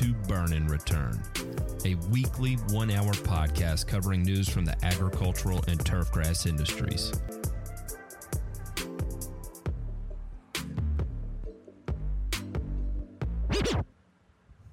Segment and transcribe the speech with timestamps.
[0.00, 1.22] to Burn and Return,
[1.84, 7.12] a weekly one hour podcast covering news from the agricultural and turfgrass industries.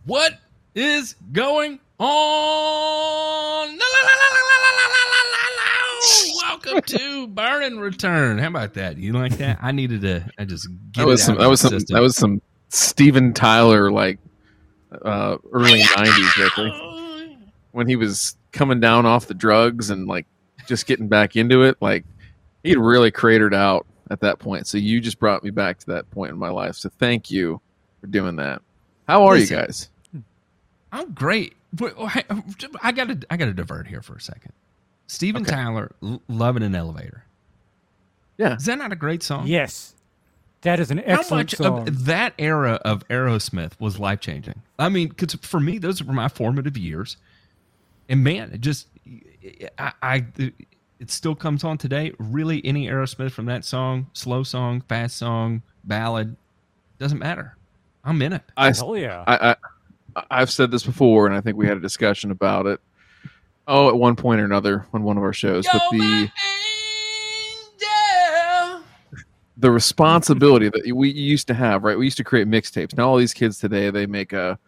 [0.05, 0.39] What
[0.75, 3.79] is going on?
[6.37, 8.37] Welcome to Burn and Return.
[8.37, 8.97] How about that?
[8.97, 9.59] You like that?
[9.61, 10.23] I needed to.
[10.37, 11.37] I just that was some.
[11.37, 11.71] That was some.
[11.71, 11.95] System.
[11.95, 14.19] That was some Steven Tyler like
[14.91, 17.37] uh, early '90s right there.
[17.71, 20.25] when he was coming down off the drugs and like
[20.67, 21.77] just getting back into it.
[21.81, 22.05] Like
[22.63, 24.67] he'd really cratered out at that point.
[24.67, 26.75] So you just brought me back to that point in my life.
[26.75, 27.61] So thank you
[28.01, 28.61] for doing that.
[29.07, 29.57] How are Listen.
[29.57, 29.89] you guys?
[30.91, 31.53] I'm great.
[31.81, 32.23] I-
[32.81, 33.19] I got to.
[33.29, 34.53] I got to divert here for a second.
[35.07, 35.51] Steven Okay.
[35.51, 37.23] Tyler, L- "Love in an Elevator."
[38.37, 38.55] Yeah.
[38.55, 39.47] Is that not a great song?
[39.47, 39.93] Yes,
[40.67, 41.87] that is an How excellent much song.
[41.87, 44.61] of that era of Aerosmith was life changing?
[44.77, 47.15] I mean, because for me, those were my formative years,
[48.09, 48.87] and man, it just,
[49.79, 50.25] I, I,
[50.99, 52.11] it still comes on today.
[52.19, 56.35] Really, any Aerosmith from that song, slow song, fast song, ballad,
[56.99, 57.55] doesn't matter.
[58.03, 58.43] I'm in it.
[58.57, 59.23] I, Hell yeah!
[59.25, 59.55] I,
[60.15, 62.81] I I've said this before, and I think we had a discussion about it.
[63.69, 66.29] Oh, at one point or another on one of our shows, but the
[69.57, 71.97] the responsibility that we used to have, right?
[71.97, 72.95] We used to create mixtapes.
[72.95, 74.59] Now all these kids today, they make a,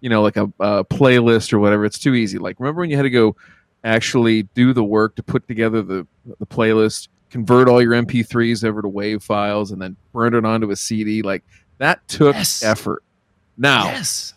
[0.00, 1.84] you know, like a, a playlist or whatever.
[1.84, 2.38] It's too easy.
[2.38, 3.36] Like remember when you had to go
[3.84, 6.06] actually do the work to put together the
[6.38, 10.70] the playlist, convert all your MP3s over to WAV files, and then burn it onto
[10.70, 11.20] a CD.
[11.22, 11.44] Like
[11.78, 12.62] that took Yes.
[12.62, 13.02] effort.
[13.56, 14.32] Now Yes.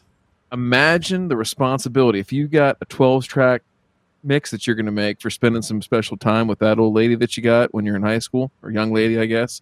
[0.52, 3.62] imagine the responsibility if you got a 12 track
[4.24, 7.16] mix that you're going to make for spending some special time with that old lady
[7.16, 9.62] that you got when you're in high school or young lady i guess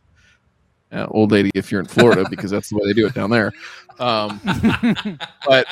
[0.91, 3.29] uh, old lady if you're in florida because that's the way they do it down
[3.29, 3.51] there.
[3.99, 4.39] Um,
[5.45, 5.67] but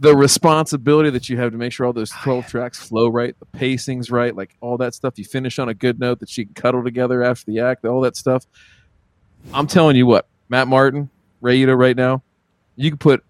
[0.00, 3.46] the responsibility that you have to make sure all those 12 tracks flow right the
[3.46, 6.54] pacing's right like all that stuff you finish on a good note that you can
[6.54, 8.46] cuddle together after the act all that stuff.
[9.52, 12.22] I'm telling you what matt martin ray Ito right now
[12.76, 13.22] you can put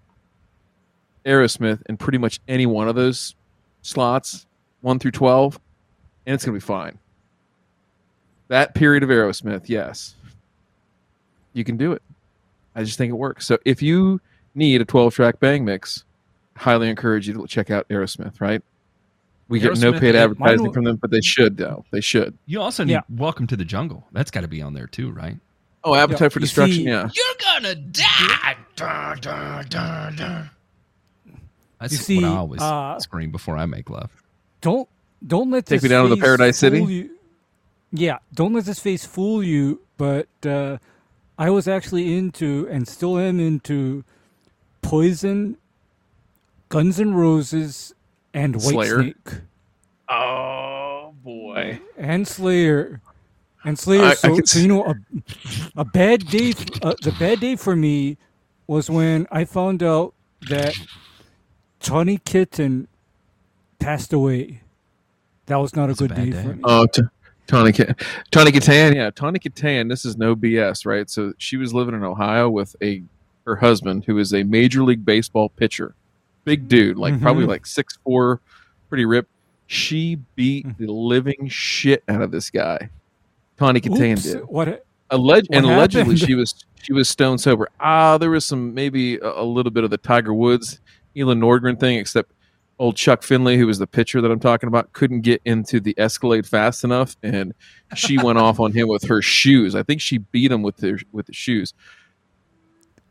[1.25, 3.34] Aerosmith in pretty much any one of those
[3.82, 4.47] slots,
[4.81, 5.60] one through twelve,
[6.26, 6.98] and it's gonna be fine.
[8.48, 10.15] That period of Aerosmith, yes,
[11.53, 12.03] you can do it.
[12.75, 13.47] I just think it works.
[13.47, 14.21] So if you
[14.55, 16.05] need a twelve-track bang mix,
[16.57, 18.41] highly encourage you to check out Aerosmith.
[18.41, 18.63] Right?
[19.49, 21.85] We get no paid advertising mine- from them, but they should though.
[21.91, 22.37] They should.
[22.47, 23.01] You also need Yeah.
[23.11, 25.37] "Welcome to the Jungle." That's got to be on there too, right?
[25.85, 26.77] Oh, Appetite for you Destruction.
[26.77, 27.09] see- yeah.
[27.15, 28.57] You're gonna die.
[28.77, 30.51] Dun, dun, dun, dun.
[31.81, 34.11] That's You see, what I always uh, scream before I make love.
[34.61, 34.89] don't
[35.27, 36.79] don't let Take this me down to the face Paradise City?
[36.79, 37.11] fool You.
[37.93, 39.81] Yeah, don't let this face fool you.
[39.99, 40.79] But uh,
[41.38, 44.04] I was actually into and still am into
[44.82, 45.56] Poison,
[46.69, 47.94] Guns N' Roses,
[48.34, 48.98] and Slayer?
[48.98, 49.41] Whitesnake
[50.09, 51.81] Oh boy.
[51.97, 53.00] and Slayer.
[53.65, 54.03] And Slayer.
[54.04, 54.94] I- I so, could so you know, a,
[55.76, 56.50] a bad day.
[56.50, 58.19] f- Uh, the bad day for me
[58.66, 60.15] was when I found out
[60.48, 60.75] that
[61.81, 62.87] Tawny Kitaen
[63.78, 64.60] passed away.
[65.47, 66.42] That was not That's a a good bad day, day.
[66.42, 66.60] for me.
[66.65, 67.03] Oh, t-
[67.47, 69.88] Tawny Kitaen, yeah, Tawny Kitaen.
[69.88, 71.08] This is no BS, right?
[71.10, 73.03] So she was living in Ohio with a
[73.44, 75.94] her husband, who is a major league baseball pitcher,
[76.44, 77.48] big dude, like probably Mhm.
[77.48, 78.41] like six four,
[78.89, 79.28] pretty ripped.
[79.66, 80.77] She beat Mm.
[80.78, 82.89] the living shit out of this guy.
[83.56, 84.41] Tawny Kitaen Oops, did.
[84.45, 84.84] what?
[85.10, 86.18] Alleg- What and allegedly happened?
[86.21, 87.68] she was she was stone sober.
[87.80, 90.80] Ah, there was some maybe a, a little bit of the Tiger Woods,
[91.16, 92.33] Elin Nordgren thing, except
[92.83, 95.95] old Chuck Finley, who was the pitcher that I'm talking about, couldn't get into the
[95.97, 97.55] Escalade fast enough, and
[97.95, 99.77] she went off on him with her shoes.
[99.77, 101.75] I think she beat him with the with the shoes.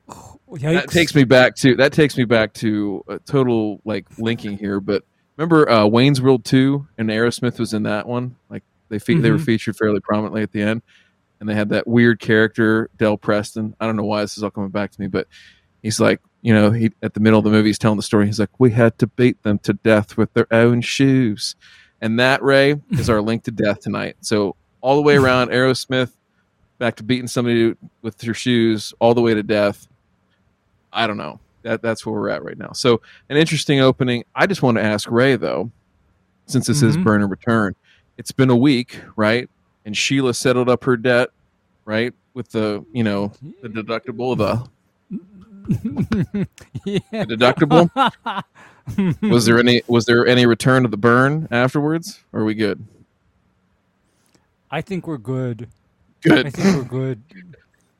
[0.09, 0.61] Yikes.
[0.73, 4.81] That takes me back to that takes me back to a total like linking here.
[4.81, 5.03] But
[5.37, 8.35] remember uh, Wayne's World two and Aerosmith was in that one.
[8.49, 9.45] Like they fe- they were Mhm.
[9.45, 10.81] featured fairly prominently at the end,
[11.39, 13.73] and they had that weird character Del Preston.
[13.79, 15.27] I don't know why this is all coming back to me, but
[15.81, 18.25] he's like, you know, he at the middle of the movie, he's telling the story.
[18.25, 21.55] He's like, we had to beat them to death with their own shoes,
[22.01, 24.15] And that Ray is our link to death tonight.
[24.21, 26.11] So all the way around Aerosmith,
[26.79, 29.87] back to beating somebody with your shoes, all the way to death.
[30.91, 31.39] I don't know.
[31.63, 32.71] That that's where we're at right now.
[32.71, 34.23] So an interesting opening.
[34.33, 35.69] I just want to ask Ray though,
[36.47, 37.03] since this is Mhm.
[37.03, 37.75] burn and return.
[38.17, 39.47] It's been a week, right?
[39.85, 41.29] And Sheila settled up her debt,
[41.85, 42.13] right?
[42.33, 45.17] With the you know the deductible, of the,
[46.85, 46.99] yeah.
[47.25, 47.89] deductible.
[49.21, 52.21] was there any was there any return of the burn afterwards?
[52.33, 52.85] Or are we good?
[54.69, 55.69] I think we're good.
[56.21, 56.47] Good.
[56.47, 57.23] I think we're good.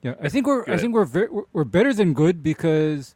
[0.01, 3.15] Yeah, I think we're I think we're very, we're- we're better than good because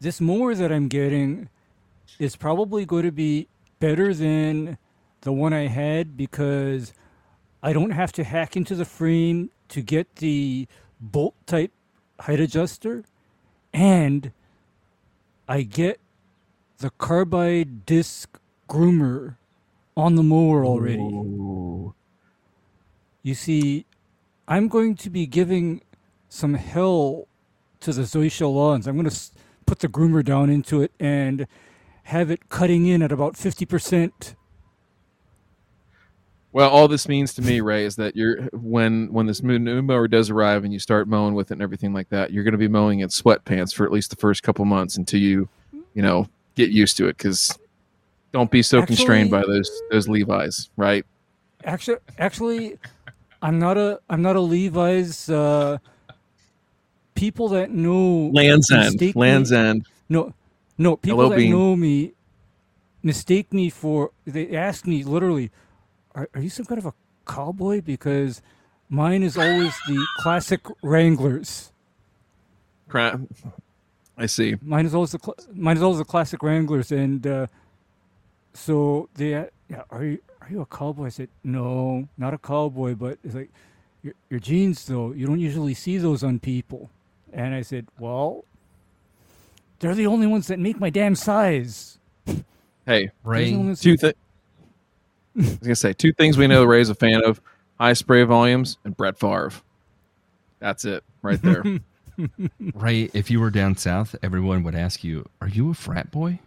[0.00, 1.48] this mower that I'm getting
[2.18, 3.48] is probably going to be
[3.80, 4.78] better than
[5.22, 6.92] the one I had because
[7.62, 10.68] I don't have to hack into the frame to get the
[11.00, 11.72] bolt type
[12.20, 13.04] height adjuster
[13.72, 14.32] and
[15.48, 16.00] I get
[16.78, 19.36] the carbide disc groomer
[19.96, 20.98] on the mower already.
[20.98, 21.94] Ooh.
[23.22, 23.86] You see,
[24.46, 25.82] I'm going to be giving
[26.28, 27.28] some hell
[27.80, 28.86] to the Zoysia lawns.
[28.86, 29.20] I'm going to
[29.66, 31.46] put the groomer down into it and
[32.04, 34.34] have it cutting in at about 50%.
[36.52, 39.82] Well, all this means to me, Ray, is that you're when when this new new
[39.82, 42.52] mower does arrive and you start mowing with it and everything like that, you're going
[42.52, 45.48] to be mowing in sweatpants for at least the first couple months until you,
[45.94, 47.18] you know, get used to it.
[47.18, 47.58] Because
[48.32, 51.04] don't be so constrained by those those Levi's, right?
[51.64, 52.78] Actually, actually,
[53.42, 55.28] I'm not a I'm not a Levi's.
[55.28, 55.78] Uh,
[57.14, 59.86] people that know Land's End, mistake me- Land's End.
[60.08, 60.32] No,
[60.78, 60.96] no.
[60.96, 61.50] People Hello, that Bean.
[61.50, 62.12] know me
[63.02, 64.10] mistake me for.
[64.26, 65.50] They ask me literally,
[66.16, 66.94] "Are, are you some kind of a
[67.26, 68.42] cowboy?" Because
[68.88, 71.70] mine is always the classic Wranglers.
[72.88, 73.20] Crap.
[74.18, 74.56] I see.
[74.62, 77.46] Mine is always the cl- mine is always the classic Wranglers, and uh,
[78.54, 81.06] so they uh, yeah, are you are you a cowboy?
[81.06, 83.50] I said no, not a cowboy, but it's like
[84.02, 85.12] your your jeans though.
[85.12, 86.90] You don't usually see those on people,
[87.32, 88.44] and I said, well,
[89.80, 91.98] they're the only ones that make my damn size.
[92.86, 94.14] Hey, Ray, two things.
[95.36, 97.40] I was gonna say two things we know Ray's a fan of:
[97.78, 99.52] high spray volumes and Brett Favre.
[100.60, 101.62] That's it, right there.
[102.74, 106.40] Ray, if you were down south, everyone would ask you, "Are you a frat boy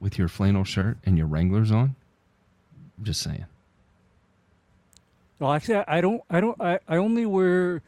[0.00, 1.94] with your flannel shirt and your Wranglers on?"
[2.98, 3.46] I'm just saying.
[5.38, 6.22] Well, actually, I I don't.
[6.30, 6.60] I don't.
[6.60, 7.82] I, I only wear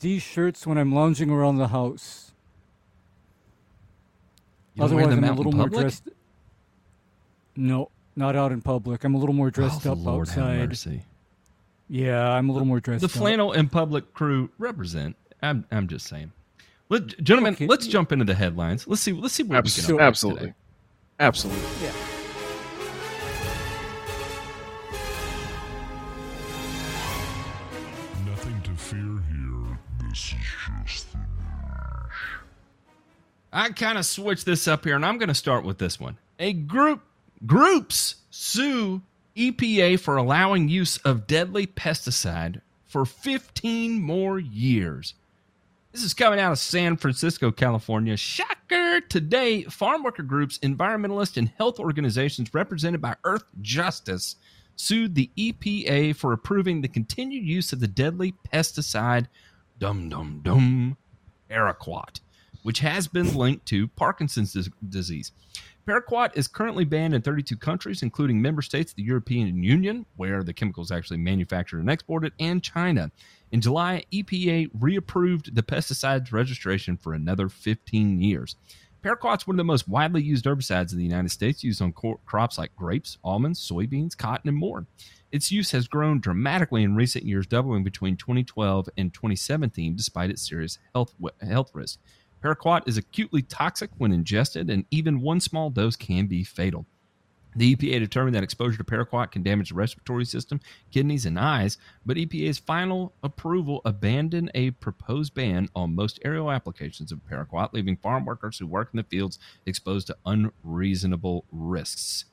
[0.00, 2.32] these shirts when I'm lounging around the house.
[4.74, 6.08] You don't Otherwise, wear them I'm a little in more dressed.
[7.56, 9.04] No, not out in public.
[9.04, 10.68] I'm a little more dressed oh, up the Lord have outside.
[10.68, 11.02] mercy.
[11.88, 13.10] Yeah, I'm a little more dressed up.
[13.10, 13.20] The up.
[13.20, 15.16] flannel and public crew represent.
[15.42, 16.32] I'm, I'm just saying.
[16.88, 17.66] Let, gentlemen, Okay.
[17.66, 18.86] let's jump into the headlines.
[18.86, 19.12] Let's see.
[19.12, 20.02] Let's see what we can Absolutely.
[20.04, 20.40] Absolutely.
[20.40, 20.54] today.
[21.20, 21.62] Absolutely.
[21.82, 21.92] Yeah.
[28.26, 29.78] Nothing to fear here.
[30.08, 30.34] This is
[30.86, 31.26] just the news.
[33.52, 36.18] I kind of switched this up here, and I'm going to start with this one.
[36.38, 37.02] A group
[37.46, 39.02] groups sue
[39.36, 45.14] EPA for allowing use of deadly pesticide for 15 more years.
[45.92, 48.16] This is coming out of San Francisco, California.
[48.16, 49.00] Shocker!
[49.02, 54.36] Today, farm worker groups, environmentalists, and health organizations represented by Earth Justice
[54.76, 59.26] sued the EPA for approving the continued use of the deadly pesticide
[59.78, 60.96] dum dum dum
[61.50, 62.20] paraquat,
[62.62, 65.32] which has been linked to Parkinson's disease.
[65.86, 70.42] Paraquat is currently banned in 32 countries, including member states of the European Union, where
[70.42, 73.10] the chemical is actually manufactured and exported, and China.
[73.52, 78.56] In July, EPA reapproved the pesticide's registration for another 15 years.
[79.02, 81.92] Paraquat's one of the most widely used herbicides in the United States, used on
[82.24, 84.86] crops like grapes, almonds, soybeans, cotton, and more.
[85.30, 90.48] Its use has grown dramatically in recent years, doubling between 2012 and 2017, despite its
[90.48, 91.14] serious health
[91.46, 91.98] health risk.
[92.44, 96.84] Paraquat is acutely toxic when ingested, and even one small dose can be fatal.
[97.56, 100.60] The EPA determined that exposure to paraquat can damage the respiratory system,
[100.90, 107.12] kidneys, and eyes, but EPA's final approval abandoned a proposed ban on most aerial applications
[107.12, 112.26] of paraquat, leaving farm workers who work in the fields exposed to unreasonable risks.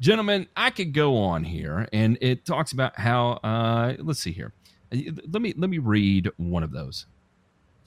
[0.00, 3.32] Gentlemen, I could go on here, and it talks about how.
[3.44, 4.52] Uh, let's see here.
[4.92, 7.06] Let me let me read one of those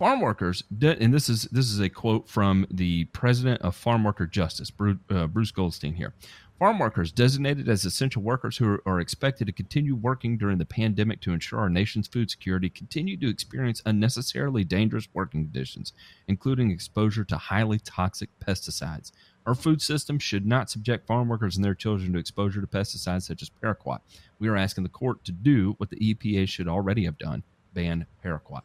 [0.03, 4.27] farm workers and this is this is a quote from the president of farm worker
[4.27, 6.13] justice bruce, uh, bruce goldstein here
[6.59, 10.65] farm workers designated as essential workers who are, are expected to continue working during the
[10.65, 15.93] pandemic to ensure our nation's food security continue to experience unnecessarily dangerous working conditions
[16.27, 19.13] including exposure to highly toxic pesticides
[19.45, 23.23] Our food system should not subject farm workers and their children to exposure to pesticides
[23.23, 23.99] such as paraquat.
[24.37, 27.43] We are asking the court to do what the EPA should already have done
[27.73, 28.63] ban paraquat.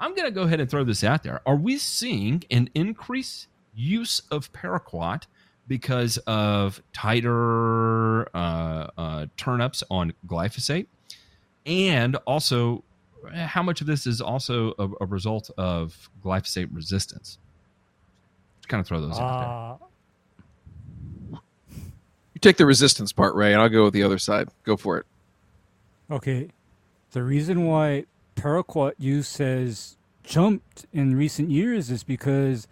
[0.00, 1.40] I'm going to go ahead and throw this out there.
[1.46, 5.24] Are we seeing an increase use of paraquat
[5.66, 10.86] because of tighter uh, uh, turnups on glyphosate?
[11.66, 12.84] And also,
[13.34, 17.38] how much of this is also a, a result of glyphosate resistance?
[18.60, 19.48] Just kind of throw those out there.
[19.48, 21.38] Uh,
[22.34, 24.48] You take the resistance part, Ray, and I'll go with the other side.
[24.64, 25.06] Go for it.
[26.10, 26.48] okay.
[27.10, 28.04] The reason why
[28.38, 32.68] paraquat use has jumped in recent years is because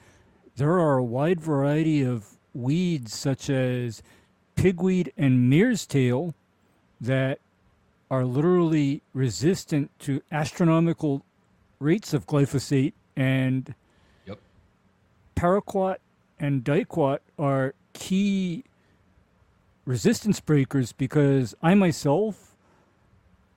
[0.56, 4.02] there are a wide variety of weeds such as
[4.54, 6.34] pigweed and mare's tail
[7.00, 7.40] that
[8.10, 11.22] are literally resistant to astronomical
[11.80, 13.74] rates of glyphosate and
[14.26, 14.38] Yep.
[15.34, 15.96] paraquat
[16.38, 18.64] and diquat are key
[19.84, 22.45] resistance breakers because I myself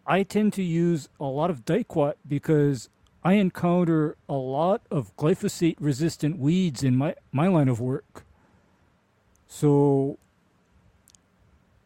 [0.10, 2.90] I tend to use a lot of diquat because
[3.24, 8.26] I encounter a lot of glyphosate resistant weeds in my, my line of work.
[9.48, 10.18] So,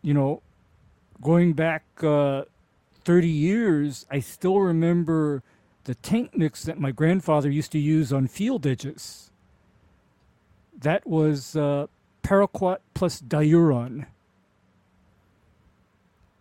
[0.01, 0.41] you know,
[1.21, 2.43] going back uh,
[3.03, 5.43] 30 years, I still remember
[5.83, 9.31] the tank mix that my grandfather used to use on field edges.
[10.79, 11.87] That was uh,
[12.23, 14.05] paraquat plus diuron.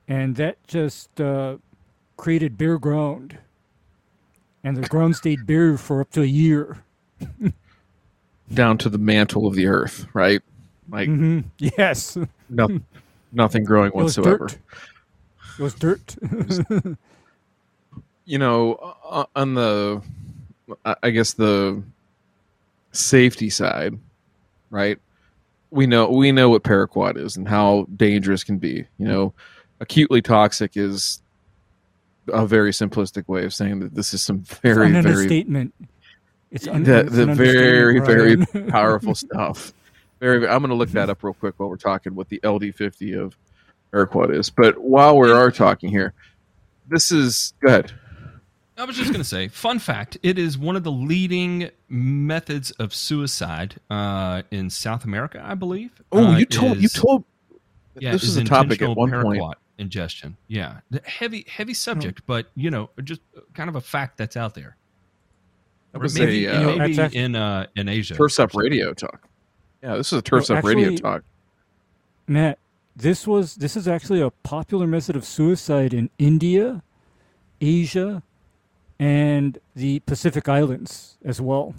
[0.07, 1.57] And that just uh,
[2.23, 3.37] created bare ground.
[4.63, 6.85] And the ground stayed bare for up to a year.
[8.55, 10.41] Down to the mantle of the earth, right?
[10.89, 12.17] Like hmm Yes.
[12.49, 12.81] no,
[13.33, 14.47] nothing growing It whatsoever.
[14.47, 14.59] dirt.
[15.59, 16.15] It was dirt.
[18.25, 18.75] you know,
[19.05, 20.01] uh, on the,
[20.85, 21.83] I I guess the
[22.93, 23.99] safety side,
[24.71, 24.99] right?
[25.73, 28.87] We know we know what paraquat is and how dangerous can be.
[28.99, 29.35] You know,
[29.81, 31.22] acutely toxic is
[32.29, 35.75] a very simplistic way of saying that this is some very an very understatement.
[36.51, 39.73] It's un- the, the an very very powerful stuff.
[40.21, 43.19] Very, I'm going to look that up real quick while we're talking what the LD50
[43.19, 43.37] of
[43.93, 44.51] paraquat is.
[44.51, 46.15] But while we are talking here,
[46.89, 47.93] this is good.
[48.77, 52.71] I was just going to say, fun fact: it is one of the leading methods
[52.73, 55.91] of suicide uh, in South America, I believe.
[56.11, 57.25] Oh, Uh, you told you told
[57.99, 59.59] yeah, this is a topic at one paraquat point.
[59.83, 63.21] Ingestion, yeah, The heavy, heavy subject, but you know, just
[63.55, 64.77] kind of a fact that's out there.
[65.93, 68.15] That Or was maybe, a uh, maybe that's act- in uh, in Asia.
[68.15, 69.29] Turfs Up Radio talk.
[69.83, 71.23] Yeah, this is a Turfs No, Up Radio talk.
[72.27, 72.59] Matt,
[72.97, 76.83] this was this is actually a popular method of suicide in India,
[77.61, 78.23] Asia,
[78.99, 81.75] and the Pacific Islands as well.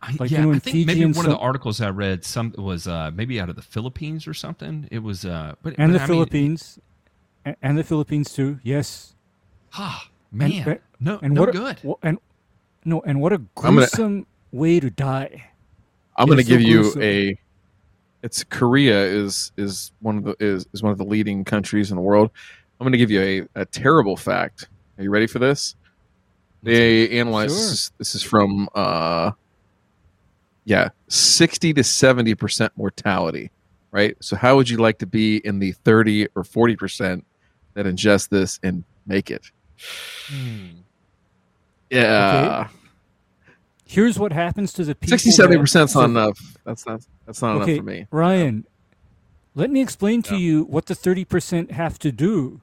[0.00, 1.90] I, like, yeah, you know, I think Fiji maybe and one of the articles I
[1.90, 4.88] read some was uh, maybe out of the Philippines or something.
[4.92, 6.78] It was, uh, but And but the I Philippines.
[7.44, 8.60] a- and the Philippines too.
[8.62, 9.14] Yes.
[9.74, 11.78] ah, man, but- no, And no what a- good.
[11.82, 12.18] wha- and
[12.84, 15.44] no, and what a gonna- gruesome way to die.
[16.16, 17.02] I'm going to is so give you gruesome.
[17.02, 17.38] a.
[18.22, 21.96] It's Korea is is one of the is, is one of the leading countries in
[21.96, 22.30] the world.
[22.80, 23.20] I'm going to give you
[23.54, 24.68] a, a terrible fact.
[24.98, 25.74] Are you ready for this?
[26.62, 27.68] They analyzed Sure.
[27.70, 29.30] this, this is from uh
[30.68, 33.50] yeah, 60 to 70% mortality,
[33.90, 34.14] right?
[34.20, 37.22] So how would you like to be in the 30 or 40%
[37.72, 39.50] that ingest this and make it?
[40.28, 40.66] Hmm.
[41.88, 42.68] Yeah.
[43.86, 45.16] Here's what happens to the people.
[45.16, 46.38] 60 70% is not enough.
[46.64, 48.06] That's not that's not okay, enough for me.
[48.10, 48.66] Ryan,
[49.54, 50.40] let me explain to Yeah.
[50.40, 52.60] you what the 30% have to do.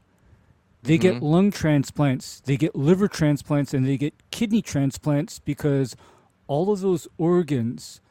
[0.84, 1.22] They get Mhm.
[1.24, 5.96] lung transplants, they get liver transplants, and they get kidney transplants because
[6.48, 8.02] all of those organs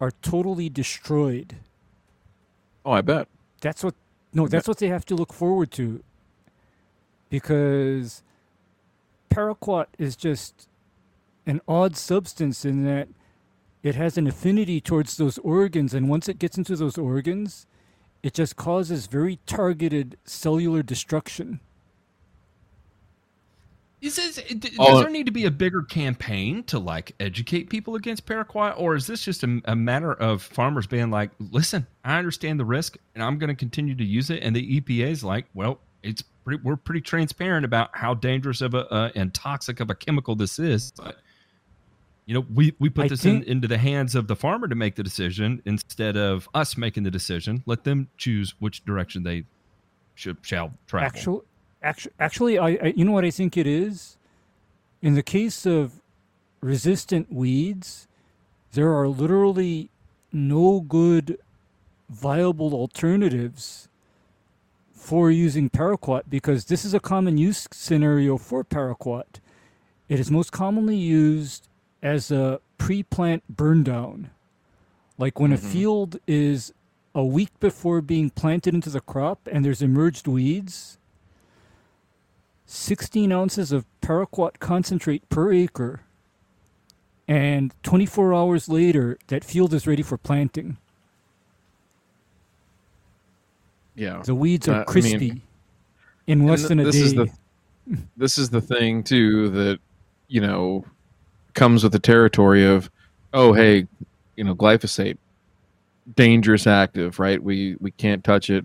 [0.00, 1.56] are totally destroyed.
[2.84, 3.28] Oh, I bet.
[3.60, 3.94] That's what
[4.32, 6.02] no, that's what they have to look forward to.
[7.30, 8.22] Because
[9.30, 10.68] paraquat is just
[11.46, 13.08] an odd substance in that
[13.82, 17.66] it has an affinity towards those organs and once it gets into those organs,
[18.22, 21.60] it just causes very targeted cellular destruction.
[24.04, 25.00] Is this, does Oh.
[25.00, 29.06] there need to be a bigger campaign to like educate people against paraquat, or is
[29.06, 33.22] this just a, a matter of farmers being like, "Listen, I understand the risk, and
[33.24, 36.62] I'm going to continue to use it," and the EPA is like, "Well, it's pretty,
[36.62, 40.58] we're pretty transparent about how dangerous of a uh, and toxic of a chemical this
[40.58, 41.16] is, but
[42.26, 44.68] you know, we we put I this think- in, into the hands of the farmer
[44.68, 47.62] to make the decision instead of us making the decision.
[47.64, 49.44] Let them choose which direction they
[50.14, 51.40] should shall travel." Actually,
[51.84, 54.16] actually, actually I, I you know what I think it is?
[55.02, 56.00] In the case of
[56.60, 58.08] resistant weeds,
[58.72, 59.90] there are literally
[60.32, 61.38] no good
[62.08, 63.88] viable alternatives
[64.92, 69.40] for using paraquat because this is a common use scenario for paraquat.
[70.08, 71.68] It is most commonly used
[72.02, 74.30] as a pre-plant burn down.
[75.18, 75.68] Like when a mm-hmm.
[75.68, 76.72] field is
[77.14, 80.98] a week before being planted into the crop and there's emerged weeds,
[82.74, 86.00] 16 ounces of paraquat concentrate per acre,
[87.28, 90.76] and 24 hours later, that field is ready for planting.
[93.94, 94.22] Yeah.
[94.24, 95.42] The weeds Uh, are I mean- crispy
[96.26, 97.00] in less And than a this day.
[97.02, 97.28] is the
[98.16, 99.78] this is the thing too that
[100.28, 100.84] you know
[101.52, 102.90] comes with the territory of
[103.34, 103.86] oh hey
[104.36, 105.18] you know glyphosate
[106.16, 108.64] dangerous active right we we can't touch it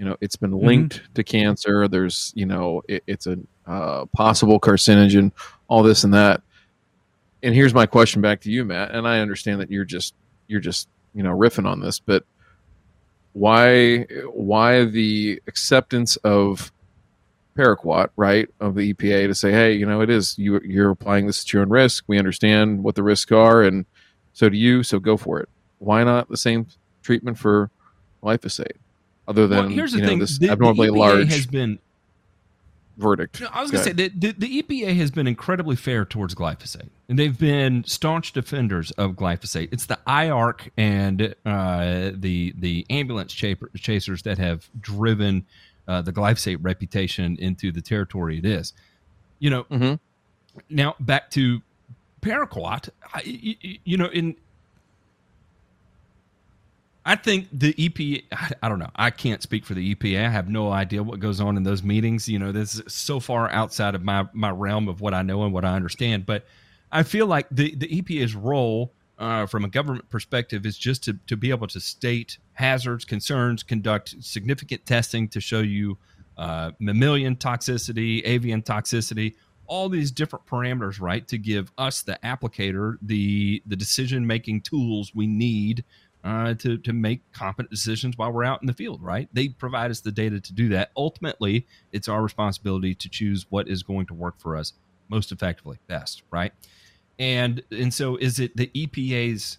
[0.00, 4.58] you know it's been linked to cancer there's you know it, it's a uh, possible
[4.58, 5.30] carcinogen
[5.68, 6.42] all this and that
[7.42, 10.14] and here's my question back to you matt and i understand that you're just
[10.48, 12.24] you're just you know riffing on this but
[13.34, 16.72] why why the acceptance of
[17.56, 21.26] paraquat, right, of the EPA to say, hey, you know, it is you you're applying
[21.26, 22.04] this at your own risk.
[22.06, 23.86] We understand what the risks are, and
[24.32, 24.82] so do you.
[24.82, 25.48] So go for it.
[25.78, 26.66] Why not the same
[27.02, 27.70] treatment for
[28.22, 28.79] glyphosate?
[29.30, 31.46] Other than well, here's the you know, thing: this the, the abnormally EPA large has
[31.46, 31.78] been
[32.98, 33.40] verdict.
[33.40, 36.34] No, I was going to say that the, the EPA has been incredibly fair towards
[36.34, 39.68] glyphosate, and they've been staunch defenders of glyphosate.
[39.72, 45.46] It's the IARC and uh, the the ambulance chasers that have driven
[45.86, 48.72] uh, the glyphosate reputation into the territory it is.
[49.38, 50.00] You know, Mhm.
[50.68, 51.62] now back to
[52.20, 52.90] paraquat.
[53.14, 54.34] I, y- y- you know, in
[57.04, 58.24] I think the EPA.
[58.32, 58.90] I, I don't know.
[58.94, 60.26] I can't speak for the EPA.
[60.26, 62.28] I have no idea what goes on in those meetings.
[62.28, 65.44] You know, this is so far outside of my my realm of what I know
[65.44, 66.26] and what I understand.
[66.26, 66.44] But
[66.92, 68.92] I feel like the the EPA's role.
[69.18, 73.62] Uh, from a government perspective, is just to, to be able to state hazards, concerns,
[73.62, 75.98] conduct significant testing to show you
[76.38, 79.34] uh, mammalian toxicity, avian toxicity,
[79.66, 85.12] all these different parameters, right, to give us the applicator the the decision making tools
[85.14, 85.84] we need
[86.22, 89.28] uh, to to make competent decisions while we're out in the field, right?
[89.32, 90.90] They provide us the data to do that.
[90.96, 94.74] Ultimately, it's our responsibility to choose what is going to work for us
[95.08, 96.52] most effectively, best, right?
[97.18, 99.58] And and so, is it the EPA's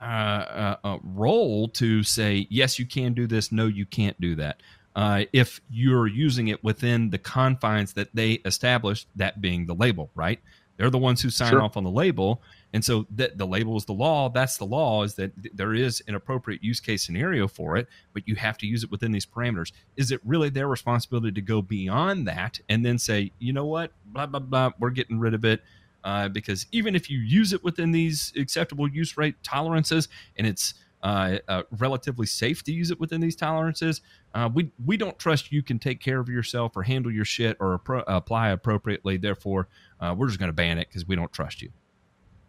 [0.00, 4.34] uh, uh, uh, role to say yes, you can do this, no, you can't do
[4.36, 4.60] that?
[4.94, 10.10] Uh, if you're using it within the confines that they established, that being the label,
[10.14, 10.40] right?
[10.76, 11.62] They're the ones who sign Sure.
[11.62, 14.30] off on the label, and so the label is the law.
[14.30, 15.02] That's the law.
[15.02, 18.56] Is that th- there is an appropriate use case scenario for it, but you have
[18.58, 19.72] to use it within these parameters.
[19.96, 23.92] Is it really their responsibility to go beyond that and then say, you know what,
[24.06, 25.62] blah blah blah, we're getting rid of it?
[26.04, 30.74] Uh, because even if you use it within these acceptable use rate tolerances, and it's
[31.02, 34.00] uh, uh, relatively safe to use it within these tolerances,
[34.34, 37.56] uh, we we don't trust you can take care of yourself or handle your shit
[37.60, 39.18] or appro- apply appropriately.
[39.18, 39.68] Therefore,
[40.00, 41.70] uh, we're just going to ban it because we don't trust you.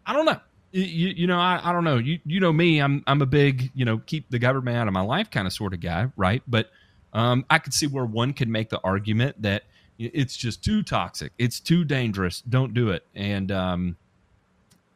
[0.06, 0.40] I don't know.
[0.72, 1.98] You, you, know, I, I don't know.
[1.98, 2.80] You you know me.
[2.80, 5.52] I'm I'm a big you know keep the government out of my life kind of
[5.52, 6.42] sort of guy, right?
[6.48, 6.70] But
[7.12, 9.64] um, I could see where one could make the argument that
[9.98, 12.40] it's just too toxic, it's too dangerous.
[12.42, 13.06] Don't do it.
[13.14, 13.96] And um,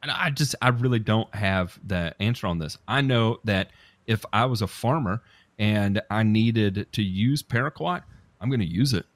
[0.02, 2.78] and I just I really don't have the answer on this.
[2.86, 3.70] I know that
[4.06, 5.22] if I was a farmer
[5.58, 8.02] and I needed to use paraquat,
[8.40, 9.06] I'm going to use it.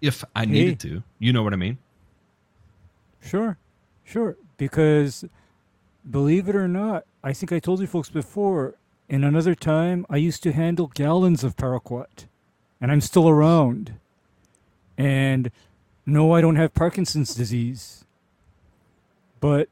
[0.00, 1.78] If I needed to, you know what I mean?
[3.20, 3.56] Sure,
[4.08, 4.36] sure.
[4.56, 5.24] Because
[6.08, 8.74] believe it or not, I think I told you folks before,
[9.08, 12.26] in another time, I used to handle gallons of paraquat,
[12.80, 13.94] and I'm still around.
[14.96, 15.50] And
[16.06, 18.04] no, I don't have Parkinson's disease.
[19.40, 19.68] But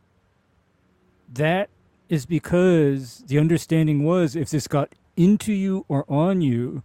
[1.32, 1.68] that
[2.08, 6.82] is because the understanding was if this got into you or on you,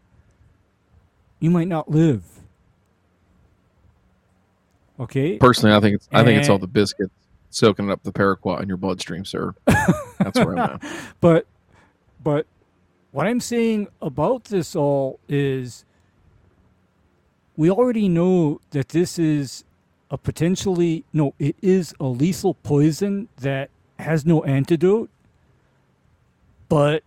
[1.39, 2.23] you might not live.
[4.99, 5.37] Okay?
[5.37, 7.13] Personally, I think it's I think it's all the biscuits
[7.51, 9.53] soaking up the paraquat in your bloodstream, sir.
[10.17, 10.83] That's where I'm at.
[11.21, 11.45] but
[12.23, 12.47] but
[13.11, 15.85] what I'm saying about this all is
[17.55, 19.63] we already know that this is
[20.09, 25.09] a potentially no, it is a lethal poison that has no antidote,
[26.69, 27.03] but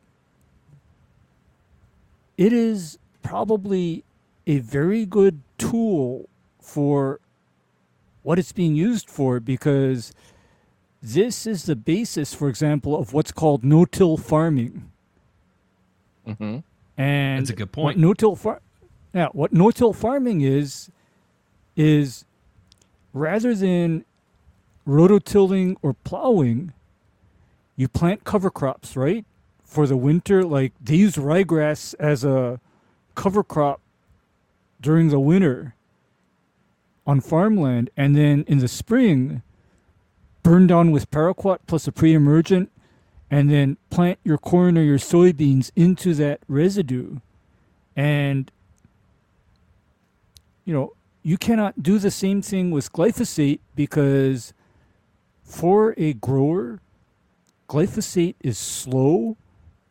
[2.36, 4.04] it is probably
[4.46, 6.28] a very good tool
[6.60, 7.20] for
[8.22, 10.12] what it's being used for because
[11.04, 14.90] this is the basis, for example, of what's called no-till farming.
[16.26, 16.58] hmm
[16.96, 17.98] And That's a good What point.
[17.98, 18.62] no-till far-
[19.12, 20.90] yeah, what no-till farming is
[21.76, 22.24] is
[23.12, 24.04] rather than
[24.86, 26.72] rototilling or plowing,
[27.76, 29.24] you plant cover crops, right?
[29.64, 32.60] For the winter, like they use ryegrass as a
[33.14, 33.80] cover crop
[34.80, 35.74] during the winter
[37.06, 39.42] on farmland, and then in the spring,
[40.44, 42.70] burn down with paraquat plus a pre-emergent,
[43.28, 47.16] and then plant your corn or your soybeans into that residue,
[47.96, 48.52] and
[50.64, 50.92] you know
[51.24, 54.52] you cannot do the same thing with glyphosate because
[55.42, 56.80] for a grower,
[57.68, 59.36] glyphosate is slow.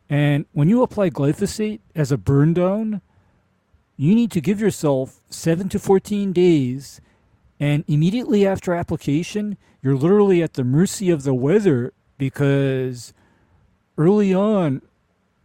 [0.08, 3.00] And when you apply glyphosate as a burn down,
[3.96, 7.00] you need to give yourself 7 to 14 days.
[7.60, 13.12] And immediately after application, you're literally at the mercy of the weather because
[13.96, 14.82] early on,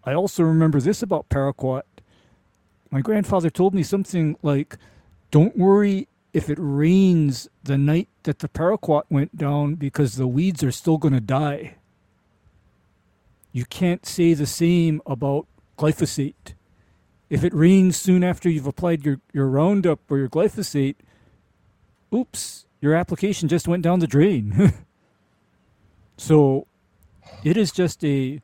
[0.03, 1.83] I also remember this about paraquat.
[2.89, 4.77] My grandfather told me something like,
[5.29, 10.63] don't worry if it rains the night that the paraquat went down because the weeds
[10.63, 11.75] are still going to die.
[13.51, 16.53] You can't say the same about glyphosate.
[17.29, 20.95] If it rains soon after you've applied your, your Roundup or your glyphosate,
[22.13, 24.73] oops, your application just went down the drain.
[26.17, 26.67] so
[27.43, 28.41] it is just a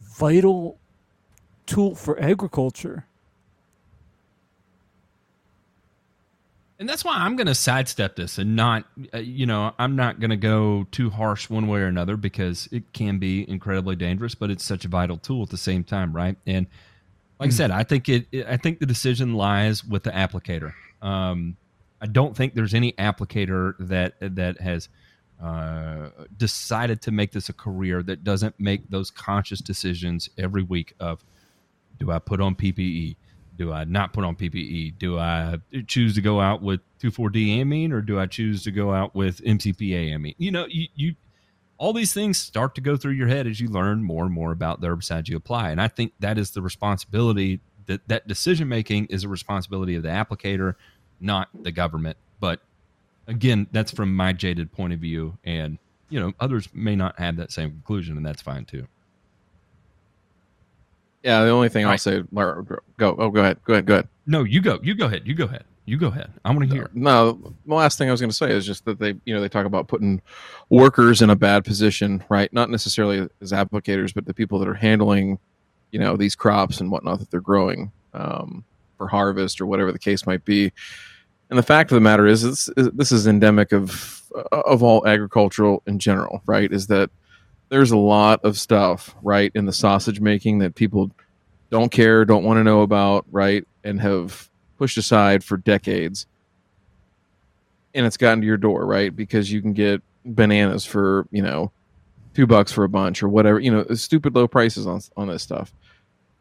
[0.00, 0.78] vital
[1.66, 3.06] tool for agriculture.
[6.78, 10.18] And that's why I'm going to sidestep this and not, uh, you know, I'm not
[10.18, 14.34] going to go too harsh one way or another because it can be incredibly dangerous,
[14.34, 16.36] but it's such a vital tool at the same time, right?
[16.46, 16.66] And
[17.38, 17.48] like.
[17.48, 20.72] I said, I think it, I think the decision lies with the applicator.
[21.00, 21.56] Um,
[22.00, 24.88] I don't think there's any applicator that that has
[25.42, 30.94] uh, decided to make this a career that doesn't make those conscious decisions every week
[31.00, 31.24] of,
[31.98, 33.16] do I put on PPE?
[33.56, 34.98] do I not put on PPE?
[34.98, 38.92] Do I choose to go out with 2,4-D amine or do I choose to go
[38.92, 40.34] out with MCPA amine?
[40.38, 41.14] You know, you, you
[41.76, 44.52] all these things start to go through your head as you learn more and more
[44.52, 45.70] about the herbicides you apply.
[45.70, 50.02] And I think that is the responsibility that that decision making is a responsibility of
[50.02, 50.74] the applicator,
[51.20, 52.16] not the government.
[52.40, 52.60] But
[53.26, 55.38] again, that's from my jaded point of view.
[55.44, 55.78] And,
[56.10, 58.86] you know, others may not have that same conclusion, and that's fine too.
[61.22, 62.84] Yeah, the only thing I'll say, go.
[63.00, 63.58] Oh, go ahead.
[63.64, 63.86] Go ahead.
[63.86, 64.08] Go ahead.
[64.26, 64.78] No, you go.
[64.82, 65.22] You go ahead.
[65.26, 65.64] You go ahead.
[65.86, 66.30] You go ahead.
[66.44, 66.90] I want to hear.
[66.94, 69.40] No, the last thing I was going to say is just that they, you know,
[69.40, 70.20] they talk about putting
[70.70, 72.50] workers in a bad position, right?
[72.52, 75.38] Not necessarily as applicators, but the people that are handling,
[75.92, 78.64] you know, these crops and whatnot that they're growing um,
[78.96, 80.72] for harvest or whatever the case might be.
[81.50, 85.06] And the fact of the matter is, this, this is endemic of uh, of all
[85.06, 86.72] agricultural in general, right?
[86.72, 87.10] Is that
[87.68, 91.10] there's a lot of stuff right in the sausage making that people
[91.70, 96.26] don't care, don't want to know about, right, and have pushed aside for decades.
[97.94, 99.14] And it's gotten to your door, right?
[99.14, 101.70] Because you can get bananas for, you know,
[102.34, 105.42] two bucks for a bunch or whatever, you know, stupid low prices on on this
[105.42, 105.72] stuff.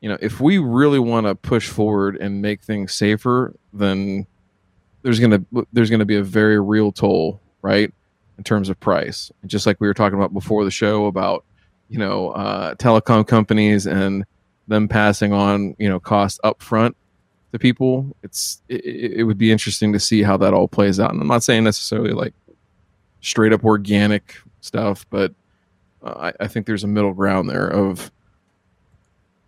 [0.04, 4.28] You know, if we really want to push forward and make things safer, then
[5.02, 7.92] there's gonna there's gonna be a very real toll, right?
[8.38, 9.32] in terms of price.
[9.46, 11.46] Just like we were talking about before the show about,
[11.90, 14.26] you know, uh, telecom companies and
[14.68, 16.96] them passing on, you know, cost up front
[17.52, 18.16] to people.
[18.24, 21.12] It's it, it would be interesting to see how that all plays out.
[21.12, 22.34] And I'm not saying necessarily like
[23.22, 25.34] straight up organic stuff, but
[26.02, 28.12] uh, I, I think there's a middle ground there of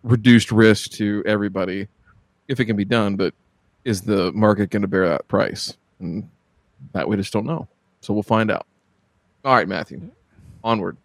[0.06, 1.88] reduced risk to everybody
[2.48, 3.16] if it can be done.
[3.16, 3.34] But
[3.84, 5.76] is the market going to bear that price?
[6.00, 6.28] And
[6.92, 7.68] that we just don't know.
[8.00, 8.66] So we'll find out.
[9.44, 10.10] All right, Matthew.
[10.64, 10.96] Onward.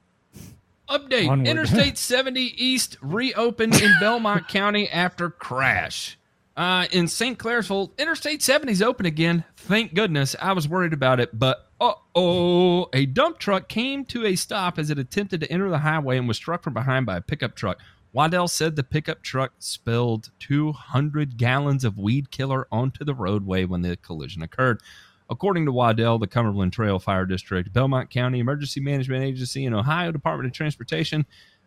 [0.90, 1.48] Update Onward.
[1.48, 6.18] Interstate 70 East reopened in Belmont County after crash.
[6.58, 7.40] Uh, in St.
[7.40, 9.46] Clairsville, Interstate 70 is open again.
[9.56, 10.36] Thank goodness.
[10.40, 14.78] I was worried about it, but uh oh, a dump truck came to a stop
[14.78, 17.56] as it attempted to enter the highway and was struck from behind by a pickup
[17.56, 17.80] truck.
[18.14, 23.82] Waddell said the pickup truck spilled 200 gallons of weed killer onto the roadway when
[23.82, 24.82] the collision occurred.
[25.30, 30.12] According to Waddell, the Cumberland Trail Fire District, Belmont County Emergency Management Agency, and Ohio
[30.12, 31.26] Department of Transportation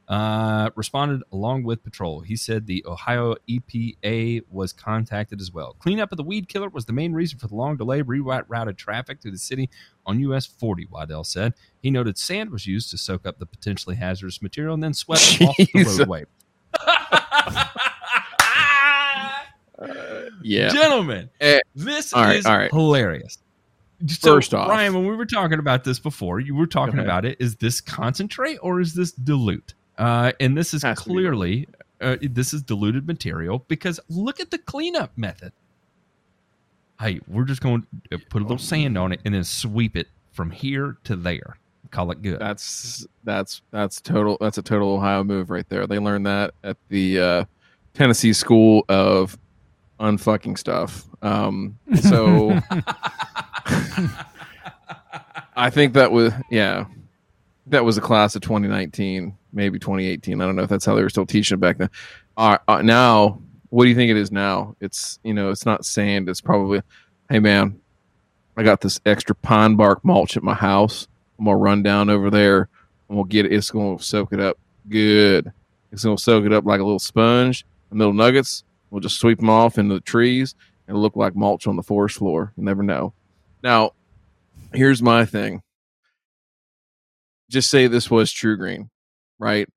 [0.09, 2.21] uh, responded along with patrol.
[2.21, 5.77] He said the Ohio EPA was contacted as well.
[5.79, 9.23] Cleanup of the weed killer was the main reason for the long delay, rerouted traffic
[9.23, 9.71] through the city
[10.05, 11.55] on US 40, Waddell said.
[11.81, 15.23] He noted sand was used to soak up the potentially hazardous material and then swept
[15.23, 15.47] Jeez.
[15.47, 16.25] off the roadway.
[19.79, 20.69] uh, yeah.
[20.69, 22.71] Gentlemen, uh, this right, is right.
[22.71, 23.39] hilarious.
[24.07, 27.25] So, First off, Ryan, when we were talking about this before, you were talking about
[27.25, 27.39] it.
[27.41, 29.73] Is this concentrate or is this dilute?
[29.99, 31.69] Uh, and this is Has clearly
[32.01, 35.53] uh, this is diluted material because look at the cleanup method.
[37.01, 40.09] Hey, we're just going to put a little sand on it and then sweep it
[40.33, 41.59] from here to there.
[41.91, 42.41] call it good.
[42.41, 44.37] That's that's that's total.
[44.41, 45.87] That's a total Ohio move right there.
[45.87, 47.45] They learned that at the uh,
[47.95, 49.39] Tennessee School of
[50.01, 51.05] unfucking stuff.
[51.23, 52.61] Um, so
[55.57, 56.87] I think that was yeah,
[57.67, 60.41] that was a class of 2019, maybe 2018.
[60.41, 61.91] I don't know if that's how they were still teaching it back then.
[62.37, 63.41] Uh, uh, now,
[63.71, 64.77] what do you think it is now?
[64.81, 66.29] It's you know, it's not sand.
[66.29, 66.83] It's probably,
[67.31, 67.81] hey man,
[68.57, 71.09] I got this extra pine bark mulch at my house.
[71.39, 72.69] I'm gonna run down over there
[73.09, 73.53] and we'll get it.
[73.53, 75.53] It's gonna soak it up good.
[75.93, 77.65] It's gonna soak it up like a little sponge.
[77.91, 78.65] The little nuggets.
[78.91, 80.55] We'll just sweep them off into the trees
[80.87, 82.53] and look like mulch on the forest floor.
[82.57, 83.13] You never know.
[83.63, 83.93] Now,
[84.73, 85.63] here's my thing.
[87.51, 88.89] Just say this was TruGreen,
[89.39, 89.69] right?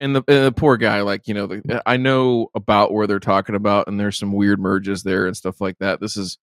[0.00, 3.18] And the, and the poor guy, like you know, the, I know about where they're
[3.18, 6.00] talking about, and there's some weird merges there and stuff like that.
[6.00, 6.38] This is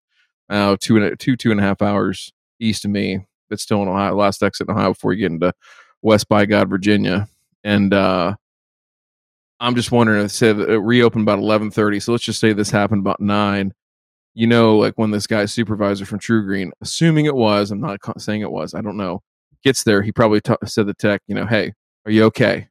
[0.50, 3.82] uh, two and a, two two and a half hours east of me, but still
[3.82, 4.14] in Ohio.
[4.14, 5.52] Last exit in Ohio before you get into
[6.02, 7.28] West by God, Virginia,
[7.62, 8.34] and uh,
[9.60, 10.24] I'm just wondering.
[10.24, 13.72] It said it reopened about 11:30, so let's just say this happened about nine.
[14.34, 18.40] You know, like when this guy's supervisor from TruGreen, assuming it was, I'm not saying
[18.40, 19.22] it was, I don't know,
[19.62, 21.72] gets there, he probably ta said the tech, you know, hey,
[22.04, 22.68] are you okay?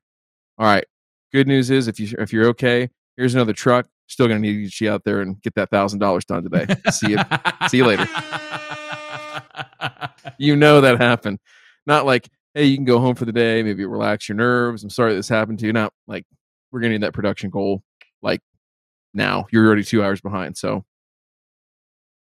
[0.57, 0.85] All right.
[1.31, 3.87] Good news is if you if you're okay, here's another truck.
[4.07, 6.43] Still gonna need you to get you out there and get that thousand dollars done
[6.43, 6.75] today.
[6.91, 7.17] See you.
[7.69, 8.05] See you later.
[10.37, 11.39] you know that happened.
[11.87, 14.83] Not like, hey, you can go home for the day, maybe relax your nerves.
[14.83, 15.73] I'm sorry this happened to you.
[15.73, 16.25] Not like
[16.71, 17.83] we're gonna need that production goal
[18.21, 18.41] like
[19.13, 19.47] now.
[19.51, 20.57] You're already two hours behind.
[20.57, 20.85] So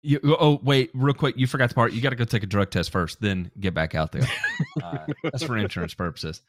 [0.03, 1.93] You, oh wait, real quick, you forgot the part.
[1.93, 4.27] You got to go take a drug test first, then get back out there.
[4.83, 6.43] Uh, that's for insurance purposes.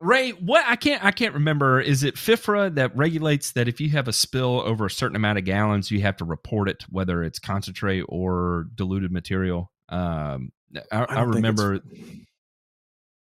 [0.00, 1.80] Ray, what I can't I can't remember.
[1.80, 5.38] Is it FIFRA that regulates that if you have a spill over a certain amount
[5.38, 9.70] of gallons, you have to report it, whether it's concentrate or diluted material?
[9.88, 10.52] Um,
[10.92, 11.80] I, I, don't think it's- remember.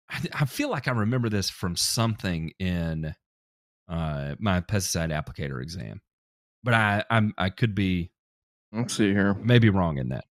[0.09, 3.15] I, I feel like I remember this from something in
[3.89, 6.01] uh, my pesticide applicator exam,
[6.63, 8.13] but I I'm I could be
[8.73, 9.35] let's see here.
[9.35, 10.25] maybe wrong in that.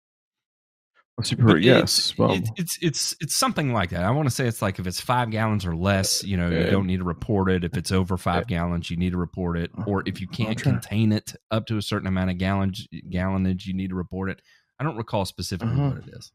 [1.19, 1.33] Let's.
[1.37, 1.81] But Yes.
[2.11, 4.03] it's, Well, it's, it's it's it's something like that.
[4.03, 6.69] I want to say it's like if it's five gallons or less, you know, you
[6.71, 7.63] don't need to report it.
[7.65, 9.69] If it's over five gallons, you need to report it.
[9.85, 10.63] Or if you can't Okay.
[10.71, 14.41] contain it up to a certain amount of gallons gallonage, you need to report it.
[14.79, 15.89] I don't recall specifically Uh-huh.
[15.89, 16.31] what it is.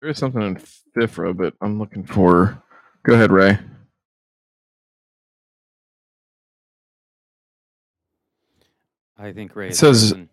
[0.00, 0.56] there is something in
[0.96, 2.62] FIFRA, but I'm looking for.
[3.04, 3.58] Go ahead, Ray.
[9.16, 10.28] I think Ray It is says- frozen.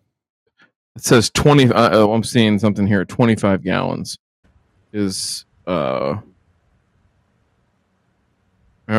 [0.96, 1.72] It says 20.
[1.72, 3.04] Uh, oh, I'm seeing something here.
[3.04, 4.18] 25 gallons
[4.92, 5.44] is.
[5.66, 6.16] uh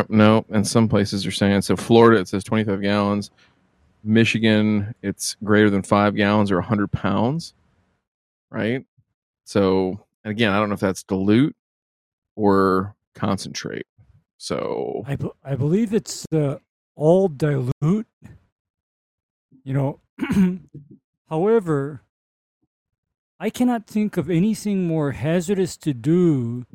[0.08, 1.76] no, and some places are saying so.
[1.76, 3.30] Florida, it says 25 gallons.
[4.04, 7.54] Michigan, it's greater than five gallons or 100 pounds,
[8.50, 8.84] right?
[9.44, 11.56] So, and again, I don't know if that's dilute
[12.36, 13.86] or concentrate.
[14.36, 16.58] So, I, I believe it's uh,
[16.94, 18.06] all dilute.
[19.64, 20.00] You know,
[21.28, 22.02] however,
[23.40, 26.66] I cannot think of anything more hazardous to do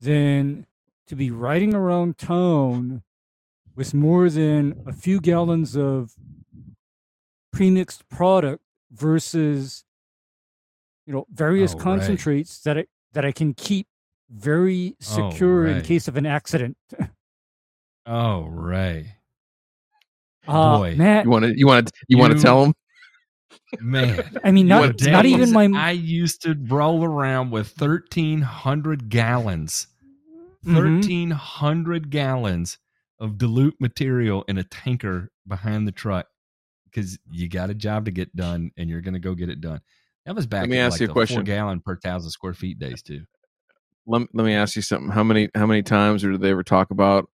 [0.00, 0.66] than
[1.08, 3.02] to be riding around town
[3.74, 6.14] with more than a few gallons of
[7.54, 9.84] premixed product versus
[11.06, 11.82] you know various Oh, right.
[11.84, 13.86] concentrates that I that I can keep
[14.30, 16.76] very Oh, secure in case of an accident.
[18.08, 19.16] Oh, Ray,
[20.46, 20.94] Uh, Boy.
[20.96, 22.72] Matt, you want to you want to you, want to tell them?
[23.80, 24.38] Man.
[24.44, 25.68] I mean, not, What not even my.
[25.74, 29.86] I used to roll around with thirteen hundred gallons,
[30.64, 30.74] Mhm.
[30.74, 32.78] thirteen hundred gallons
[33.18, 36.26] of dilute material in a tanker behind the truck
[36.84, 39.60] because you got a job to get done and you're going to go get it
[39.60, 39.80] done.
[40.26, 40.62] That was back.
[40.62, 41.36] Let me in, ask like you a question.
[41.36, 43.24] Four gallon per thousand square feet days too.
[44.06, 45.10] let, let me ask you something.
[45.10, 47.30] How many how many times or did they ever talk about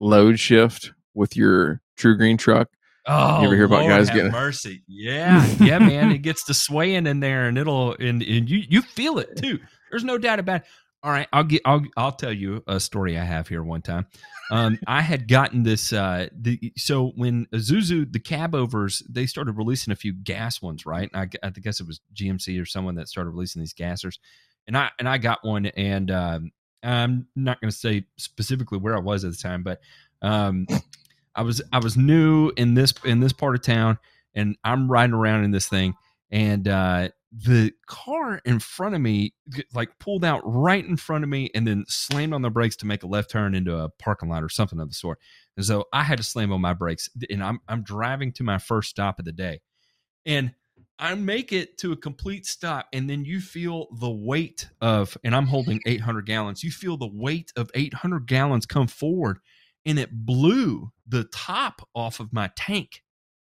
[0.00, 2.68] load shift with your TruGreen truck?
[3.06, 4.82] Oh, You ever hear about Lord guys getting- mercy?
[4.88, 6.10] Yeah, yeah, man.
[6.12, 9.58] It gets to swaying in there, and it'll and, and you you feel it too.
[9.90, 10.62] There's no doubt about.
[10.62, 10.66] it.
[11.02, 13.62] All right, I'll get I'll I'll tell you a story I have here.
[13.62, 14.06] One time,
[14.50, 15.92] um, I had gotten this.
[15.92, 20.86] Uh, the so when Isuzu the cab overs they started releasing a few gas ones,
[20.86, 21.10] right?
[21.12, 24.18] I, I guess it was GMC or someone that started releasing these gassers,
[24.66, 28.96] and I and I got one, and um, I'm not going to say specifically where
[28.96, 29.80] I was at the time, but
[30.22, 30.66] um,
[31.34, 33.98] I was I was new in this in this part of town,
[34.34, 35.94] and I'm riding around in this thing,
[36.30, 39.34] and uh, the car in front of me
[39.74, 42.86] like pulled out right in front of me, and then slammed on the brakes to
[42.86, 45.18] make a left turn into a parking lot or something of the sort.
[45.56, 48.58] And so I had to slam on my brakes, and I'm I'm driving to my
[48.58, 49.60] first stop of the day,
[50.24, 50.54] and
[50.98, 55.34] I make it to a complete stop, and then you feel the weight of, and
[55.34, 56.62] I'm holding 800 gallons.
[56.62, 59.38] You feel the weight of 800 gallons come forward,
[59.86, 63.02] and it blew the top off of my tank.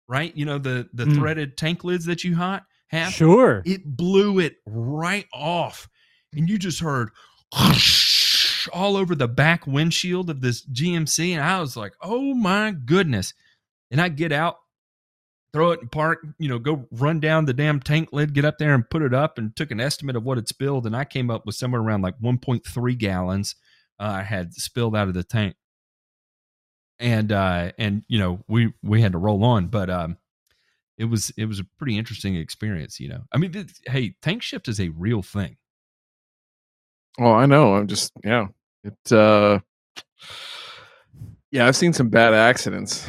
[0.08, 1.14] Right, you know the the Mm.
[1.16, 3.12] threaded tank lids that you hot have.
[3.12, 3.62] Sure.
[3.64, 5.88] It blew it right off,
[6.34, 7.10] and you just heard
[8.72, 13.32] all over the back windshield of this GMC, and I was like, "Oh my goodness!"
[13.90, 14.56] And I get out,
[15.52, 18.58] throw it in park, you know, go run down the damn tank lid, get up
[18.58, 21.04] there and put it up, and took an estimate of what it spilled, and I
[21.04, 23.54] came up with somewhere around like 1.3 gallons
[24.00, 25.54] uh, I had spilled out of the tank,
[26.98, 30.16] and uh, and you know we we had to roll on, but um,
[30.98, 33.22] it was it was a pretty interesting experience, you know.
[33.32, 35.56] I mean, hey, tank shift is a real thing.
[37.18, 37.74] Oh, I know.
[37.74, 38.46] I'm just yeah.
[38.84, 39.60] It uh
[41.50, 43.06] yeah, I've seen some bad accidents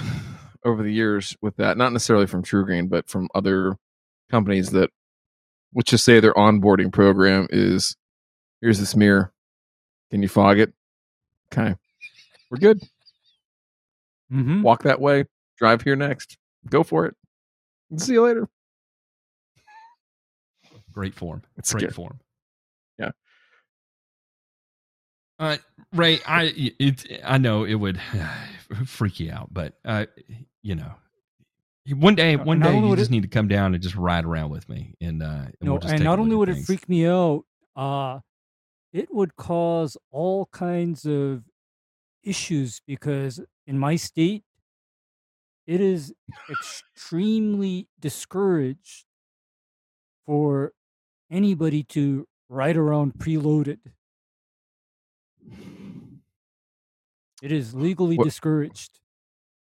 [0.65, 1.77] over the years with that.
[1.77, 3.77] Not necessarily from TruGreen, but from other
[4.29, 4.89] companies that
[5.73, 7.95] let's just say their onboarding program is
[8.61, 9.31] here's this mirror.
[10.11, 10.73] Can you fog it?
[11.51, 11.75] Okay.
[12.49, 12.81] We're good.
[14.29, 15.25] Hmm Walk that way.
[15.57, 16.37] Drive here next.
[16.69, 17.15] Go for it.
[17.97, 18.49] See you later.
[20.91, 21.41] Great form.
[21.57, 21.93] It's Great scary.
[21.93, 22.19] form.
[22.99, 23.11] Yeah.
[25.39, 25.57] Uh,
[25.93, 27.99] Ray, I it I know it would
[28.85, 30.05] freak you out, but uh,
[30.61, 30.91] you know,
[31.95, 34.25] one day, one not day, you just it- need to come down and just ride
[34.25, 36.87] around with me, and uh, and, No, we'll and not only would at it freak
[36.87, 37.43] me out,
[37.75, 38.19] uh,
[38.93, 41.43] it would cause all kinds of
[42.23, 44.43] issues because in my state,
[45.65, 46.13] it is
[46.49, 49.05] extremely discouraged
[50.25, 50.73] for
[51.31, 53.79] anybody to ride around preloaded.
[57.41, 58.99] It is legally What- discouraged.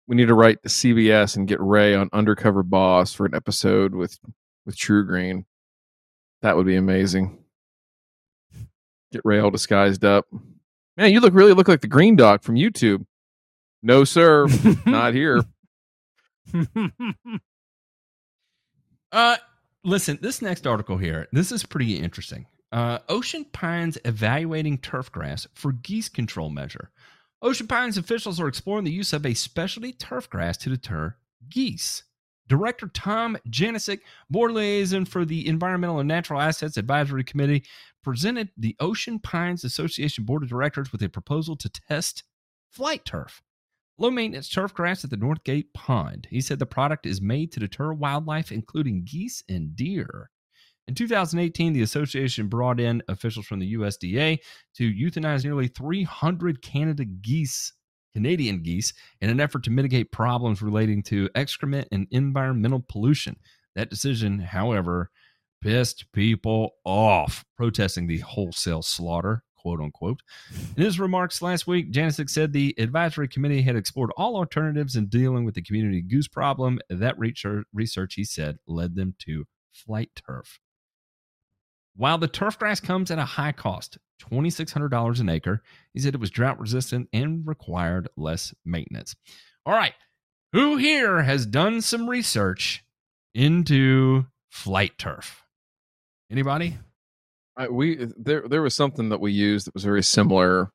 [0.08, 3.96] we need to write the CBS and get Ray on Undercover Boss for an episode
[3.96, 4.20] with
[4.66, 5.46] with TruGreen.
[6.42, 7.44] That would be amazing.
[9.12, 10.26] Get Ray all disguised up.
[10.98, 13.06] Man, you look really look like the Green Dog from YouTube.
[13.84, 14.48] No, sir,
[14.86, 15.44] not here.
[19.12, 19.38] Uh,
[19.84, 22.48] listen, this next article here, this is pretty interesting.
[22.72, 26.90] Uh, Ocean Pines evaluating turf grass for geese control measure.
[27.44, 31.16] Ocean Pines officials are exploring the use of a specialty turf grass to deter
[31.48, 32.06] geese.
[32.48, 34.00] Director Tom Janasek,
[34.32, 37.64] board liaison for the Environmental and Natural Assets Advisory Committee,
[38.04, 42.24] presented the Ocean Pines Association Board of Directors with a proposal to test
[42.72, 43.44] flight turf
[43.98, 46.28] low maintenance turf grass at the Northgate Pond.
[46.30, 50.30] He said the product is made to deter wildlife, including geese and deer.
[50.88, 54.40] In 2018, the association brought in officials from the USDA
[54.76, 57.72] to euthanize nearly 300 Canada geese,
[58.14, 63.38] Canadian geese, in an effort to mitigate problems relating to excrement and environmental pollution.
[63.76, 65.10] That decision, however,
[65.62, 70.22] pissed people off, protesting the wholesale slaughter, quote unquote.
[70.78, 75.08] In his remarks last week, Janasek said the advisory committee had explored all alternatives in
[75.08, 76.80] dealing with the community goose problem.
[76.90, 80.60] That research he said, led them to flight turf.
[81.96, 83.98] While the turf grass comes at a high cost,
[84.32, 85.62] $2,600 an acre,
[85.94, 89.16] he said it was drought resistant and required less maintenance.
[89.66, 89.94] All right.
[90.54, 92.84] Who here has done some research
[93.34, 95.44] into flight turf?
[96.32, 96.78] Anybody?
[97.58, 100.72] I, we there there was something that we used that was very similar.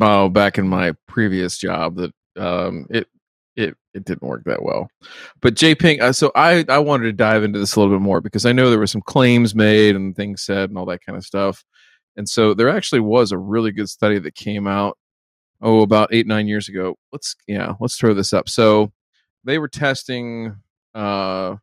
[0.00, 3.08] Oh, back in my previous job, that um, it
[3.56, 4.88] it it didn't work that well.
[5.40, 8.02] But Jay Pink, uh, so I I wanted to dive into this a little bit
[8.02, 11.04] more because I know there were some claims made and things said and all that
[11.04, 11.64] kind of stuff.
[12.16, 14.98] And so there actually was a really good study that came out
[15.62, 16.96] oh about eight nine years ago.
[17.12, 18.48] Let's yeah let's throw this up.
[18.48, 18.92] So
[19.44, 20.56] they were testing
[20.94, 21.56] uh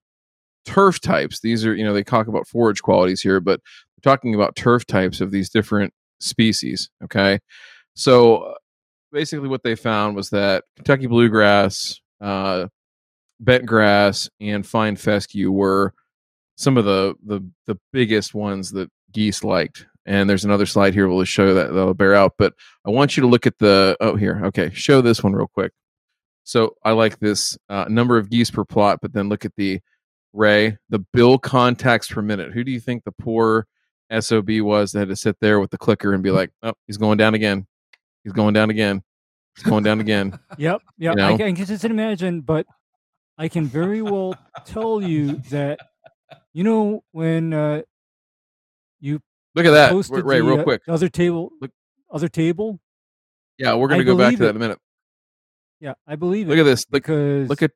[0.66, 1.40] turf types.
[1.42, 3.62] These are you know they talk about forage qualities here, but
[4.04, 6.90] talking about turf types of these different species.
[7.04, 7.40] Okay,
[7.96, 8.56] so
[9.12, 12.68] basically what they found was that Kentucky bluegrass, uh,
[13.40, 15.94] bent grass, and fine fescue were
[16.56, 19.86] some of the the the biggest ones that geese liked.
[20.06, 22.34] And there's another slide here we'll show that that'll bear out.
[22.38, 22.54] But
[22.86, 25.72] I want you to look at the oh here okay show this one real quick.
[26.44, 29.80] So I like this uh, number of geese per plot, but then look at the
[30.34, 32.52] Ray, the bill contacts per minute.
[32.52, 33.68] Who do you think the poor
[34.12, 36.98] SOB was that had to sit there with the clicker and be like, oh, he's
[36.98, 37.66] going down again.
[38.24, 39.04] He's going down again.
[39.56, 40.38] He's going down again.
[40.58, 41.16] Yep, yep.
[41.16, 41.34] know?
[41.34, 42.66] I, can- I can just imagine, but
[43.38, 44.36] I can very well
[44.66, 45.80] tell you that
[46.54, 47.82] you know when uh,
[49.00, 49.20] you
[49.56, 49.94] Look at that.
[50.10, 50.82] Ray, the, real uh, quick.
[50.88, 51.72] other table, Look-
[52.12, 52.80] other table.
[53.58, 54.50] Yeah, we're I to go back to believe that it.
[54.52, 54.80] in a minute.
[55.80, 56.86] Yeah, I believe Look it at this.
[56.92, 57.72] Look, because look at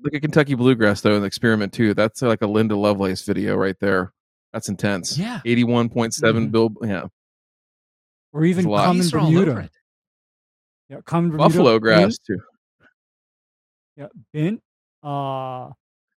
[0.00, 1.94] look at Kentucky bluegrass though in the experiment too.
[1.94, 4.12] That's like a Linda Lovelace video right there.
[4.54, 5.18] That's intense.
[5.18, 5.40] Yeah.
[5.44, 6.52] eighty-one point seven Mhm.
[6.52, 6.70] bill.
[6.82, 7.06] Yeah,
[8.32, 9.70] or even common Geese are all over Bermuda.
[10.88, 11.48] Yeah, common Bermuda.
[11.48, 12.38] buffalo bent- grass too.
[13.96, 14.62] Yeah, bent.
[15.02, 15.70] Uh,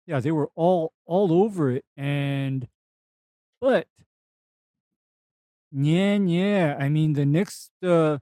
[0.06, 2.68] yeah, they were all all over it, and
[3.60, 3.88] but
[5.72, 6.76] yeah, yeah.
[6.78, 8.18] I mean, the next uh,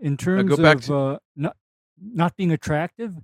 [0.00, 1.56] in terms go back of to- uh, not
[2.00, 3.14] not being attractive,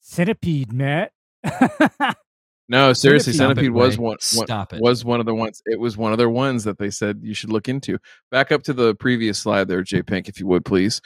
[0.00, 1.12] centipede, Matt.
[2.70, 4.04] No, seriously, Stop it, centipede was Ray.
[4.04, 4.46] one, one
[4.80, 5.60] was one of the ones.
[5.66, 7.98] It was one of their ones that they said you should look into.
[8.30, 11.00] Back up to the previous slide there, J Pink, if you would please.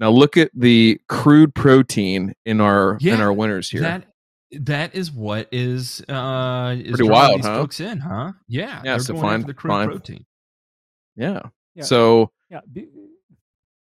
[0.00, 3.82] Now look at the crude protein in our in our winners here.
[3.82, 4.06] That
[4.62, 7.58] that is what is uh is Pretty wild, these huh?
[7.60, 8.32] folks in, huh?
[8.48, 9.88] Yeah, Yeah, they're so going fine- the crude fine.
[9.88, 10.24] protein.
[11.16, 11.42] yeah.
[11.76, 11.84] Yeah.
[11.84, 12.88] So yeah, be,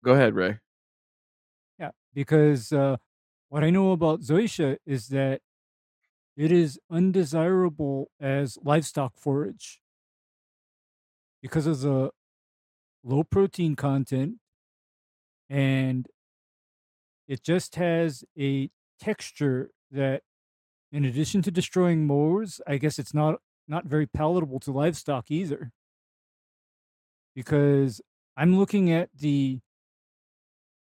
[0.05, 0.59] go ahead, Ray.
[1.79, 2.97] Yeah, because uh,
[3.49, 5.41] what I know about Zoysia is that
[6.37, 9.81] it is undesirable as livestock forage.
[11.43, 12.11] Because of the
[13.05, 14.39] low protein content
[15.49, 16.09] and
[17.29, 18.71] it just has a
[19.01, 20.23] texture that
[20.93, 25.73] in addition to destroying mowers i guess it's not not very palatable to livestock either.
[27.35, 28.01] Because
[28.37, 29.61] i'm looking at the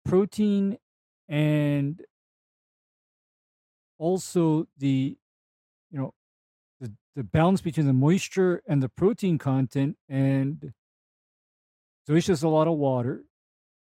[0.05, 0.79] protein
[1.29, 2.03] and
[3.99, 5.19] also the
[5.91, 6.13] you know
[6.81, 10.73] the, the balance between the moisture and the protein content and
[12.07, 13.25] so it's just a lot of water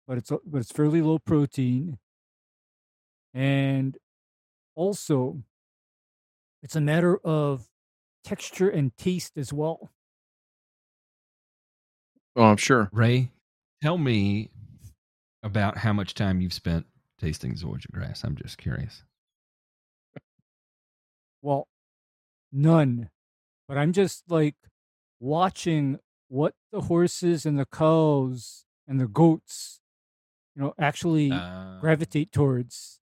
[0.07, 1.99] but it's a- but it's fairly low protein
[3.35, 3.99] and
[4.75, 5.43] also
[6.63, 7.69] it's a matter of
[8.25, 9.91] texture and taste as well
[12.37, 12.91] Oh, I'm sure.
[12.93, 13.33] Ray,
[13.83, 14.51] tell me
[15.43, 16.87] about how much time you've spent
[17.19, 18.25] tasting Zoysia grass.
[18.25, 19.05] I'm just curious.
[21.43, 21.69] Well,
[22.57, 23.11] none.
[23.69, 24.57] But I'm just like
[25.21, 25.99] watching
[26.29, 29.81] what the horses and the cows and the goats,
[30.55, 33.01] you know, actually Uh, gravitate towards.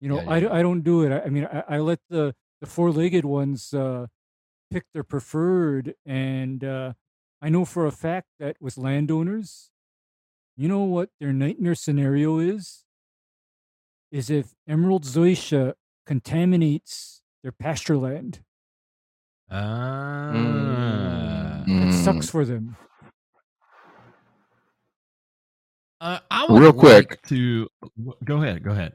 [0.00, 1.12] You know, Yeah, I, yeah, d- I don't do it.
[1.12, 4.06] I, I mean, I, I let the, the four legged ones uh,
[4.70, 5.94] pick their preferred.
[6.06, 6.94] And uh,
[7.42, 9.70] I know for a fact that with landowners,
[10.56, 12.84] you know what their nightmare scenario is?
[14.10, 15.74] Is if Emerald Zoysia
[16.06, 18.42] contaminates their pasture land.
[19.56, 20.32] Ah.
[20.34, 21.88] Mm.
[21.88, 22.76] It sucks for them.
[26.00, 26.78] Uh, I would Real like
[27.08, 27.22] quick.
[27.28, 27.68] to
[28.24, 28.62] go ahead.
[28.62, 28.94] Go ahead.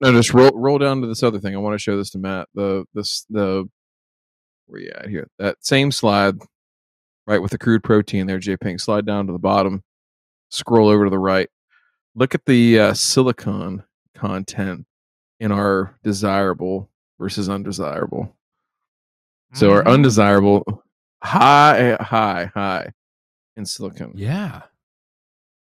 [0.00, 1.54] No, just roll roll down to this other thing.
[1.54, 2.48] I want to show this to Matt.
[2.54, 3.68] The this the
[4.66, 5.28] where you at here?
[5.38, 6.36] That same slide,
[7.26, 8.80] right with the crude protein there, J Pink.
[8.80, 9.82] Slide down to the bottom.
[10.50, 11.48] Scroll over to the right.
[12.14, 14.86] Look at the uh, silicon content
[15.40, 18.34] in our desirable versus undesirable.
[19.54, 19.92] So our Mhm.
[19.92, 20.84] undesirable
[21.22, 22.92] high, high, high
[23.56, 24.12] in silicon.
[24.14, 24.62] Yeah.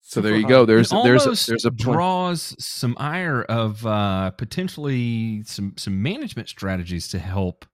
[0.01, 0.65] So there you go.
[0.65, 6.49] There's it there's a, there's a draws some ire of uh, potentially some some management
[6.49, 7.65] strategies to help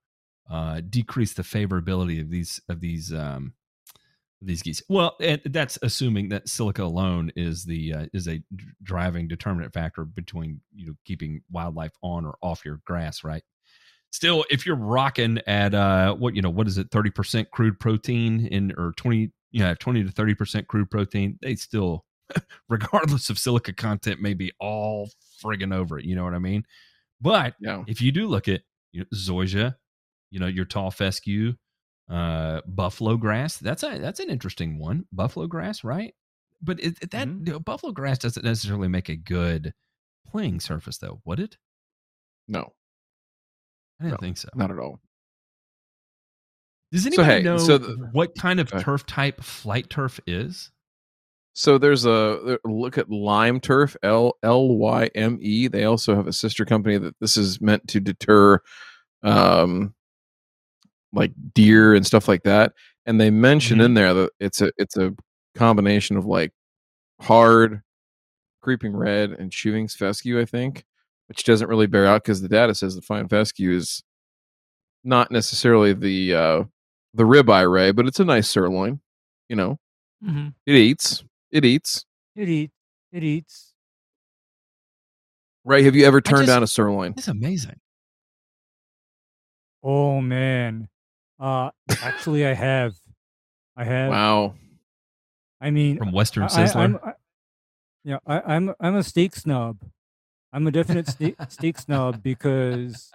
[0.49, 3.53] uh, decrease the favorability of these of these um,
[4.41, 4.83] these geese.
[4.87, 8.43] Well, and that's assuming that silica alone is the uh, is a
[8.83, 13.43] driving determinant factor between you know keeping wildlife on or off your grass, right?
[14.11, 17.79] Still, if you're rocking at uh, what you know, what is it, thirty percent crude
[17.79, 22.05] protein in or twenty, you know, twenty to thirty percent crude protein, they still
[22.69, 25.09] regardless of silica content, may be all
[25.43, 26.05] friggin' over it.
[26.05, 26.63] You know what I mean?
[27.21, 27.83] But yeah.
[27.87, 29.75] if you do look at you know, zoysia,
[30.31, 31.53] you know your tall fescue,
[32.09, 33.57] uh, buffalo grass.
[33.57, 35.05] That's a that's an interesting one.
[35.11, 36.13] Buffalo grass, right?
[36.61, 37.47] But it, it- that Mhm.
[37.47, 39.73] know, buffalo grass doesn't necessarily make a good
[40.27, 41.21] playing surface, though.
[41.25, 41.57] Would it?
[42.47, 42.73] No,
[43.99, 44.25] I didn't No.
[44.25, 44.49] think so.
[44.55, 44.99] not at all.
[46.91, 48.83] Does So, anybody hey, know so the- what kind of ahead.
[48.83, 50.71] turf type flight turf is?
[51.53, 55.67] So there's a look at Lime Turf, L L Y M E.
[55.67, 58.59] They also have a sister company that this is meant to deter,
[59.23, 59.95] um,
[61.11, 62.73] like deer and stuff like that.
[63.07, 63.85] And they mention Mhm.
[63.85, 65.15] in there that it's a it's a
[65.55, 66.53] combination of like
[67.21, 67.81] hard,
[68.61, 70.39] creeping red, and chewing fescue.
[70.39, 70.85] I think,
[71.27, 74.01] which doesn't really bear out because the data says the fine fescue is
[75.03, 76.63] not necessarily the uh,
[77.13, 78.99] the ribeye ray, but it's a nice sirloin.
[79.49, 79.79] You know,
[80.23, 80.53] Mhm.
[80.65, 81.23] it eats.
[81.51, 82.05] It eats.
[82.35, 82.73] It eats.
[83.11, 83.73] It eats.
[85.63, 87.13] Ray, have you ever turned just- down a sirloin?
[87.17, 87.79] It's amazing.
[89.83, 90.89] Oh man.
[91.39, 91.69] Uh
[92.01, 92.93] actually I have.
[93.75, 94.09] I have.
[94.09, 94.55] Wow.
[95.61, 96.75] I mean From Western I, Sizzler.
[96.75, 97.11] I, I'm, I,
[98.03, 99.77] yeah, I, I'm I'm a steak snob.
[100.53, 103.11] I'm a definite steak, steak snob because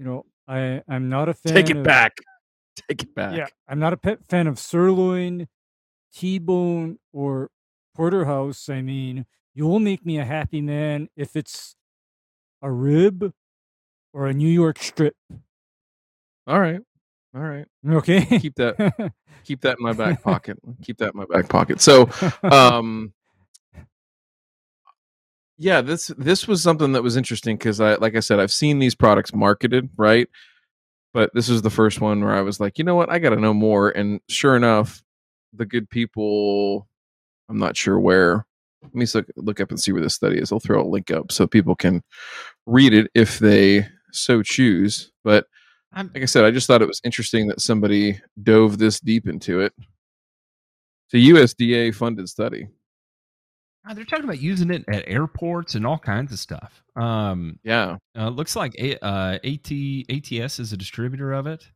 [0.00, 1.52] You know, I I'm not a fan.
[1.52, 2.16] Take it of, back.
[2.88, 3.36] Take it back.
[3.36, 5.46] Yeah, I'm not a pet fan of sirloin,
[6.14, 7.50] T-bone, or
[7.94, 8.70] porterhouse.
[8.70, 11.76] I mean, you will make me a happy man if it's
[12.62, 13.34] a rib
[14.14, 15.16] or a New York strip.
[16.46, 16.80] All right.
[17.34, 17.66] All right.
[17.86, 18.38] Okay.
[18.38, 19.12] Keep that
[19.44, 20.58] keep that in my back pocket.
[20.82, 21.82] Keep that in my back pocket.
[21.82, 22.08] So
[22.42, 23.12] um
[25.60, 28.78] yeah, this this was something that was interesting because I like I said, I've seen
[28.78, 30.26] these products marketed, right?
[31.12, 33.36] But this is the first one where I was like, you know what, I gotta
[33.36, 33.90] know more.
[33.90, 35.02] And sure enough,
[35.52, 36.88] the good people
[37.50, 38.46] I'm not sure where.
[38.82, 40.50] Let me look, look up and see where this study is.
[40.50, 42.02] I'll throw a link up so people can
[42.64, 45.12] read it if they so choose.
[45.24, 45.46] But
[45.92, 49.28] I'm, like I said, I just thought it was interesting that somebody dove this deep
[49.28, 49.74] into it.
[51.12, 52.68] It's a USDA funded study.
[53.90, 56.82] Uh, they're talking about using it at airports and all kinds of stuff.
[56.96, 57.96] Um, Yeah.
[58.16, 59.70] uh, looks like a, uh, AT
[60.08, 61.68] ATS is a distributor of it.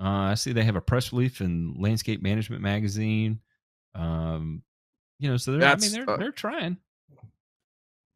[0.00, 3.40] Uh, I see they have a press release in Landscape Management magazine.
[3.94, 4.62] Um,
[5.18, 6.76] you know, so they're I mean they're uh, they're trying.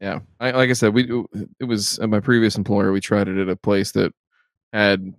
[0.00, 0.20] Yeah.
[0.40, 1.24] I, like I said, we
[1.60, 2.92] it was at my previous employer.
[2.92, 4.12] We tried it at a place that
[4.72, 5.14] had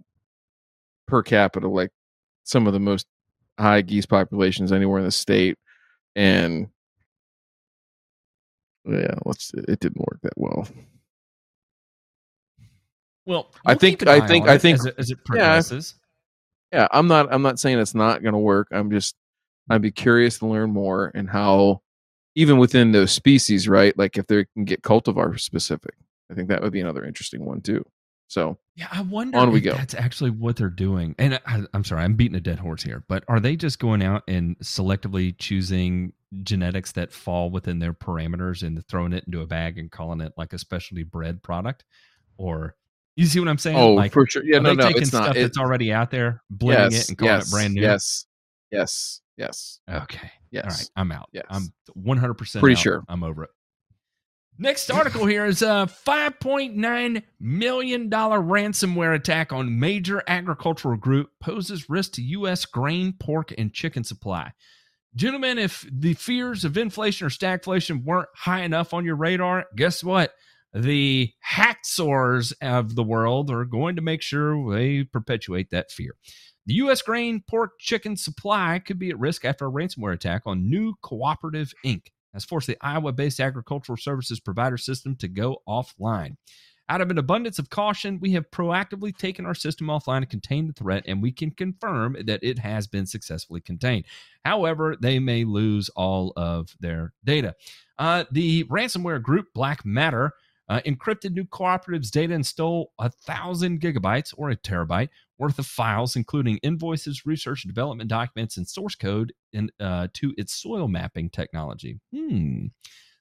[1.08, 1.92] per capita like
[2.44, 3.08] some of the most
[3.58, 5.58] high geese populations anywhere in the state,
[6.16, 6.68] and
[8.86, 9.52] yeah, let's.
[9.54, 10.68] It didn't work that well.
[13.26, 15.24] Well, I think- I think- I think- as it, as it Yeah.
[15.26, 15.96] progresses.
[16.72, 19.16] yeah i'm not i'm not saying it's not going to work i'm just
[19.72, 21.82] i'd be curious to learn more and how
[22.36, 25.96] even within those species right like if they can get cultivar specific
[26.32, 27.84] i think that would be another interesting one too
[28.30, 29.74] so Yeah, I wonder On we if go.
[29.74, 31.16] that's actually what they're doing.
[31.20, 34.02] And I, I'm sorry, I'm beating a dead horse here, but are they just going
[34.02, 36.14] out and selectively choosing
[36.44, 40.32] genetics that fall within their parameters and throwing it into a bag and calling it
[40.38, 41.84] like a specialty bred product?
[42.38, 42.76] Or
[43.16, 43.76] you see what I'm saying?
[43.78, 45.58] oh like, for sure yeah are no they no taking it's stuff not it, that's
[45.58, 47.82] already out there, blending yes it and calling yes it brand new?
[47.82, 48.26] yes
[48.72, 50.32] yes yes Okay.
[50.52, 50.90] yes All right.
[50.96, 51.30] I'm out.
[51.34, 51.46] Yes.
[51.50, 52.80] I'm 100% Pretty out.
[52.80, 53.04] sure.
[53.10, 53.50] I'm over it.
[54.62, 62.12] Next article here is a $5.9 million ransomware attack on major agricultural group poses risk
[62.14, 62.66] to U.S.
[62.66, 64.52] grain, pork, and chicken supply.
[65.16, 70.04] Gentlemen, if the fears of inflation or stagflation weren't high enough on your radar, guess
[70.04, 70.34] what?
[70.74, 76.16] The hacksaws of the world are going to make sure they perpetuate that fear.
[76.66, 77.02] The U.S.
[77.02, 81.72] grain, pork, chicken supply could be at risk after a ransomware attack on New Cooperative
[81.86, 82.08] Inc.
[82.40, 86.36] has forced the Iowa based agricultural services provider system to go offline.
[86.90, 90.66] Out of an abundance of caution, we have proactively taken our system offline to contain
[90.66, 94.06] the threat, and we can confirm that it has been successfully contained.
[94.44, 97.54] However, they may lose all of their data.
[98.00, 100.32] Uh, the ransomware group Black Matter
[100.68, 105.10] uh, encrypted New Cooperative's data and stole a thousand gigabytes or a terabyte
[105.40, 110.34] worth of files, including invoices, research and development documents, and source code in, uh, to
[110.38, 112.00] its soil mapping technology.
[112.14, 112.68] Hmm.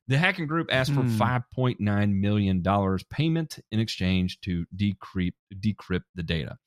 [0.09, 1.19] The hacking group asked for Hmm.
[1.19, 2.63] $5.9 million
[3.11, 6.59] payment in exchange to decrypt, decrypt the data.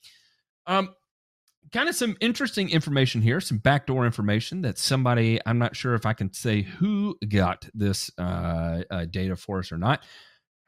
[0.68, 0.96] Um,
[1.74, 6.06] kind of some interesting information here, some backdoor information that somebody, I'm not sure if
[6.06, 10.04] I can say who got this uh, uh, data for us or not.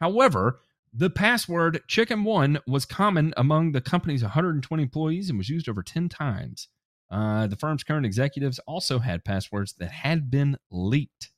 [0.02, 0.60] However,
[0.94, 5.82] the password chicken one was common among the company's 120 employees and was used over
[5.82, 6.68] 10 times.
[7.10, 11.32] Uh, the firm's current executives also had passwords that had been leaked.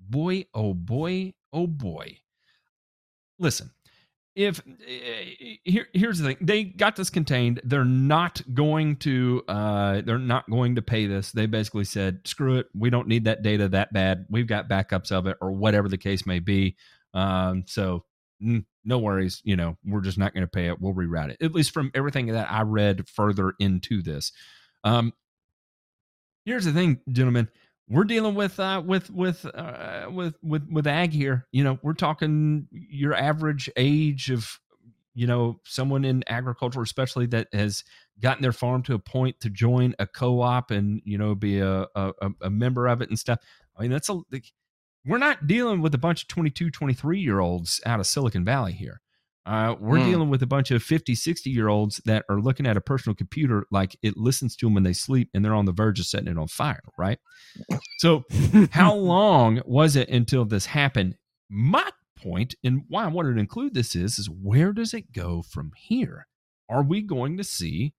[0.00, 2.18] Boy, oh boy, oh boy.
[3.38, 3.70] Listen,
[4.34, 7.60] if eh, here, here's the thing, they got this contained.
[7.64, 11.32] They're not going to, uh, they're not going to pay this.
[11.32, 14.26] They basically said, "Screw it, we don't need that data that bad.
[14.30, 16.76] We've got backups of it, or whatever the case may be."
[17.12, 18.04] Um, so
[18.40, 19.40] no worries.
[19.44, 20.80] You know, we're just not going to pay it.
[20.80, 21.42] We'll reroute it.
[21.42, 24.32] At least from everything that I read further into this.
[24.84, 25.12] Um,
[26.44, 27.48] here's the thing, gentlemen.
[27.88, 31.46] We're dealing with uh, with with uh, with with with ag here.
[31.50, 34.60] You know, we're talking your average age of
[35.12, 37.82] you know someone in agriculture, especially that has
[38.20, 41.86] gotten their farm to a point to join a co-op and you know be a
[41.96, 42.12] a,
[42.42, 43.40] a member of it and stuff.
[43.76, 44.20] I mean, that's a
[45.06, 48.72] we're not dealing with a bunch of 22 23 year olds out of silicon valley
[48.72, 49.00] here.
[49.46, 50.04] Uh, we're Hmm.
[50.10, 53.14] dealing with a bunch of 50 60 year olds that are looking at a personal
[53.16, 56.06] computer like it listens to them when they sleep and they're on the verge of
[56.06, 57.18] setting it on fire right?
[57.98, 58.24] So
[58.70, 61.16] how long was it until this happened?
[61.48, 65.40] My point and why i wanted to include this is is where does it go
[65.42, 66.26] from here?
[66.68, 67.94] Are we going to see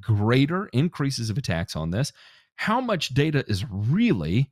[0.00, 2.12] greater increases of attacks on this?
[2.56, 4.50] How much data is really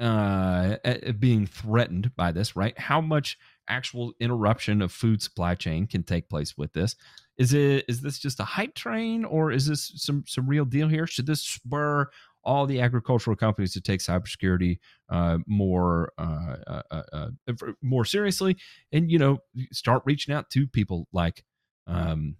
[0.00, 0.76] uh,
[1.18, 2.78] being threatened by this, right?
[2.78, 3.38] How much
[3.68, 6.96] actual interruption of food supply chain can take place with this?
[7.38, 10.88] Is it is this just a hype train, or is this some some real deal
[10.88, 11.06] here?
[11.06, 12.08] Should this spur
[12.44, 14.78] all the agricultural companies to take cybersecurity
[15.08, 18.56] uh, more uh, uh, uh, uh more seriously,
[18.92, 19.38] and you know
[19.72, 21.44] start reaching out to people like
[21.86, 22.36] um,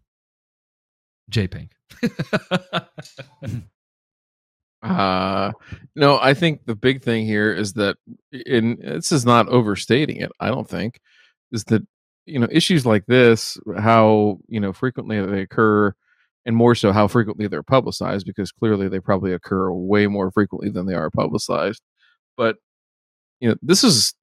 [1.30, 1.70] JPink.
[4.84, 5.52] Uh,
[5.96, 7.96] no, I think the big thing here is that,
[8.46, 10.30] and this is not overstating it.
[10.40, 11.00] I don't think
[11.52, 11.82] is that
[12.26, 15.94] you know issues like this, how you know frequently they occur,
[16.44, 20.68] and more so how frequently they're publicized, because clearly they probably occur way more frequently
[20.70, 21.82] than they are publicized.
[22.36, 22.56] But
[23.40, 24.14] you know, this is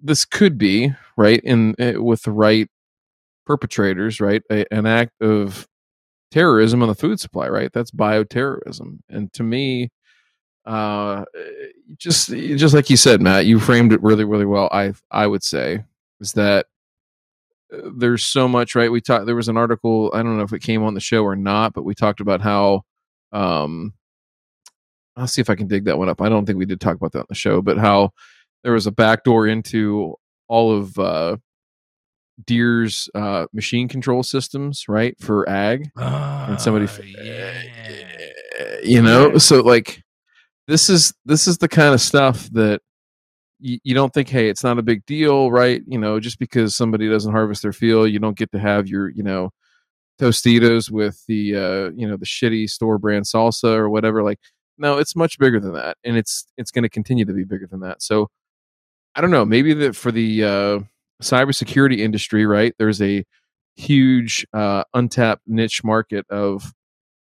[0.00, 2.68] this could be right in eh, with the right
[3.46, 5.66] perpetrators, right, a, an act of
[6.34, 7.72] terrorism on the food supply, right?
[7.72, 8.98] That's bioterrorism.
[9.08, 9.90] And to me,
[10.66, 11.24] uh,
[11.96, 14.68] just just like you said, Matt, you framed it really, really well.
[14.72, 15.84] I I would say
[16.20, 16.66] is that
[17.72, 18.90] uh, there's so much, right?
[18.90, 19.26] We talked.
[19.26, 20.10] There was an article.
[20.12, 22.40] I don't know if it came on the show or not, but we talked about
[22.40, 22.82] how.
[23.32, 23.94] Um,
[25.16, 26.20] I'll see if I can dig that one up.
[26.20, 28.10] I don't think we did talk about that on the show, but how
[28.64, 30.16] there was a backdoor into
[30.48, 31.36] all of uh,
[32.46, 38.76] Deere's uh, machine control systems, right, for ag, and somebody, Oh, yeah.
[38.82, 40.02] you know, so like
[40.66, 42.80] this is this is the kind of stuff that
[43.60, 45.82] you, you don't think, hey, it's not a big deal, right?
[45.86, 49.08] You know, just because somebody doesn't harvest their field, you don't get to have your,
[49.10, 49.50] you know,
[50.20, 54.22] Tostitos with the, uh, you know, the shitty store brand salsa or whatever.
[54.22, 54.38] Like,
[54.78, 57.66] no, it's much bigger than that, and it's it's going to continue to be bigger
[57.68, 58.02] than that.
[58.02, 58.28] So,
[59.14, 60.78] I don't know, maybe that for the uh,
[61.22, 62.74] cybersecurity industry, right?
[62.78, 63.24] There's a
[63.76, 66.72] huge uh, untapped niche market of,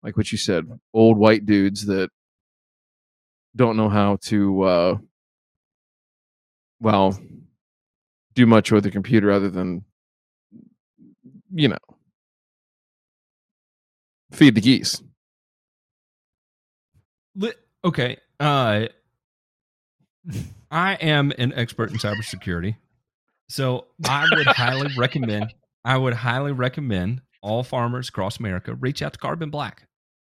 [0.04, 2.10] like what you said, old white dudes that
[3.56, 4.98] don't know how to, uh,
[6.80, 7.20] well,
[8.34, 9.84] do much with a computer other than,
[11.54, 11.78] you know,
[14.32, 15.02] feed the geese.
[17.84, 18.18] Okay.
[18.40, 18.86] Uh,
[20.72, 22.76] I am an expert in cybersecurity.
[23.52, 29.12] So I would highly recommend, I would highly recommend all farmers across America reach out
[29.14, 29.88] to Carbon Black.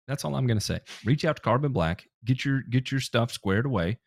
[0.08, 0.80] That's all I'm going to say.
[1.04, 4.00] Reach out to Carbon Black, get your get your stuff squared away.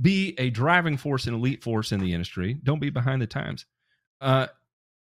[0.00, 2.58] Be a driving force and elite force in the industry.
[2.62, 3.66] Don't be behind the times.
[4.22, 4.46] Uh,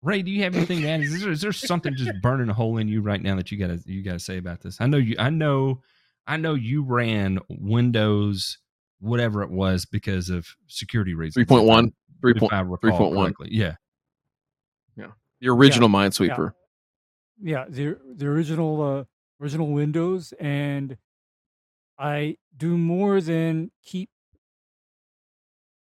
[0.03, 1.01] Ray, do you have anything add?
[1.01, 3.59] Is there, is there something just burning a hole in you right now that you
[3.59, 4.77] gotta you gotta say about this?
[4.81, 5.17] I know you.
[5.19, 5.81] I know.
[6.27, 8.59] I know you ran Windows,
[9.03, 11.47] whatever it was, because of security reasons.
[11.47, 11.93] 3.1,
[12.25, 13.15] if I recall 3.1.
[13.17, 13.49] correctly.
[13.51, 13.75] Yeah.
[15.43, 16.53] the original Minesweeper.
[17.43, 19.05] yeah, the the original uh,
[19.43, 20.97] original Windows, and
[21.99, 24.09] I do more than keep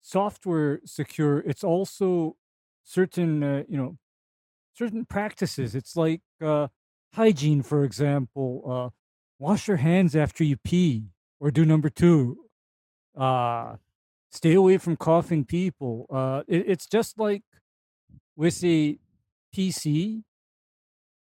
[0.01, 1.39] software secure.
[1.39, 2.37] It's also
[2.83, 3.97] certain uh, you know
[4.73, 5.75] certain practices.
[5.75, 6.67] It's like uh,
[7.13, 8.63] hygiene, for example.
[8.67, 8.89] Uh,
[9.37, 12.44] wash your hands after you pee, or do number two.
[13.15, 13.77] Uh,
[14.31, 16.07] stay away from coughing people.
[16.09, 17.43] Uh, it, it's just like
[18.35, 18.99] with a
[19.53, 20.23] PC.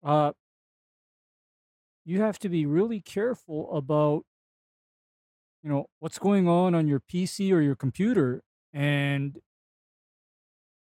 [0.03, 0.31] Uh,
[2.05, 4.25] you have to be really careful about
[5.63, 9.39] you know what's going on on your PC or your computer and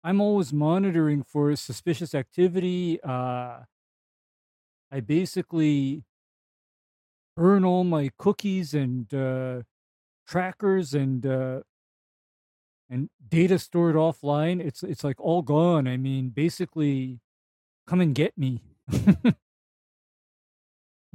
[0.04, 3.62] I'm always monitoring for suspicious activity uh
[4.92, 6.04] I basically
[7.36, 9.62] burn all my cookies and uh
[10.28, 11.62] trackers and uh
[12.90, 17.20] and data stored offline it's it's like all gone I mean basically
[17.88, 18.62] come and get me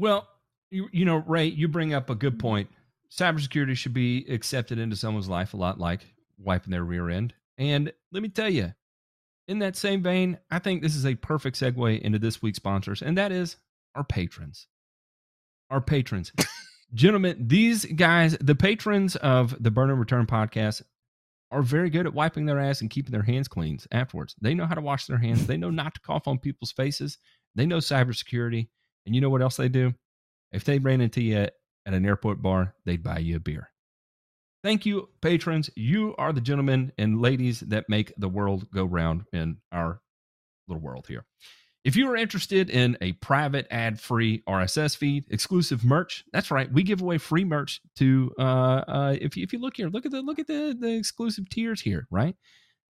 [0.01, 0.27] Well,
[0.71, 2.71] you, you know, Ray, you bring up a good point.
[3.11, 6.07] Cybersecurity should be accepted into someone's life a lot like
[6.39, 7.35] wiping their rear end.
[7.59, 8.73] And let me tell you,
[9.47, 13.03] in that same vein, I think this is a perfect segue into this week's sponsors,
[13.03, 13.57] and that is
[13.95, 14.69] our patrons.
[15.69, 16.33] Our patrons.
[16.93, 20.83] Gentlemen, these guys, the patrons of the Burn and Return podcast,
[21.53, 24.35] are very good at wiping their ass and keeping their hands clean afterwards.
[24.41, 25.47] They know how to wash their hands.
[25.47, 27.19] They know not to cough on people's faces.
[27.55, 28.69] They know cybersecurity.
[29.07, 29.95] And you know what else they do?
[30.53, 31.55] If they ran into you at
[31.87, 33.71] an airport bar, they'd buy you a beer.
[34.63, 35.71] Thank you, patrons.
[35.75, 40.01] You are the gentlemen and ladies that make the world go round in our
[40.69, 41.25] little world here.
[41.83, 46.71] If you are interested in a private ad-free RSS feed, exclusive merch, that's right.
[46.71, 48.33] We give away free merch to.
[48.39, 48.43] Uh,
[48.87, 51.49] uh, if you, if you look here, look at the look at the the exclusive
[51.49, 52.37] tiers here, right?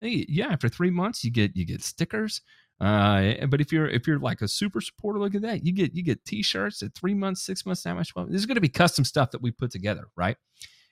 [0.02, 2.40] Yeah, after three months, you get you get stickers.
[2.80, 5.64] Uh, but if you're if you're like a super supporter, look at that.
[5.64, 8.10] You get you get t-shirts at three months, six months, nine months.
[8.10, 8.30] 12.
[8.30, 10.36] There's going to be custom stuff that we put together, right?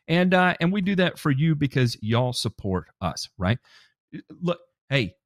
[0.06, 3.58] And uh, and we do that for you because y'all support us, right?
[4.40, 5.16] Look, hey,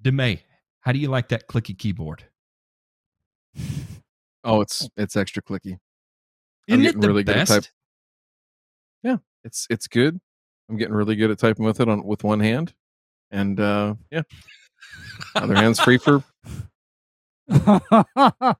[0.00, 0.40] Demay,
[0.82, 2.24] how do you like that clicky keyboard?
[4.44, 5.78] Oh, it's it's extra clicky.
[6.68, 7.52] Isn't it getting the really good at best?
[7.52, 7.72] type-
[9.44, 10.20] It's it's good.
[10.68, 12.74] I'm getting really good at typing with it on with one hand,
[13.30, 14.22] and uh yeah,
[15.34, 16.22] other hand's free for.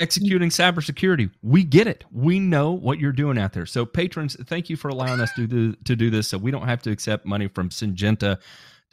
[0.00, 1.30] executing cybersecurity.
[1.42, 2.04] We get it.
[2.10, 3.66] We know what you're doing out there.
[3.66, 6.66] So, patrons, thank you for allowing us to do to do this, so we don't
[6.66, 8.38] have to accept money from Syngenta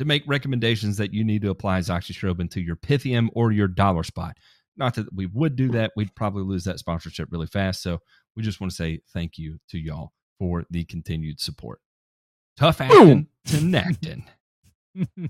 [0.01, 4.01] to make recommendations that you need to apply azoxystrobin to your Pythium or your dollar
[4.01, 4.35] spot.
[4.75, 7.83] Not that we would do that; we'd probably lose that sponsorship really fast.
[7.83, 7.99] So,
[8.35, 11.81] we just want to say thank you to y'all for the continued support.
[12.57, 14.23] Tough acting to Nacton.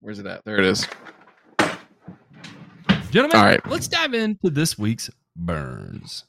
[0.00, 0.44] Where's it at?
[0.44, 0.86] There it is.
[3.10, 3.66] Gentlemen, All right.
[3.66, 6.24] let's dive into this week's burns.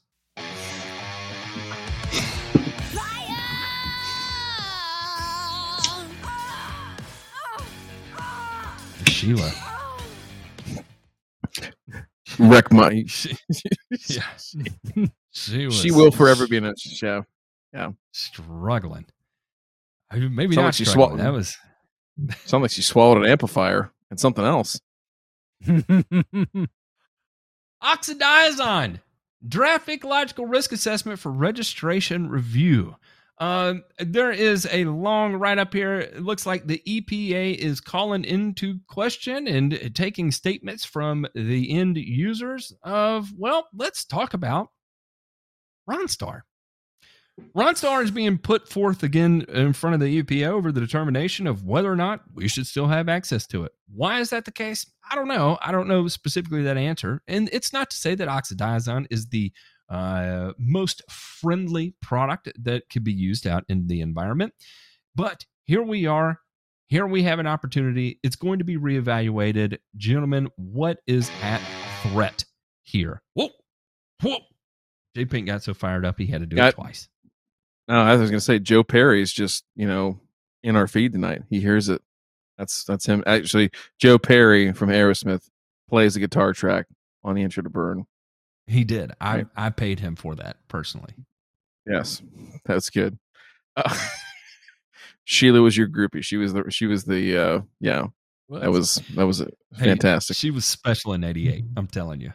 [9.20, 9.52] Sheila.
[12.40, 13.04] Wreck my.
[13.08, 13.36] She,
[14.08, 14.24] yeah,
[15.32, 17.26] she was she will forever be in a show.
[17.74, 17.92] Yeah.
[18.14, 19.06] Struggling.
[20.14, 21.20] Maybe not like she struggling.
[21.20, 21.58] swallowed- That was
[22.46, 24.80] Sounds like she swallowed an amplifier and something else.
[27.84, 29.00] oxadiazon
[29.48, 32.96] draft ecological risk assessment for registration review
[33.40, 38.26] um, there is a long write up here it looks like the epa is calling
[38.26, 44.70] into question and taking statements from the end users of well let's talk about
[45.90, 46.42] ronstar
[47.56, 51.64] ronstar is being put forth again in front of the epa over the determination of
[51.64, 54.86] whether or not we should still have access to it why is that the case
[55.10, 55.58] I don't know.
[55.62, 57.22] I don't know specifically that answer.
[57.28, 59.52] And it's not to say that oxadiazon is the
[59.90, 64.54] uh, most friendly product that could be used out in the environment.
[65.16, 66.40] But here we are.
[66.88, 68.20] Here we have an opportunity.
[68.24, 69.78] It's going to be reevaluated.
[69.96, 71.62] Gentlemen, what is at
[72.04, 72.46] threat
[72.82, 73.22] here?
[73.36, 73.50] Whoa,
[74.22, 74.40] whoa.
[75.16, 77.10] J Pink got so fired up he had to do Got- it twice.
[77.88, 80.20] No, I was going to say Joe Perry's just you know
[80.64, 81.42] in our feed tonight.
[81.50, 82.02] He hears it.
[82.58, 83.24] That's that's him.
[83.26, 85.50] Actually, Joe Perry from Aerosmith
[85.90, 86.86] plays the guitar track
[87.24, 88.06] on the intro to Burn.
[88.70, 89.12] He did.
[89.20, 89.48] I, Right.
[89.56, 91.16] I paid him for that personally.
[91.90, 92.22] Yes,
[92.66, 93.18] that's good.
[93.76, 93.98] Uh,
[95.26, 96.24] Sheila was your groupie.
[96.24, 98.06] She was the she was the uh yeah.
[98.50, 99.46] That was that was uh,
[99.76, 100.36] Hey, fantastic.
[100.36, 101.66] She was special in '88.
[101.78, 102.34] I'm telling you.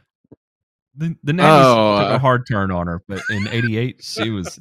[0.96, 4.30] The the 90s Oh, took uh, a hard turn on her, but in '88 she
[4.30, 4.60] was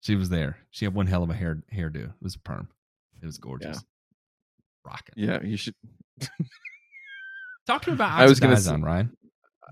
[0.00, 0.58] she was there.
[0.70, 2.04] She had one hell of a hair hairdo.
[2.06, 2.68] It was a perm.
[3.22, 3.82] It was gorgeous.
[4.84, 5.14] Rocking.
[5.16, 5.74] yeah, you should.
[7.66, 9.16] Talk to me about I was gonna Oxadiazon, say- Ryan.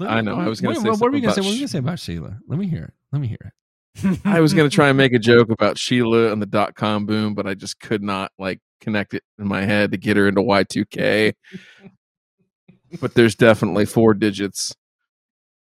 [0.00, 1.36] I know, I was gonna What- say What, were you gonna say?
[1.36, 2.38] something What were you gonna say about Sheila?
[2.48, 2.94] Let me hear it.
[3.12, 4.20] Let me hear it.
[4.26, 7.34] I was gonna try and make a joke about Sheila and the dot com boom,
[7.34, 10.42] but I just could not like connect it in my head to get her into
[10.42, 11.32] Y two K.
[13.00, 14.74] But there's definitely four digits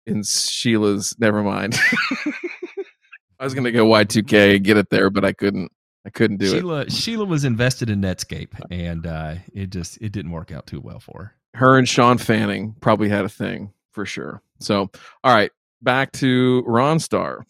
[0.06, 1.14] in Sheila's.
[1.18, 1.78] Never mind.
[3.40, 5.70] I was gonna go Y two K and get it there, but I couldn't.
[6.06, 6.50] I couldn't do it.
[6.50, 10.80] Sheila Sheila was invested in Netscape, and uh, it just it didn't work out too
[10.80, 11.58] well for her.
[11.58, 14.42] her and Shawn Fanning probably had a thing for sure.
[14.60, 14.90] So,
[15.24, 17.40] all right, back to Ronstar.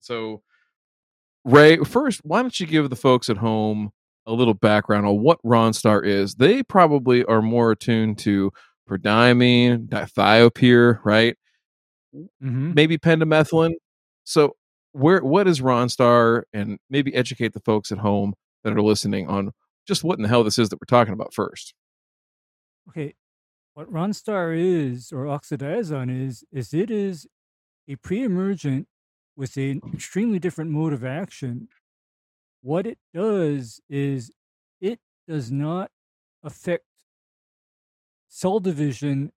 [0.00, 0.42] So,
[1.44, 3.92] Ray, first, why don't you give the folks at home
[4.26, 6.34] a little background on what Ronstar is?
[6.34, 8.50] They probably are more attuned to
[8.90, 11.36] prodiamine, dithiopyr, right?
[12.42, 12.74] Mhm.
[12.74, 13.74] Maybe pendimethalin.
[14.24, 14.56] So,
[14.92, 18.34] where what is Ronstar, and maybe educate the folks at home
[18.64, 19.52] that are listening on
[19.86, 21.72] just what in the hell this is that we're talking about first.
[22.88, 23.14] Okay,
[23.74, 27.26] what Ronstar is, or oxadiazon is, is it is
[27.88, 28.86] a pre-emergent
[29.36, 31.68] with an extremely different mode of action.
[32.62, 34.30] What it does is
[34.80, 35.90] it does not
[36.42, 36.84] affect
[38.28, 39.32] cell division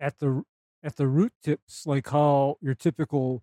[0.00, 0.42] at the
[0.82, 3.42] at the root tips like how your typical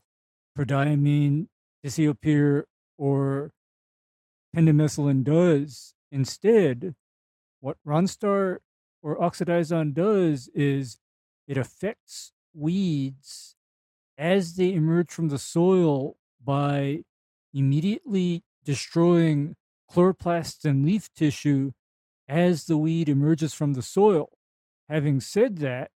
[0.58, 1.48] prodiamine,
[1.86, 2.64] dithiopyr,
[2.98, 3.52] or
[4.56, 5.94] pendimethalin does.
[6.12, 6.96] Instead,
[7.60, 8.60] what Ronstar
[9.04, 10.98] or oxadiazon does is
[11.48, 13.56] it affects weeds
[14.18, 17.04] as they emerge from the soil by
[17.54, 19.56] immediately destroying
[19.92, 21.72] chloroplasts and leaf tissue
[22.28, 24.30] as the weed emerges from the soil.
[24.90, 25.92] Having said that,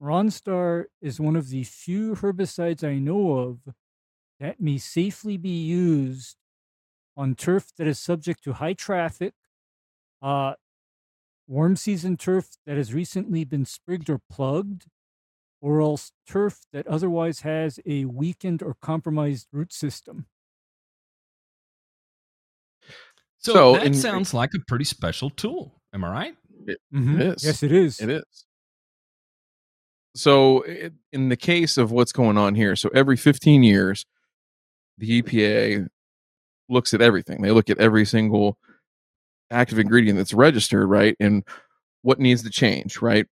[0.00, 3.74] Ronstar is one of the few herbicides I know of
[4.40, 6.36] that may safely be used
[7.16, 9.34] on turf that is subject to high traffic,
[10.20, 10.54] uh,
[11.52, 14.86] warm season turf that has recently been sprigged or plugged,
[15.60, 20.26] or else turf that otherwise has a weakened or compromised root system.
[23.38, 25.80] So, So, that in- sounds like a pretty special tool.
[25.92, 26.34] Am I right?
[26.94, 27.20] Mm-hmm.
[27.20, 27.44] It is.
[27.44, 28.00] Yes, it is.
[28.00, 28.46] It is.
[30.14, 34.06] so it, in the case of what's going on here, so every 15 years,
[34.98, 35.88] the EPA
[36.68, 37.42] looks at everything.
[37.42, 38.56] They look at every single
[39.52, 41.16] active ingredient that's registered, right?
[41.20, 41.44] And
[42.02, 43.26] what needs to change, right?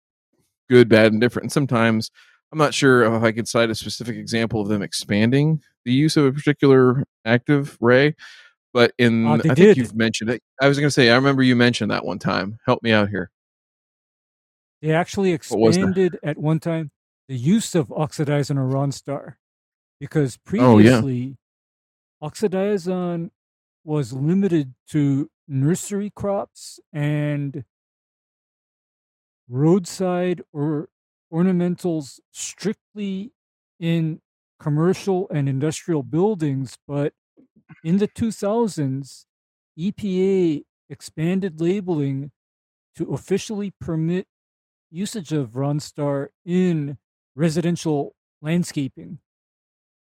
[0.70, 1.45] Good, bad, and different.
[1.45, 2.11] And sometimes
[2.51, 6.18] I'm not sure if I could cite a specific example of them expanding the use
[6.18, 8.15] of a particular active ray,
[8.74, 9.78] but in oh, they I think did.
[9.78, 10.41] you've mentioned it.
[10.61, 12.57] I was going to say I remember you mentioned that one time.
[12.65, 13.32] Help me out here.
[14.82, 15.82] They actually What was that?
[15.88, 16.91] expanded at one time
[17.28, 19.36] the use of oxadiazon or Ronstar
[19.99, 21.01] because Oh, yeah.
[21.01, 21.38] previously
[22.22, 23.30] oxadiazon
[23.84, 27.64] was limited to nursery crops and
[29.50, 30.89] roadside or
[31.32, 33.32] ornamentals strictly
[33.80, 34.20] in
[34.60, 37.14] commercial and industrial buildings but
[37.84, 39.26] in the 2000s
[39.78, 42.32] EPA expanded labeling
[42.95, 44.28] to officially permit
[44.89, 46.98] usage of Ronstar in
[47.36, 49.20] residential landscaping.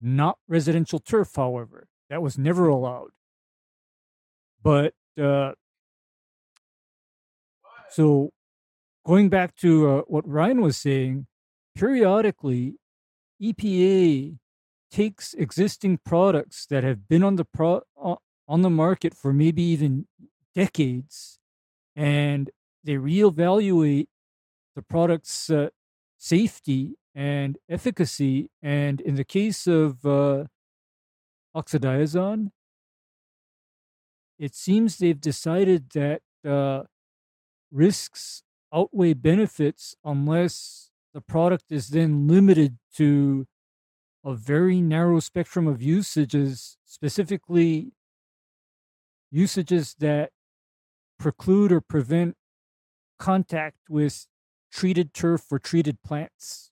[0.01, 1.87] Not residential turf, however.
[2.09, 3.09] That was never allowed.
[4.63, 5.53] But uh,
[7.89, 8.31] so
[9.05, 11.27] going back to uh, what Ryan was saying,
[11.75, 12.75] periodically
[13.41, 14.37] EPA
[14.91, 18.15] takes existing products that have been on the pro- uh,
[18.47, 20.07] on the market for maybe even
[20.55, 21.39] decades
[21.95, 22.49] and
[22.83, 24.07] they reevaluate
[24.75, 25.69] the product's uh,
[26.17, 28.49] safety and efficacy.
[28.61, 30.45] And in the case of uh,
[34.39, 36.83] it seems they've decided that uh,
[37.71, 38.41] risks
[38.73, 43.45] outweigh benefits unless the product is then limited to
[44.23, 47.91] a very narrow spectrum of usages, specifically
[49.31, 50.31] usages that
[51.17, 52.35] preclude or prevent
[53.17, 54.27] contact with
[54.71, 56.68] treated turf or treated plants.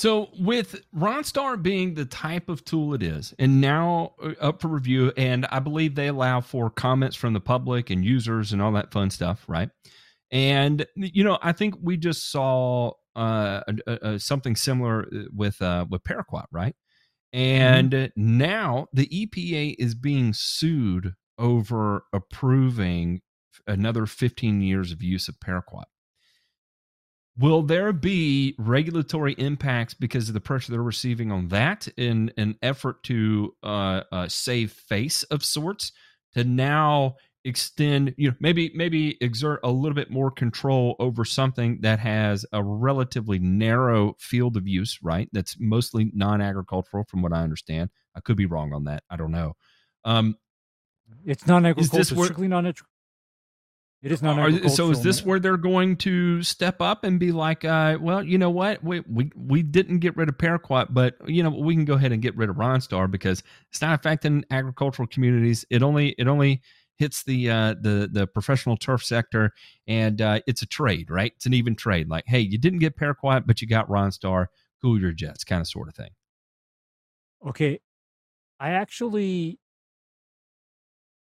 [0.00, 4.68] So, with Ronstar being the type of tool it is, and now uh, up for
[4.68, 8.72] review, and I believe they allow for comments from the public and users and all
[8.72, 9.68] that fun stuff, right?
[10.30, 15.84] And you know, I think we just saw uh, uh, uh, something similar with uh,
[15.90, 16.74] with Paraquat, right?
[17.34, 23.20] And now the EPA is being sued over approving
[23.66, 25.89] another 15 years of use of Paraquat.
[27.40, 32.56] Will there be regulatory impacts because of the pressure they're receiving on that in an
[32.60, 35.92] effort to uh, uh, save face of sorts
[36.34, 37.16] to now
[37.46, 42.44] extend you know maybe maybe exert a little bit more control over something that has
[42.52, 45.30] a relatively narrow field of use right?
[45.32, 47.88] That's mostly non-agricultural from what i understand.
[48.14, 49.04] I could be wrong on that.
[49.08, 49.56] I don't know.
[50.04, 50.36] Um
[51.24, 52.66] It's non-agricultural, strictly non
[54.02, 54.70] It is Are- non-agricultural.
[54.70, 58.38] so is this where they're going to step up and be like, uh, well, you
[58.38, 61.84] know what, we we we didn't get rid of Paraquat, but you know we can
[61.84, 65.66] go ahead and get rid of Ronstar because it's not affecting agricultural communities.
[65.68, 66.62] It only it only
[66.96, 69.52] hits the uh, the the professional turf sector,
[69.86, 71.32] and uh, it's a trade, right?
[71.36, 72.08] It's an even trade.
[72.08, 74.46] Like, hey, you didn't get Paraquat, but you got Ronstar.
[74.80, 76.10] Cool your jets, kind of sort of thing.
[77.46, 77.80] Okay,
[78.58, 79.58] I actually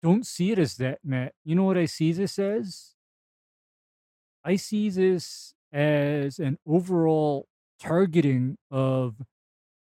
[0.04, 1.32] don't see it as that, Matt.
[1.46, 2.92] You know what I see this as?
[4.44, 7.48] I see this as an overall
[7.80, 9.22] targeting of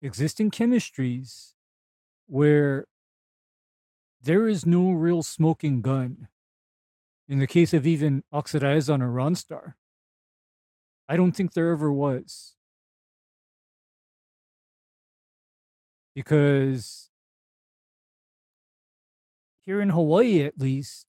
[0.03, 1.53] existing chemistries
[2.27, 2.87] where
[4.21, 6.27] there is no real smoking gun.
[7.29, 9.75] In the case of even oxadiazon or Ronstar,
[11.09, 12.57] I don't think there ever was.
[16.12, 17.07] Because
[19.69, 21.05] here in Hawaii, at least,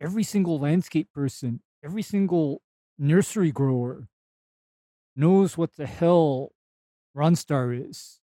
[0.00, 2.62] every single landscape person, every single
[2.96, 4.06] nursery grower
[5.16, 6.52] knows what the hell
[7.16, 8.20] Ronstar is,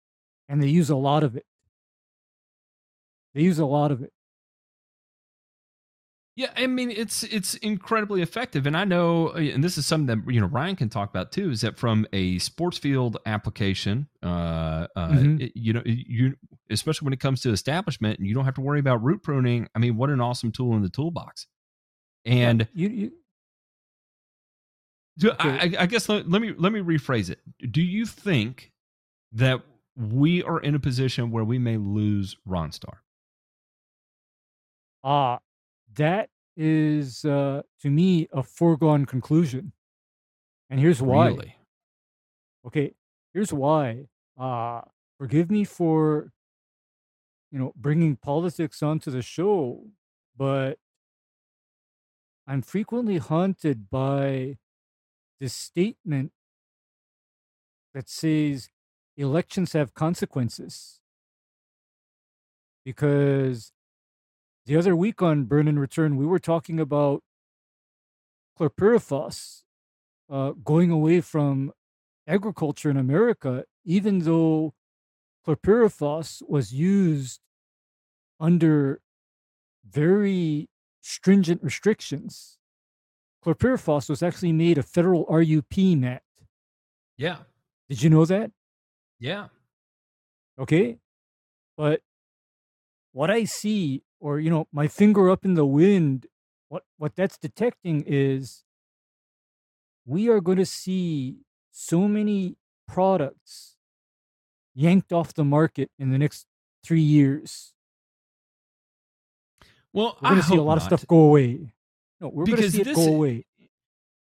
[0.48, 1.46] and they use a lot of it.
[3.32, 4.12] They use a lot of it.
[6.34, 10.06] Yeah, I mean it's it's incredibly effective, and I know, uh, and this is something
[10.24, 11.50] that you know Ryan can talk about too.
[11.50, 14.08] Is that from a sports field application?
[14.22, 15.40] Uh, uh, Mhm.
[15.42, 16.34] it- you know, you
[16.70, 19.68] especially when it comes to establishment, and you don't have to worry about root pruning.
[19.74, 21.46] I mean, what an awesome tool in the toolbox.
[22.24, 23.12] And You, you,
[25.18, 27.40] do, I, I- guess let, let me let me rephrase it.
[27.70, 28.72] Do you think
[29.32, 29.60] that
[29.96, 33.00] we are in a position where we may lose Ronstar?
[35.02, 35.38] ah,
[35.96, 39.72] that is uh, to me a foregone conclusion,
[40.70, 41.28] and here's why.
[41.28, 41.56] Really?
[42.66, 42.94] Okay,
[43.32, 44.06] here's why.
[44.38, 44.82] Uh
[45.18, 46.32] forgive me for
[47.50, 49.86] you know bringing politics onto the show,
[50.36, 50.78] but
[52.46, 54.58] I'm frequently haunted by
[55.40, 56.32] this statement
[57.94, 58.68] that says
[59.16, 61.00] elections have consequences.
[62.84, 63.72] Because
[64.66, 67.22] the other week on Burn and Return, we were talking about
[68.58, 69.62] chlorpyrifos
[70.30, 71.72] uh, going away from
[72.26, 74.74] agriculture in America, even though
[75.46, 77.40] chlorpyrifos was used
[78.38, 79.00] under
[79.84, 80.68] very
[81.00, 82.58] stringent restrictions.
[83.44, 86.22] Chlorpyrifos was actually made a federal RUP net.
[87.16, 87.38] Yeah.
[87.88, 88.52] Did you know that?
[89.18, 89.48] Yeah.
[90.58, 90.98] Okay.
[91.76, 92.00] But
[93.12, 96.26] what I see, or you know, my finger up in the wind,
[96.68, 98.62] what what that's detecting is
[100.06, 101.38] we are going to see
[101.72, 102.56] so many
[102.86, 103.76] products
[104.74, 106.46] yanked off the market in the next
[106.84, 107.74] three years.
[109.92, 111.72] Well, We're going to see a lot of stuff go away.
[112.20, 113.44] No, we're going to see it this- go away.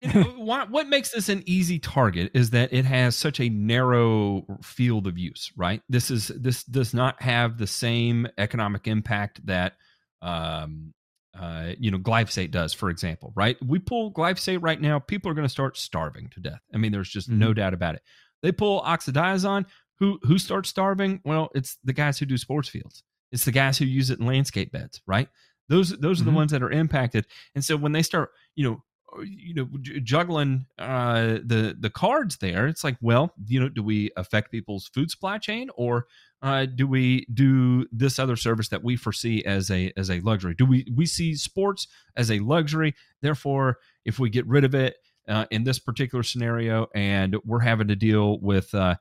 [0.00, 3.40] You uh, know, why, what makes this an easy target is that it has such
[3.40, 5.82] a narrow field of use, right?
[5.88, 9.74] This is this does not have the same economic impact that
[10.22, 10.92] um,
[11.38, 13.56] uh, you know glyphosate does, for example, right?
[13.64, 16.60] We pull glyphosate right now, people are going to start starving to death.
[16.74, 18.02] I mean, there's just no doubt about it.
[18.42, 19.66] They pull oxadiazon,
[19.98, 21.20] who who starts starving?
[21.24, 23.02] Well, it's the guys who do sports fields.
[23.30, 25.28] It's the guys who use it in landscape beds, right?
[25.68, 26.34] Those those are the Mhm.
[26.36, 27.26] ones that are impacted.
[27.54, 28.82] And so when they start, you know,
[29.24, 29.68] you know
[30.02, 34.88] juggling uh the the cards there it's like well you know do we affect people's
[34.88, 36.06] food supply chain or
[36.42, 40.54] uh do we do this other service that we foresee as a as a luxury?
[40.54, 44.96] Do we we see sports as a luxury therefore if we get rid of it
[45.28, 48.94] uh, in this particular scenario and we're having to deal with uh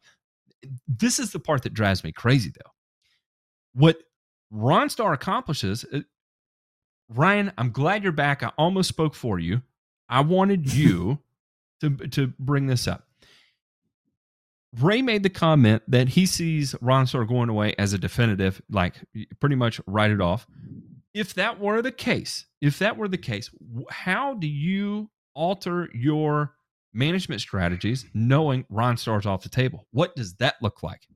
[0.88, 2.72] this is the part that drives me crazy though.
[3.74, 4.00] What
[4.54, 6.00] ronstar accomplishes uh,
[7.10, 8.42] ryan i'm glad you're back.
[8.42, 9.62] I almost spoke for you
[10.10, 11.20] I wanted you
[11.82, 13.04] to to bring this up.
[14.80, 18.96] Ray made the comment that he sees Ronstar going away as a definitive, like
[19.40, 20.46] pretty much write it off.
[21.14, 23.50] If that were the case, if that were the case,
[23.90, 26.54] how do you alter your
[26.94, 29.88] management strategies knowing Ronstar's off the table?
[29.92, 31.08] What does that look like?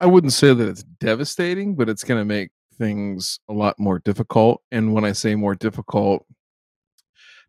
[0.00, 4.00] I wouldn't say that it's devastating, but it's going to make things a lot more
[4.00, 4.62] difficult.
[4.72, 6.26] And when I say more difficult,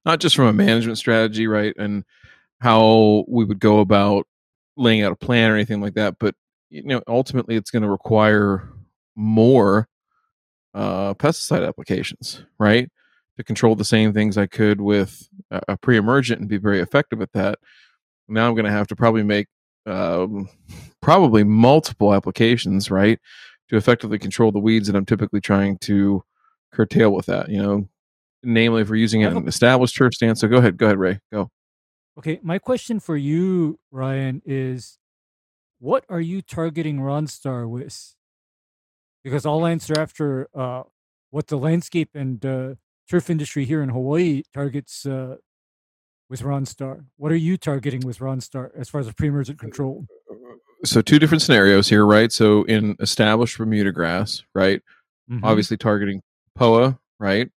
[0.06, 2.04] not just from a management strategy, right, and
[2.60, 4.28] how we would go about
[4.78, 6.36] laying out a plan or anything like that, but
[6.70, 8.70] you know, ultimately, it's going to require
[9.16, 9.90] more
[10.74, 12.90] uh, pesticide applications, right,
[13.38, 17.34] to control the same things I could with a, pre-emergent and be very effective at
[17.34, 17.60] that.
[18.30, 19.48] Now I'm going to have to probably make
[19.86, 20.48] um,
[21.02, 23.20] probably multiple applications, right,
[23.72, 26.24] to effectively control the weeds that I'm typically trying to
[26.74, 27.50] curtail with that.
[27.50, 27.90] You know,
[28.44, 30.38] namely if we're using it in an established turf stand.
[30.38, 31.50] So go ahead, go ahead, Ray, go.
[32.20, 35.00] Okay, my question for you, Ryan, is
[35.80, 38.16] what are you targeting Ronstar with?
[39.24, 40.84] Because I'll answer after uh,
[41.30, 42.76] what the landscape and uh,
[43.10, 45.38] turf industry here in Hawaii targets uh,
[46.30, 47.06] with Ronstar.
[47.16, 50.06] What are you targeting with Ronstar as far as the pre-emergent control?
[50.84, 52.32] So two different scenarios here, right?
[52.32, 54.82] So in established Bermuda grass, right,
[55.30, 55.42] Mhm.
[55.44, 56.22] obviously targeting
[56.56, 57.50] POA, right?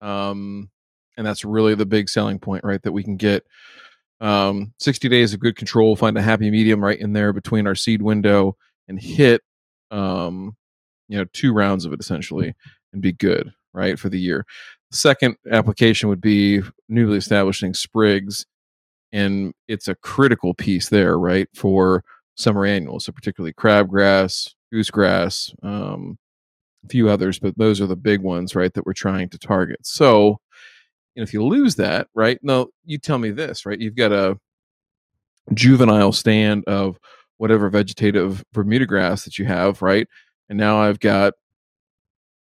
[0.00, 0.70] Um,
[1.16, 2.82] and that's really the big selling point, right?
[2.82, 3.44] That we can get
[4.20, 7.74] um, 60 days of good control, find a happy medium right in there between our
[7.74, 8.56] seed window
[8.88, 9.42] and hit,
[9.90, 10.56] um,
[11.08, 12.54] you know, two rounds of it essentially
[12.92, 14.46] and be good, right, for the year.
[14.92, 18.46] Second application would be newly establishing sprigs,
[19.12, 22.02] and it's a critical piece there, right, for
[22.36, 26.18] summer annuals, so particularly crabgrass, goosegrass, um,
[26.84, 29.78] a few others, but those are the big ones, right, that we're trying to target.
[29.82, 30.40] So,
[31.14, 34.12] you know, if you lose that, right, now you tell me this, right, you've got
[34.12, 34.38] a
[35.52, 36.98] juvenile stand of
[37.38, 40.08] whatever vegetative Bermuda grass that you have, right,
[40.48, 41.34] and now I've got,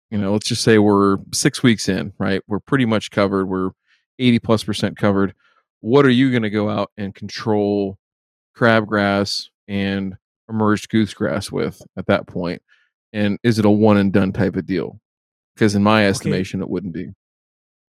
[0.09, 3.71] you know, let's just say we're six weeks in, right, we're pretty much covered, we're
[4.19, 5.33] 80 plus percent covered.
[5.81, 7.97] What are you going to go out and control
[8.55, 10.15] crabgrass and
[10.49, 12.61] emerged goosegrass with at that point?
[13.13, 14.99] And is it a one and done type of deal?
[15.55, 17.13] Because in my estimation, it wouldn't be.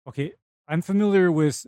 [0.07, 0.33] Okay,
[0.67, 1.65] I'm familiar with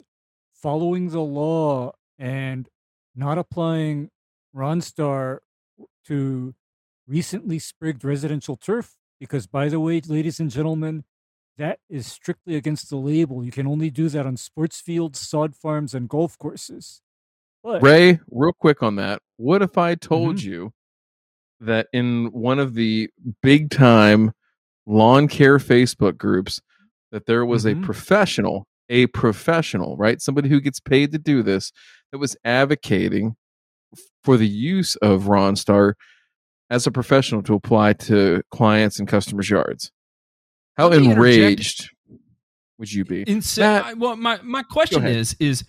[0.53, 2.69] following the law and
[3.15, 4.09] not applying
[4.55, 5.39] Ronstar
[6.05, 6.53] to
[7.07, 11.03] recently sprigged residential turf because, by the way, ladies and gentlemen,
[11.57, 13.43] that is strictly against the label.
[13.43, 17.01] You can only do that on sports fields, sod farms, and golf courses.
[17.63, 19.21] But Ray, real quick on that.
[19.38, 20.73] What if I told you
[21.59, 23.09] that in one of the
[23.41, 24.31] big time
[24.85, 26.61] lawn care Facebook groups,
[27.11, 27.81] that there was Mhm.
[27.81, 30.21] a professional, a professional, right?
[30.21, 31.71] Somebody who gets paid to do this
[32.11, 33.35] that was advocating
[34.23, 35.93] for the use of Ronstar
[36.69, 39.91] as a professional to apply to clients and customers' yards.
[40.77, 41.89] How enraged
[42.77, 43.25] would you be?
[43.25, 45.63] Insa- Matt- I- well, my, my question is is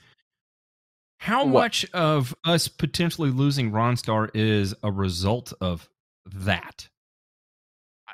[1.19, 1.53] how What?
[1.63, 5.89] much of us potentially losing Ronstar is a result of
[6.27, 6.89] that?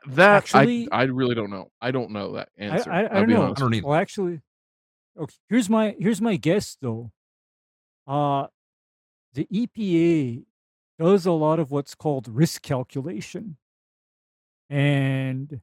[0.06, 1.70] That Actually- I I really don't know.
[1.80, 2.90] I don't know that answer.
[2.92, 3.42] I, I I'll don't know.
[3.42, 3.60] honest.
[3.60, 3.86] I don't either.
[3.86, 4.40] Well, actually,
[5.18, 7.10] okay, here's my here's my guess though.
[8.06, 8.48] Uh
[9.32, 10.44] the EPA
[10.98, 13.56] does a lot of what's called risk calculation,
[14.70, 15.60] and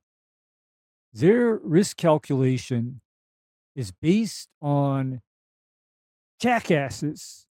[1.13, 3.01] their risk calculation
[3.75, 5.21] is based on
[6.41, 7.45] jackasses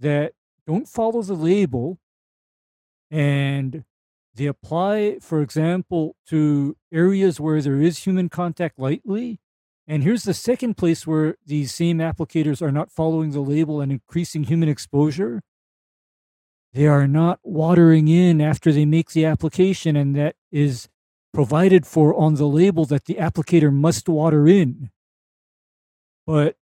[0.00, 0.32] that
[0.66, 1.98] don't follow the label
[3.10, 3.84] and
[4.34, 9.38] they apply, for example, to areas where there is human contact lightly.
[9.86, 13.92] And here's the second place where these same applicators are not following the label and
[13.92, 15.42] increasing human exposure.
[16.72, 20.88] They are not watering in after they make the application, and that is
[21.32, 24.90] provided for on the label that the applicator must water in.
[26.26, 26.56] But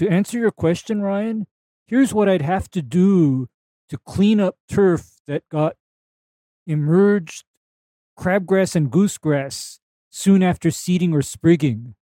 [0.00, 1.46] to answer your question, Ryan,
[1.86, 3.50] here's what I'd have to do
[3.90, 5.76] to clean up turf that got
[6.66, 7.44] emerged
[8.18, 9.78] crabgrass and goosegrass
[10.08, 11.96] soon after seeding or sprigging.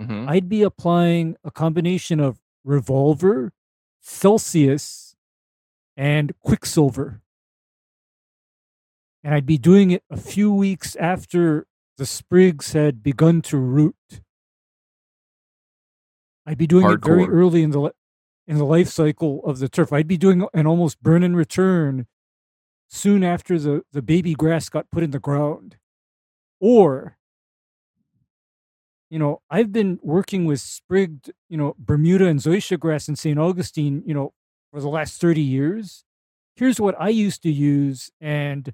[0.00, 0.26] Mhm.
[0.26, 3.52] I'd be applying a combination of revolver,
[4.00, 5.14] Celsius,
[5.98, 7.20] and Quicksilver.
[9.22, 11.66] And I'd be doing it a few weeks after
[11.98, 14.21] the sprigs had begun to root.
[16.46, 17.92] I'd be doing it very early in the
[18.46, 19.92] in the life cycle of the turf.
[19.92, 22.06] I'd be doing an almost burn and return
[22.88, 25.76] soon after the, the baby grass got put in the ground.
[26.60, 27.16] Or
[29.12, 33.38] you know, I've been working with sprigged, you know, Bermuda and zoysia grass in St.
[33.38, 34.32] Augustine, you know,
[34.72, 36.04] for the last 30 years.
[36.56, 38.72] Here's what I used to use, and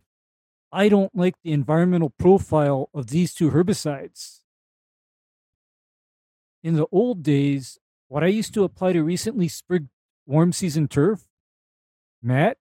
[0.70, 4.37] I don't like the environmental profile of these two herbicides.
[6.68, 9.88] In the old days, what I used to apply to recently sprigged
[10.26, 11.26] warm season turf,
[12.22, 12.58] Matt,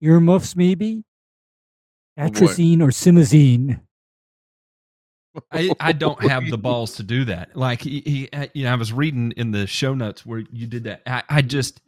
[0.00, 1.02] earmuffs maybe,
[2.16, 3.80] Oh, atrazine or simazine.
[5.50, 7.56] I, I don't have the balls to do that.
[7.56, 10.68] Like he, he uh, you know, I was reading in the show notes where you
[10.68, 11.02] did that.
[11.04, 11.80] I, I just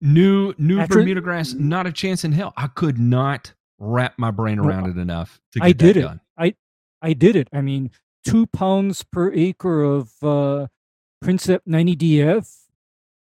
[0.00, 2.54] knew new Atri- Bermuda grass, not a chance in hell.
[2.56, 6.00] I could not wrap my brain Well, around it enough to get I did that
[6.00, 6.02] it.
[6.02, 6.20] done.
[6.36, 6.54] I
[7.00, 7.46] I did it.
[7.52, 7.92] I mean,
[8.24, 10.66] two pounds per acre of uh,
[11.22, 12.48] Princep 90DF,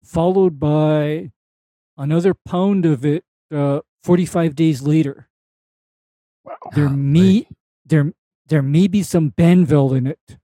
[0.03, 1.33] followed by
[1.97, 5.29] another pound of it uh, 45 days later.
[6.45, 6.57] Wow.
[6.75, 7.47] There may
[7.87, 8.13] there
[8.47, 10.39] there may be some Banvel in it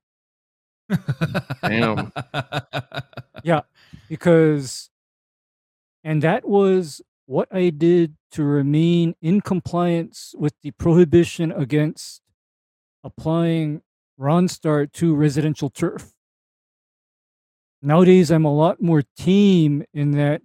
[1.61, 2.11] Damn.
[3.43, 3.61] Yeah,
[4.07, 4.91] because,
[6.03, 12.21] and that was what I did to remain in compliance with the prohibition against
[13.03, 13.81] applying
[14.21, 16.13] Ronstar to residential turf.
[17.81, 20.43] Nowadays, I'm a lot more tame in that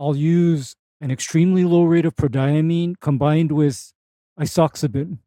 [0.00, 3.92] I'll use an extremely low rate of prodiamine combined with
[4.40, 5.18] isoxaben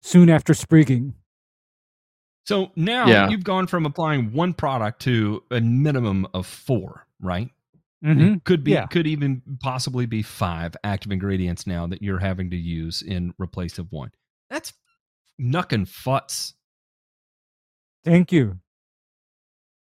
[0.00, 1.14] soon after sprigging.
[2.46, 3.28] So now Yeah.
[3.28, 7.50] you've gone from applying one product to a minimum of four, right?
[8.02, 8.20] Mm-hmm.
[8.36, 8.86] It could be Yeah.
[8.86, 13.78] could even possibly be five active ingredients now that you're having to use in replace
[13.78, 14.12] of one.
[14.48, 14.72] That's
[15.40, 16.54] knuckin' futz.
[18.04, 18.58] Thank you.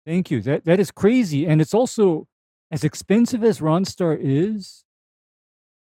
[0.06, 0.40] Thank you.
[0.40, 2.26] That that is crazy, and it's also
[2.70, 4.84] as expensive as Ronstar is.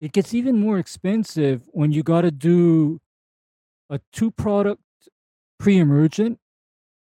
[0.00, 3.00] It gets even more expensive when you got to do
[3.88, 4.82] a two product
[5.58, 6.38] pre emergent,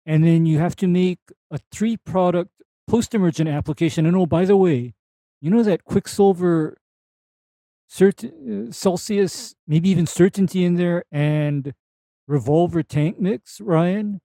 [0.05, 1.20] and then you have to make
[1.51, 2.51] a three product
[2.89, 4.07] post emergent application.
[4.07, 4.94] And oh, by the way,
[5.40, 6.77] you know that Quicksilver,
[7.89, 11.73] certain uh, Celsius, maybe even certainty in there, and
[12.31, 14.20] Revolver tank mix, Ryan.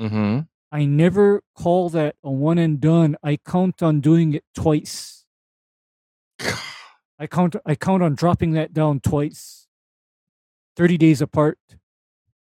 [0.00, 0.40] Mm-hmm.
[0.72, 3.16] I never call that a one and done.
[3.22, 5.24] I count on doing it twice.
[6.40, 9.68] I count I count on dropping that down twice.
[10.76, 11.58] 30 days apart.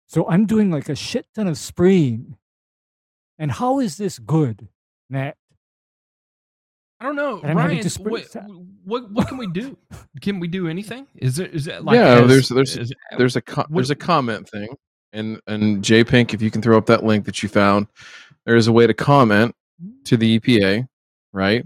[0.08, 2.38] So I'm doing like a shit ton of spraying.
[3.38, 4.70] And how is this good,
[5.10, 5.36] Matt?
[7.02, 7.82] I don't know, And I'm Ryan.
[7.82, 8.24] to What,
[8.86, 9.76] what what can we do?
[10.22, 11.08] Can we do anything?
[11.16, 13.90] Is it is it like Yeah, as- there's- there's- is- There's a co- What- there's
[13.90, 14.70] a comment thing,
[15.12, 17.88] and and J Pink, if you can throw up that link that you found,
[18.46, 19.56] there is a way to comment
[20.06, 20.88] to the EPA,
[21.34, 21.66] right?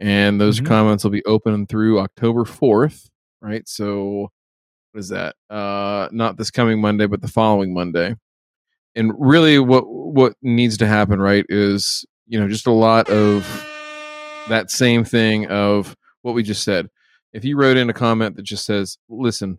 [0.00, 0.66] And those Mhm.
[0.66, 3.10] comments will be open through October fourth,
[3.42, 3.68] right?
[3.68, 4.30] So
[4.92, 5.36] what is that?
[5.50, 8.16] Uh, not this coming Monday, but the following Monday.
[8.96, 13.44] and really what what needs to happen right is you know just a lot of
[14.50, 16.88] that same thing of what we just said.
[17.32, 19.58] If you wrote in a comment that just says listen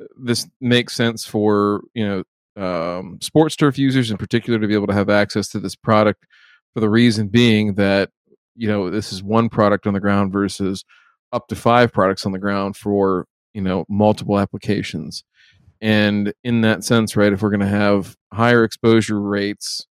[0.00, 2.24] uh, this makes sense for you know
[2.56, 6.24] um, sports turf users in particular to be able to have access to this product
[6.74, 8.10] for the reason being that
[8.56, 10.84] you know this is one product on the ground versus
[11.32, 15.24] up to five products on the ground for you know multiple applications.
[15.82, 19.86] And in that sense right if we're going to have higher exposure rates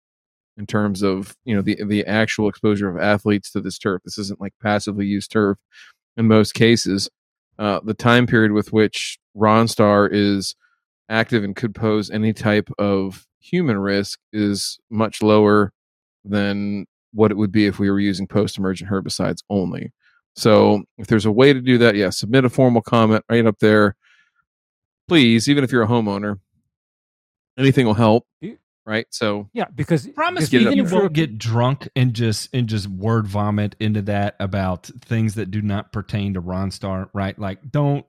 [0.56, 4.02] in terms of you know the the actual exposure of athletes to this turf.
[4.04, 5.58] This isn't like passively used turf
[6.16, 7.08] in most cases.
[7.58, 10.54] Uh, the time period with which ronstar is
[11.08, 15.72] active and could pose any type of human risk is much lower
[16.24, 19.92] than what it would be if we were using post emergent herbicides only.
[20.36, 23.58] So if there's a way to do that yeah submit a formal comment right up
[23.60, 23.94] there.
[25.06, 26.40] Please, even if you're a homeowner,
[27.58, 28.26] anything will help.
[28.40, 29.06] You- Right.
[29.10, 32.12] So Yeah, because Promise because me get even you if won't you're- get drunk and
[32.12, 37.08] just and just word vomit into that about things that do not pertain to Ronstar,
[37.14, 37.38] right?
[37.38, 38.04] Like don't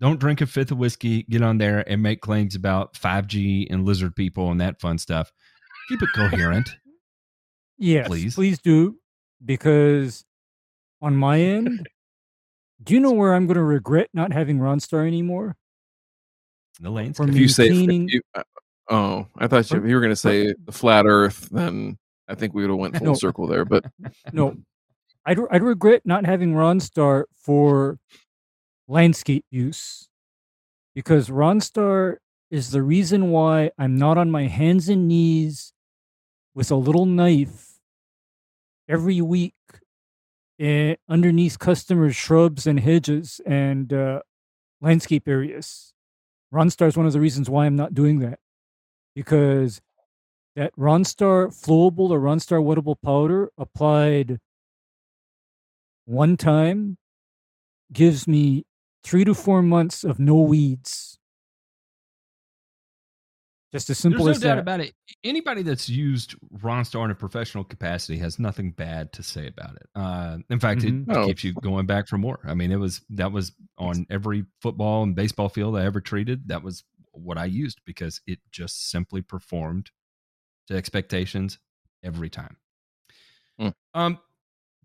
[0.00, 3.84] don't drink a fifth of whiskey, get on there and make claims about 5G and
[3.84, 5.32] lizard people and that fun stuff.
[5.88, 6.68] Keep it coherent.
[7.78, 8.34] Yes, Please.
[8.34, 8.58] please.
[8.58, 8.96] do.
[9.44, 10.24] Because
[11.02, 11.86] on my end,
[12.82, 15.56] do you know where I'm going to regret not having Ronstar anymore?
[16.80, 17.18] The lanes.
[17.18, 18.42] For if you say, if maintaining- you, uh,
[18.88, 21.98] oh, I thought you, if you were going to say the flat Earth, then
[22.28, 23.14] I think we would have went full No.
[23.14, 23.64] circle there.
[23.64, 23.84] But
[24.32, 24.56] No,
[25.24, 27.98] I'd I'd regret not having Ronstar for
[28.88, 30.08] landscape use
[30.94, 32.16] because Ronstar
[32.50, 35.72] is the reason why I'm not on my hands and knees
[36.54, 37.72] with a little knife
[38.88, 39.54] every week
[40.60, 44.20] eh, underneath customers' shrubs and hedges and uh,
[44.80, 45.92] landscape areas.
[46.54, 48.38] Ronstar is one of the reasons why I'm not doing that
[49.16, 49.80] because
[50.54, 54.38] that Ronstar flowable or Ronstar wettable powder applied
[56.04, 56.98] one time
[57.92, 58.64] gives me
[59.02, 61.18] three to four months of no weeds.
[63.72, 64.60] Just as simple There's as no doubt that.
[64.60, 64.94] about it.
[65.24, 69.88] Anybody that's used Ronstar in a professional capacity has nothing bad to say about it.
[69.94, 71.10] Uh, in fact, Mhm.
[71.10, 71.26] it Oh.
[71.26, 72.38] keeps you going back for more.
[72.44, 76.48] I mean, it was that was on every football and baseball field I ever treated.
[76.48, 76.84] That was
[77.16, 79.90] what I used because it just simply performed
[80.68, 81.58] to expectations
[82.02, 82.56] every time.
[83.58, 83.68] Hmm.
[83.94, 84.18] Um,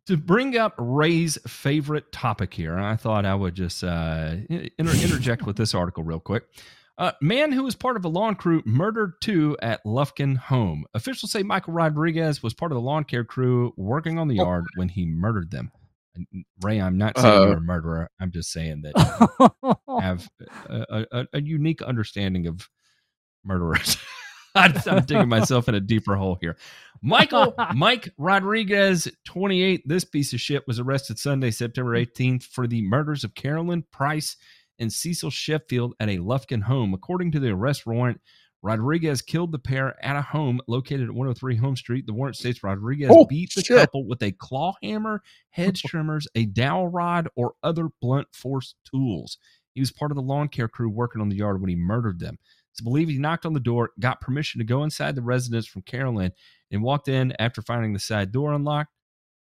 [0.08, 5.44] to bring up Ray's favorite topic here, I thought I would just uh, inter- interject
[5.46, 6.44] with this article real quick.
[6.98, 10.86] Uh, man who was part of a lawn crew murdered two at Lufkin home.
[10.94, 14.44] Officials say Michael Rodriguez was part of the lawn care crew working on the Oh.
[14.44, 15.72] yard when he murdered them.
[16.62, 18.10] Ray, I'm not saying Uh, you're a murderer.
[18.20, 20.30] I'm just saying that have
[20.70, 22.68] a, a, a unique understanding of
[23.44, 23.98] murderers.
[24.56, 26.58] I'm I'm digging myself in a deeper hole here.
[27.02, 29.88] Michael Mike Rodriguez, 28.
[29.88, 34.36] This piece of shit was arrested Sunday, September 18th for the murders of Carolyn Price
[34.78, 36.94] and Cecil Sheffield at a Lufkin home.
[36.94, 38.20] According to the arrest warrant,
[38.64, 42.06] Rodriguez killed the pair at a home located at 103 Home Street.
[42.06, 43.78] The warrant states Rodriguez Oh, beat the shit.
[43.78, 49.38] couple with a claw hammer, hedge trimmers, a dowel rod, or other blunt force tools.
[49.74, 52.20] He was part of the lawn care crew working on the yard when he murdered
[52.20, 52.38] them.
[52.72, 55.82] It's believed he knocked on the door, got permission to go inside the residence from
[55.82, 56.32] Carolyn,
[56.72, 58.94] and walked in after finding the side door unlocked.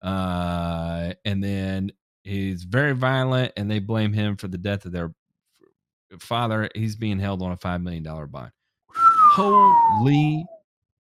[0.01, 1.91] Uh, and then
[2.23, 5.13] he's very violent, and they blame him for the death of their
[6.19, 6.69] father.
[6.75, 8.51] He's being held on a $5 million bond.
[9.35, 10.45] Holy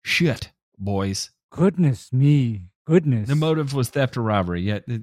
[0.03, 1.31] shit, boys.
[1.51, 2.63] Goodness me.
[2.85, 3.29] Goodness.
[3.29, 4.63] The motive was theft or robbery.
[4.63, 5.03] Yeah, th-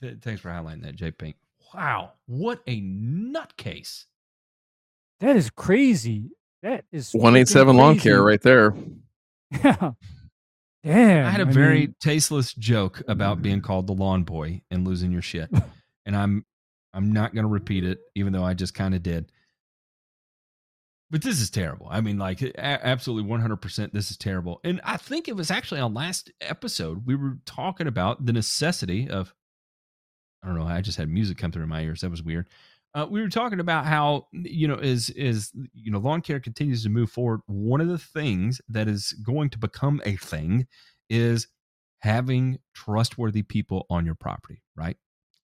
[0.00, 1.36] th- thanks for highlighting that, J Pink.
[1.72, 4.06] Wow, what a nutcase.
[5.20, 6.32] that is crazy.
[6.64, 8.74] That is one eight seven freaking lawn care right there.
[9.52, 9.92] Yeah.
[10.82, 11.26] Damn.
[11.26, 15.12] I had a very mean, tasteless joke about being called the lawn boy and losing
[15.12, 15.50] your shit.
[16.06, 16.44] and I'm
[16.92, 19.30] I'm not going to repeat it even though I just kind of did.
[21.10, 21.86] But this is terrible.
[21.90, 24.60] I mean like absolutely 100% this is terrible.
[24.64, 29.08] And I think it was actually on last episode we were talking about the necessity
[29.08, 29.32] of
[30.42, 32.02] I don't know, I just had music come through my ears.
[32.02, 32.48] That was weird.
[32.94, 36.82] Uh, we were talking about how you know is is you know lawn care continues
[36.82, 37.40] to move forward.
[37.46, 40.66] One of the things that is going to become a thing
[41.10, 41.48] is
[41.98, 44.96] having trustworthy people on your property, right?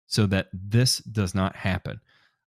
[0.07, 2.01] So that this does not happen.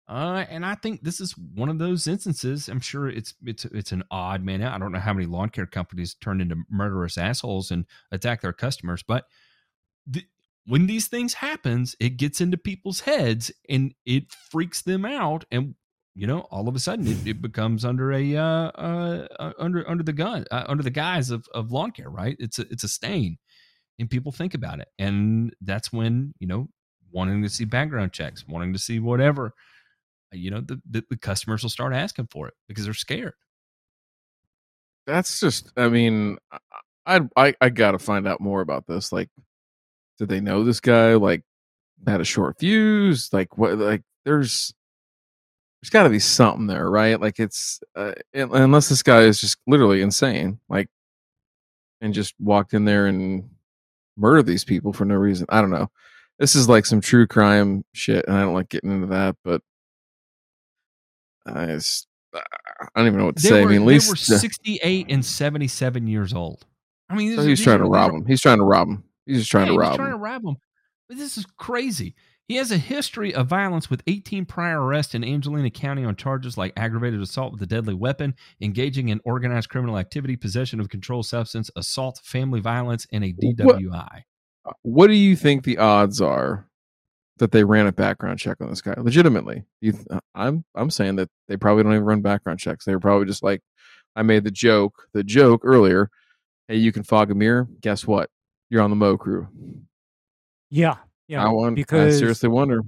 [0.06, 2.68] Uh, and I think this is one of those instances.
[2.68, 4.74] I'm sure it's it's it's an odd man out.
[4.74, 8.52] I don't know how many lawn care companies turn into murderous assholes and attack their
[8.52, 9.24] customers, but
[10.06, 10.24] the,
[10.66, 15.44] when these things happens, it gets into people's heads and it freaks them out.
[15.50, 15.74] And
[16.14, 19.88] you know, all of a sudden it, it becomes under a uh, uh, uh, under
[19.88, 22.36] under the gun uh, under the guise of of lawn care, right?
[22.38, 23.38] It's a it's a stain,
[23.98, 26.68] and people think about it, and that's when you know
[27.10, 29.54] wanting to see background checks, wanting to see whatever,
[30.34, 33.34] you know, the the, the customers will start asking for it because they're scared.
[35.06, 35.72] That's just.
[35.76, 36.38] I mean,
[37.06, 39.12] I I I gotta find out more about this.
[39.12, 39.28] Like,
[40.18, 41.14] did they know this guy?
[41.14, 41.42] Like,
[42.06, 43.32] had a short fuse?
[43.32, 43.78] Like, what?
[43.78, 44.72] Like, there's
[45.82, 47.20] there's got to be something there, right?
[47.20, 50.88] Like, it's uh, unless this guy is just literally insane, like,
[52.00, 53.50] and just walked in there and
[54.16, 55.46] murdered these people for no reason.
[55.50, 55.90] I don't know.
[56.38, 59.62] This is like some true crime shit, and I don't like getting into that, but
[61.46, 62.40] I just, I
[62.96, 63.60] don't even know what to They say.
[63.62, 66.64] were, I mean, at they least were uh, 68 and 77 years old.
[67.08, 68.24] I mean, so he's trying to rob him.
[68.26, 69.04] He's trying to rob him.
[69.26, 70.18] He's just trying Yeah, to rob trying him.
[70.18, 70.56] to rob him.
[71.08, 72.14] But this is crazy.
[72.48, 76.58] He has a history of violence with 18 prior arrests in Angelina County on charges
[76.58, 81.24] like aggravated assault with a deadly weapon, engaging in organized criminal activity, possession of controlled
[81.26, 84.22] substance, assault, family violence, and a What- DWI.
[84.82, 86.66] What do you think the odds are
[87.38, 88.94] that they ran a background check on this guy?
[88.96, 92.84] Legitimately, you th- uh, I'm I'm saying that they probably don't even run background checks.
[92.84, 93.60] They were probably just like,
[94.16, 96.10] I made the joke, the joke earlier.
[96.68, 97.68] Hey, you can fog a mirror.
[97.80, 98.30] Guess what?
[98.70, 99.48] You're on the mow crew.
[100.70, 100.96] Yeah,
[101.28, 101.44] yeah.
[101.44, 102.82] I, want, because I seriously wonder.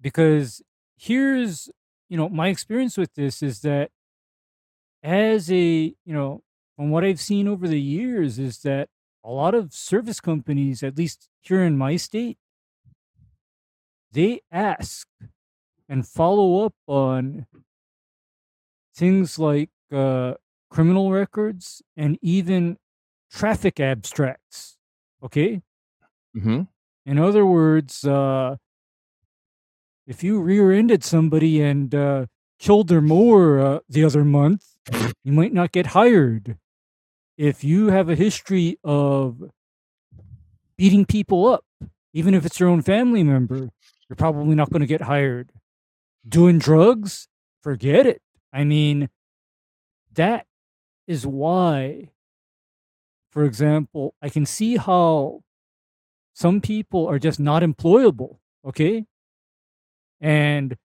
[0.00, 0.62] because
[0.96, 1.68] here's
[2.08, 3.90] you know my experience with this is that
[5.02, 6.42] as a you know
[6.76, 8.88] from what i've seen over the years is that
[9.24, 12.38] a lot of service companies at least here in my state
[14.16, 15.06] they ask
[15.88, 17.46] and follow up on
[18.94, 20.34] things like uh,
[20.70, 22.76] criminal records and even
[23.30, 24.76] traffic abstracts
[25.22, 25.60] okay
[26.34, 26.62] hmm
[27.06, 28.56] in other words, uh,
[30.08, 32.26] if you rear-ended somebody and uh,
[32.58, 34.64] killed their mower uh, the other month,
[35.22, 36.58] you might not get hired.
[37.38, 39.50] If you have a history of
[40.76, 41.64] beating people up,
[42.12, 43.70] even if it's your own family member,
[44.08, 45.50] you're probably not going to get hired.
[46.28, 47.28] Doing drugs,
[47.62, 48.22] forget it.
[48.52, 49.08] I mean,
[50.14, 50.46] that
[51.06, 52.10] is why,
[53.30, 55.42] for example, I can see how
[56.32, 59.04] some people are just not employable okay?
[60.20, 60.76] And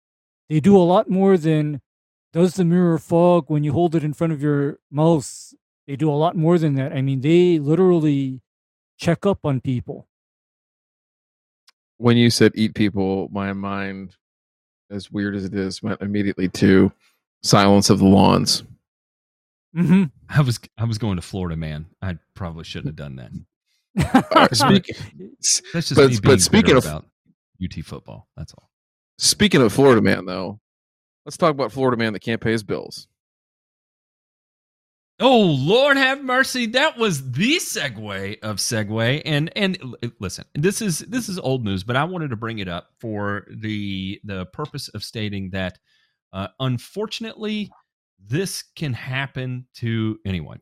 [0.49, 1.81] they do a lot more than
[2.31, 5.53] does the mirror fog when you hold it in front of your mouth
[5.88, 6.93] they do a lot more than that.
[6.93, 8.41] I mean they literally
[8.98, 10.07] check up on people
[12.01, 14.15] When you said eat people, my mind,
[14.89, 16.91] as weird as it is, went immediately to
[17.43, 18.63] Silence of the Lawns.
[19.75, 20.05] mm-hmm.
[20.27, 21.85] I was I was going to Florida, man.
[22.01, 24.31] I probably shouldn't have done that.
[24.35, 24.97] right, speak-
[25.73, 27.05] That's just But- me but speaking of- about
[27.63, 28.27] UT football.
[28.35, 28.69] That's all.
[29.19, 30.59] Speaking of Florida man, though,
[31.25, 33.07] let's talk about Florida man that can't pay his bills.
[35.23, 36.65] Oh Lord, have mercy!
[36.65, 39.77] That was the segue of segue, and and
[40.19, 43.45] listen, this is this is old news, but I wanted to bring it up for
[43.52, 45.77] the the purpose of stating that,
[46.34, 47.69] uh, unfortunately,
[48.19, 50.60] this can happen to anyone.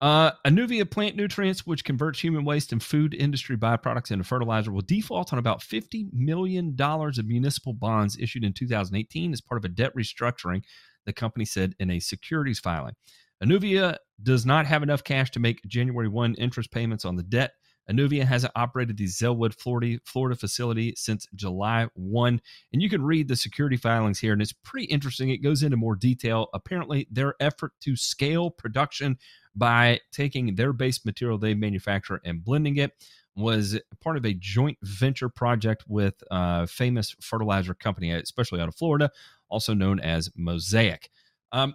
[0.00, 4.80] Uh, Anuvia Plant Nutrients, which converts human waste and food industry byproducts into fertilizer, will
[4.80, 9.74] default on about $50 million of municipal bonds issued in 2018 as part of a
[9.74, 10.62] debt restructuring,
[11.04, 12.94] the company said in a securities filing.
[13.42, 17.52] Anuvia does not have enough cash to make January 1 interest payments on the debt.
[17.90, 22.40] Anuvia hasn't operated the Zellwood, Florida, Florida facility since July 1.
[22.72, 25.30] And you can read the security filings here, and it's pretty interesting.
[25.30, 26.48] It goes into more detail.
[26.52, 29.16] Apparently, their effort to scale production
[29.56, 32.92] by taking their base material they manufacture and blending it
[33.34, 38.74] was part of a joint venture project with a famous fertilizer company, especially out of
[38.74, 39.10] Florida,
[39.48, 41.08] also known as Mosaic.
[41.52, 41.74] Um,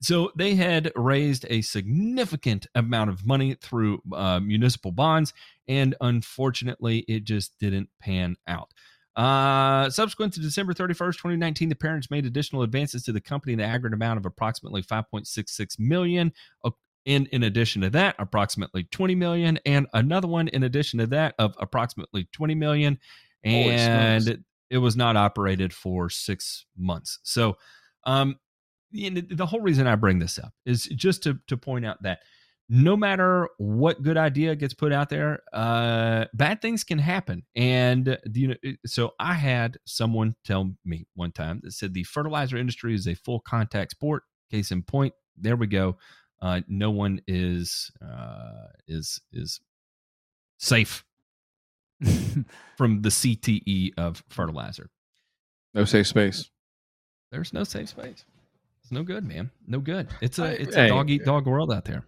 [0.00, 5.32] so they had raised a significant amount of money through uh, municipal bonds,
[5.66, 8.72] and unfortunately, it just didn't pan out.
[9.18, 13.58] Uh, subsequent to December 31st, 2019, the parents made additional advances to the company in
[13.58, 16.32] the aggregate amount of approximately 5.66 million.
[17.04, 21.34] And in addition to that, approximately 20 million, and another one in addition to that
[21.38, 22.98] of approximately 20 million.
[23.42, 27.18] And it was not operated for six months.
[27.22, 27.56] So,
[28.04, 28.36] um,
[28.90, 32.02] you know, the whole reason I bring this up is just to to point out
[32.02, 32.20] that
[32.68, 37.42] no matter what good idea gets put out there, uh, bad things can happen.
[37.56, 38.54] And you know,
[38.84, 43.14] so I had someone tell me one time that said the fertilizer industry is a
[43.14, 44.24] full contact sport.
[44.50, 45.96] Case in point, there we go.
[46.40, 49.60] Uh, no one is uh, is is
[50.58, 51.04] safe
[52.76, 54.90] from the CTE of fertilizer.
[55.74, 56.50] No safe space.
[57.30, 58.24] There's no safe space.
[58.88, 59.50] It's no good, man.
[59.66, 60.08] No good.
[60.22, 62.06] It's a it's a dog eat dog world out there.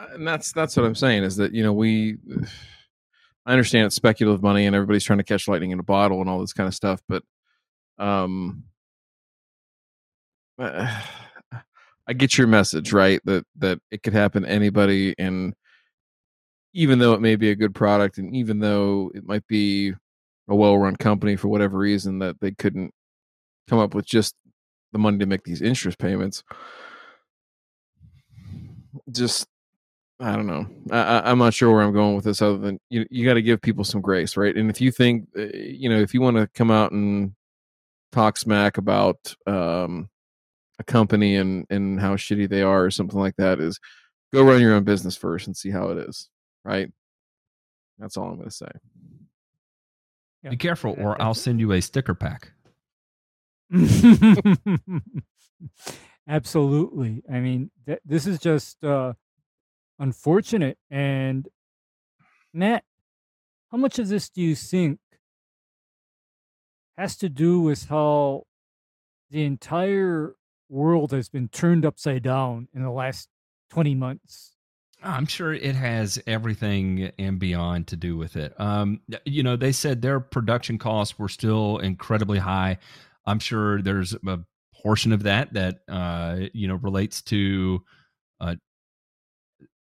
[0.00, 2.16] and that's that's what I'm saying is that you know we
[3.46, 6.28] I understand it's speculative money and everybody's trying to catch lightning in a bottle and
[6.28, 7.22] all this kind of stuff, but
[7.98, 8.64] um
[10.58, 13.20] I get your message, right?
[13.24, 15.54] That that it could happen to anybody and
[16.72, 19.92] even though it may be a good product and even though it might be
[20.48, 22.92] a well-run company for whatever reason that they couldn't
[23.68, 24.34] come up with just
[24.92, 26.42] the money to make these interest payments
[29.10, 29.46] just
[30.20, 30.66] I don't know.
[30.92, 33.04] I, I, I'm not sure where I'm going with this, other than you.
[33.10, 34.56] You got to give people some grace, right?
[34.56, 37.34] And if you think, uh, you know, if you want to come out and
[38.12, 40.08] talk smack about um,
[40.78, 43.80] a company and and how shitty they are, or something like that, is
[44.32, 46.28] go run your own business first and see how it is,
[46.64, 46.88] right?
[47.98, 48.70] That's all I'm going to say.
[50.44, 50.50] Yeah.
[50.50, 52.52] Be careful, or I'll send you a sticker pack.
[56.28, 57.22] Absolutely.
[57.30, 59.14] I mean, th- this is just uh,
[59.98, 60.78] unfortunate.
[60.90, 61.48] And
[62.52, 62.84] Matt,
[63.70, 64.98] how much of this do you think
[66.98, 68.44] has to do with how
[69.30, 70.34] the entire
[70.68, 73.28] world has been turned upside down in the last
[73.70, 74.52] 20 months?
[75.02, 78.58] I'm sure it has everything and beyond to do with it.
[78.60, 82.78] Um, you know, they said their production costs were still incredibly high.
[83.26, 84.40] I'm sure there's a
[84.74, 87.82] portion of that that uh, you know relates to.
[88.40, 88.56] Uh,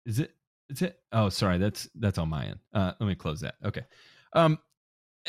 [0.06, 0.32] is it?
[0.70, 1.00] Is it?
[1.12, 1.58] Oh, sorry.
[1.58, 2.60] That's that's on my end.
[2.74, 3.56] Uh, let me close that.
[3.64, 3.84] Okay.
[4.34, 4.60] Um,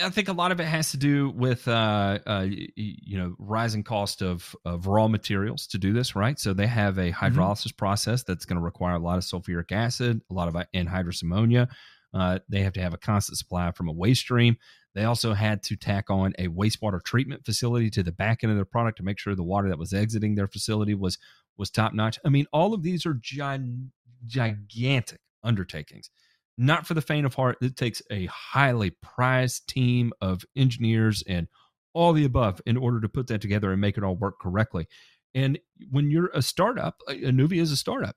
[0.00, 3.82] I think a lot of it has to do with uh, uh, you know rising
[3.82, 6.38] cost of of raw materials to do this, right?
[6.38, 10.20] So they have a hydrolysis process that's going to require a lot of sulfuric acid,
[10.30, 11.68] a lot of anhydrous ammonia.
[12.14, 14.56] Uh, they have to have a constant supply from a waste stream.
[14.98, 18.58] They also had to tack on a wastewater treatment facility to the back end of
[18.58, 21.18] their product to make sure the water that was exiting their facility was
[21.56, 22.18] was top notch.
[22.24, 23.88] I mean, all of these are gi-
[24.26, 26.10] gigantic undertakings
[26.58, 27.56] not for the faint of heart.
[27.62, 31.46] It takes a highly prized team of engineers and
[31.94, 34.88] all the above in order to put that together and make it all work correctly.
[35.34, 35.58] And
[35.90, 38.16] when you're a startup, uh, Anuvia is a startup,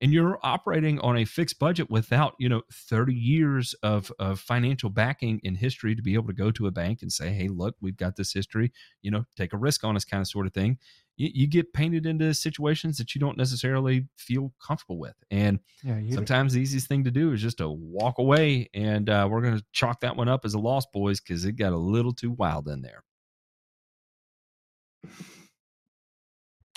[0.00, 4.88] and you're operating on a fixed budget without, you know, 30 years of, of financial
[4.88, 7.76] backing in history to be able to go to a bank and say, hey, look,
[7.80, 8.72] we've got this history,
[9.02, 10.78] you know, take a risk on us kind of sort of thing.
[11.16, 15.16] You, you get painted into situations that you don't necessarily feel comfortable with.
[15.30, 19.10] And Yeah, you sometimes the easiest thing to do is just to walk away and
[19.10, 21.72] uh, we're going to chalk that one up as a loss boys because it got
[21.72, 23.04] a little too wild in there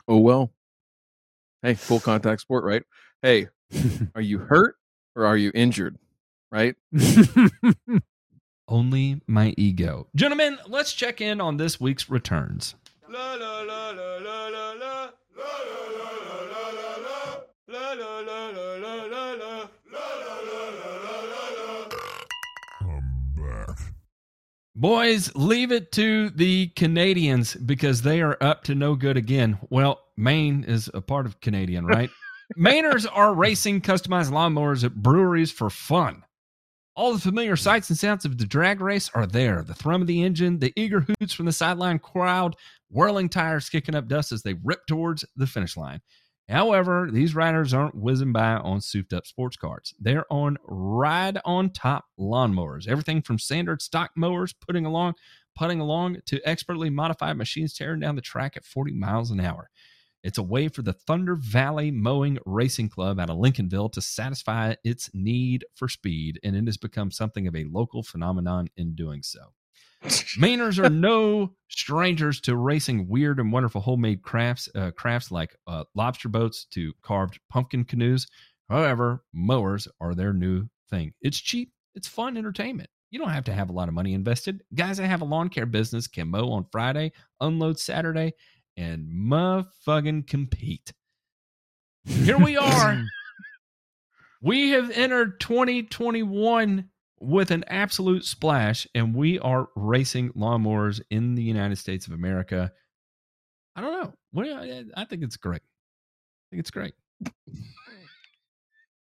[0.07, 0.51] Oh well.
[1.61, 2.83] Hey, full contact sport, right?
[3.23, 3.47] Hey,
[4.15, 4.75] are you hurt
[5.15, 5.97] or are you injured?
[6.51, 6.75] Right?
[8.69, 12.75] only my ego gentlemen let's check in on this week's returns
[13.05, 13.13] I'm
[23.35, 23.77] back.
[24.75, 29.99] boys leave it to the canadians because they are up to no good again well
[30.15, 32.09] maine is a part of canadian right
[32.57, 36.23] mainers are racing customized lawnmowers at breweries for fun
[36.95, 39.63] All the familiar sights and sounds of the drag race are there.
[39.63, 42.55] The thrum of the engine, the eager hoots from the sideline crowd,
[42.91, 46.01] whirling tires kicking up dust as they rip towards the finish line.
[46.49, 49.95] However, these riders aren't whizzing by on souped up sports cars.
[49.99, 52.87] They're on ride on top lawnmowers.
[52.87, 55.15] Everything from standard stock mowers putting along,
[55.57, 59.69] putting along to expertly modified machines tearing down the track at 40 miles an hour.
[60.23, 64.75] It's a way for the Thunder Valley Mowing Racing Club out of Lincolnville to satisfy
[64.83, 69.21] its need for speed, and it has become something of a local phenomenon in doing
[69.21, 69.53] so.
[70.03, 75.83] Mainers are no strangers to racing weird and wonderful homemade crafts, uh, crafts like uh,
[75.93, 78.27] lobster boats to carved pumpkin canoes.
[78.69, 81.13] However, mowers are their new thing.
[81.21, 82.89] It's cheap, it's fun entertainment.
[83.11, 84.63] You don't have to have a lot of money invested.
[84.73, 88.33] Guys that have a lawn care business can mow on Friday, unload Saturday,
[88.77, 90.93] and motherfucking compete.
[92.05, 93.03] Here we are.
[94.41, 96.89] we have entered 2021
[97.19, 102.71] with an absolute splash, and we are racing lawnmowers in the United States of America.
[103.75, 104.13] I don't know.
[104.31, 105.61] What do you- I think it's great.
[105.61, 106.93] I think it's great.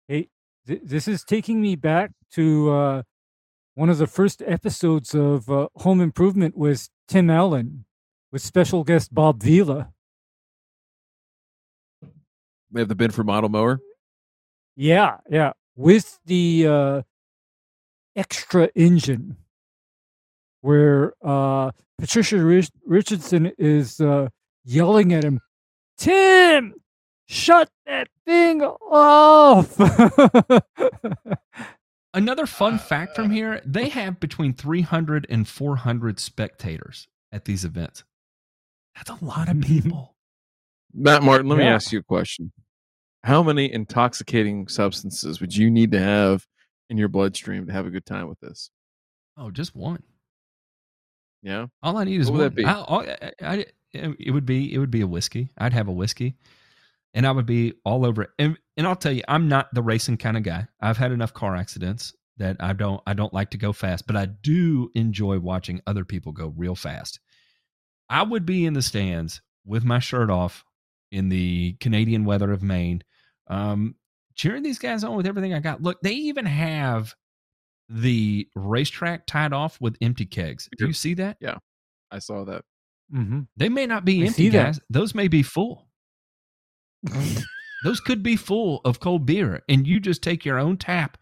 [0.07, 0.27] Hey,
[0.67, 3.03] th- this is taking me back to uh,
[3.75, 7.85] one of the first episodes of uh, Home Improvement with Tim Allen,
[8.31, 9.91] with special guest Bob Vila.
[12.71, 13.79] They have the Binford model mower.
[14.75, 17.01] Yeah, yeah, with the uh,
[18.15, 19.35] extra engine,
[20.61, 24.29] where uh, Patricia Rich- Richardson is uh,
[24.63, 25.41] yelling at him,
[25.97, 26.73] Tim,
[27.27, 29.77] shut that thing off.
[32.13, 38.03] Another fun fact from here they have between 300 and 400 spectators at these events.
[38.95, 39.81] That's a lot of mm-hmm.
[39.81, 40.15] people.
[40.93, 42.51] Matt Martin, let me ask you a question.
[43.23, 46.47] How many intoxicating substances would you need to have
[46.89, 48.71] in your bloodstream to have a good time with this?
[49.37, 50.03] Oh, just one.
[51.41, 51.67] Yeah.
[51.81, 52.49] All I need is What would one.
[52.49, 52.65] that be?
[52.65, 55.49] I, I, I, it would be it would be a whiskey.
[55.57, 56.35] I'd have a whiskey,
[57.13, 58.29] and I would be all over it.
[58.39, 60.67] And, and I'll tell you, I'm not the racing kind of guy.
[60.81, 64.15] I've had enough car accidents that I don't I don't like to go fast, but
[64.15, 67.19] I do enjoy watching other people go real fast.
[68.11, 70.65] I would be in the stands with my shirt off
[71.11, 73.01] in the Canadian weather of Maine,
[73.47, 73.95] um,
[74.35, 75.81] cheering these guys on with everything I got.
[75.81, 77.15] Look, they even have
[77.87, 80.67] the racetrack tied off with empty kegs.
[80.77, 81.37] Do you see that?
[81.39, 81.57] Yeah,
[82.11, 82.65] I saw that.
[83.15, 83.41] Mm-hmm.
[83.55, 84.65] They may not be I empty, see that.
[84.65, 84.79] guys.
[84.89, 85.87] Those may be full.
[87.83, 91.17] Those could be full of cold beer, and you just take your own tap.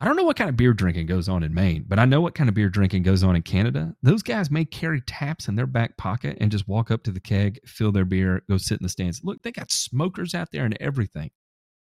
[0.00, 2.22] I don't know what kind of beer drinking goes on in Maine, but I know
[2.22, 3.94] what kind of beer drinking goes on in Canada.
[4.02, 7.20] Those guys may carry taps in their back pocket and just walk up to the
[7.20, 9.20] keg, fill their beer, go sit in the stands.
[9.22, 11.30] Look, they got smokers out there and everything.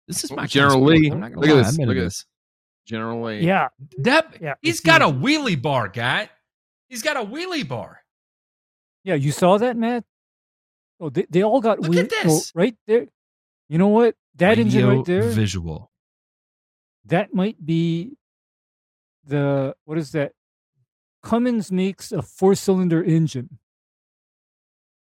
[0.07, 0.83] This is Oh, my kind General.
[0.83, 2.25] Lee, I'm not gonna look at this, I'm into look at this.
[2.85, 3.39] General Lee.
[3.39, 3.67] Yeah.
[3.99, 6.29] That Yeah, he's I got see a wheelie bar, guy.
[6.89, 8.01] He's got a wheelie bar.
[9.05, 10.03] Yeah, you saw that, Matt?
[10.99, 12.11] Oh, they, they all got Look weird.
[12.11, 12.51] at oh, this.
[12.53, 13.05] right there.
[13.69, 14.15] You know what?
[14.35, 15.89] That engine right there, Visual.
[17.05, 18.17] That might be
[19.25, 20.33] the, what is that?
[21.23, 23.59] Cummins makes a four cylinder engine.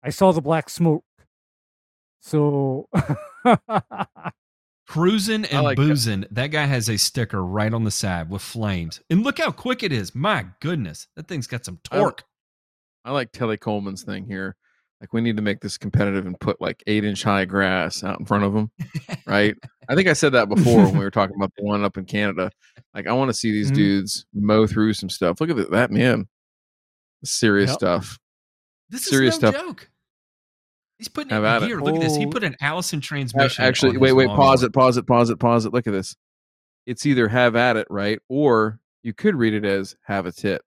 [0.02, 1.04] I saw the black smoke.
[2.20, 2.88] So,
[4.88, 6.24] Cruising and like boozing.
[6.32, 9.00] That guy has a sticker right on the side with flames.
[9.08, 10.14] And look how quick it is.
[10.16, 11.06] My goodness.
[11.14, 12.24] That thing's got some I- torque.
[13.04, 14.56] I like Telly Coleman's thing here.
[15.00, 18.20] Like we need to make this competitive and put like eight inch high grass out
[18.20, 18.70] in front of them,
[19.26, 19.54] right?
[19.88, 22.04] I think I said that before when we were talking about the one up in
[22.04, 22.50] Canada.
[22.94, 23.74] Like I want to see these Mhm.
[23.76, 25.40] dudes mow through some stuff.
[25.40, 26.28] Look at that, that man.
[27.24, 27.78] Serious Yep.
[27.78, 28.18] stuff.
[28.90, 29.62] This serious is no stuff.
[29.64, 29.90] joke.
[30.98, 31.80] He's putting Have it in gear.
[31.80, 32.16] Look at this.
[32.16, 32.30] He Oh.
[32.30, 33.64] put an Allison transmission.
[33.64, 35.72] Actually, wait, wait, pause it, pause it, pause it, pause it.
[35.72, 36.14] Look at this.
[36.86, 38.18] It's either have at it, right?
[38.28, 40.60] Or you could read it as have a tit.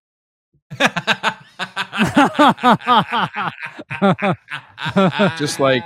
[5.38, 5.84] Just like-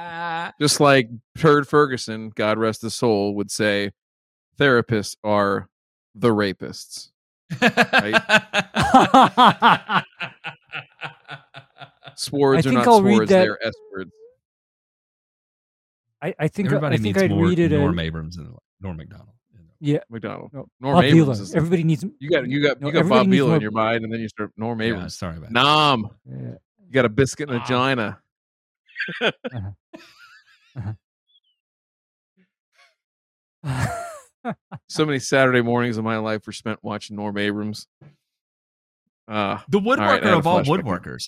[0.59, 3.91] Just like Turd Ferguson, God rest his soul, would say,
[4.57, 5.69] therapists are
[6.15, 7.09] the rapists.
[12.15, 14.11] Swords I are not I'll swords, that- they are S words.
[16.19, 18.55] I, I think Everybody I think needs I'd more read it Norm as Abrams and
[18.81, 19.35] Norm Macdonald.
[19.79, 19.99] Yeah.
[20.09, 20.51] Macdonald.
[20.53, 22.03] No, Norm Bob Abrams is- Everybody needs.
[22.19, 24.19] You got you got No, you got Bob needs Dylan in your mind, and then
[24.19, 25.17] you start Norm Yeah, Abrams.
[25.17, 25.53] sorry about that.
[25.53, 26.09] Nom.
[26.25, 26.35] Yeah.
[26.85, 27.65] You got a biscuit and a Ah.
[27.65, 28.19] gina.
[34.89, 37.87] So many Saturday mornings of my life were spent watching Norm Abrams.
[39.27, 40.77] Uh, The woodworker had a of all flashback here.
[40.83, 41.23] woodworkers.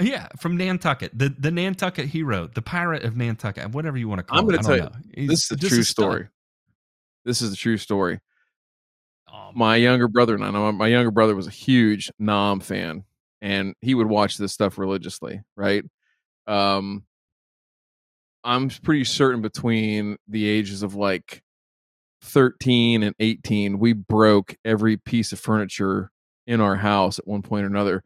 [0.00, 4.22] Yeah, from Nantucket, the the Nantucket hero, the pirate of Nantucket, whatever you want to
[4.22, 5.28] call I'm gonna I tell don't you, know.
[5.32, 6.04] This is a just true stud.
[6.04, 6.28] story.
[7.24, 8.20] This is a true story.
[9.32, 13.04] Um, my younger brother and I know my younger brother was a huge Nam fan
[13.40, 15.84] and he would watch this stuff religiously, right?
[16.46, 17.04] Um
[18.44, 21.42] I'm pretty certain between the ages of like
[22.22, 26.10] 13 and 18 we broke every piece of furniture
[26.46, 28.02] in our house at one point or another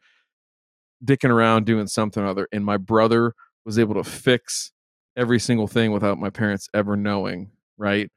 [1.04, 3.34] dicking around doing something or other and my brother
[3.64, 4.72] was able to fix
[5.16, 8.10] every single thing without my parents ever knowing, right?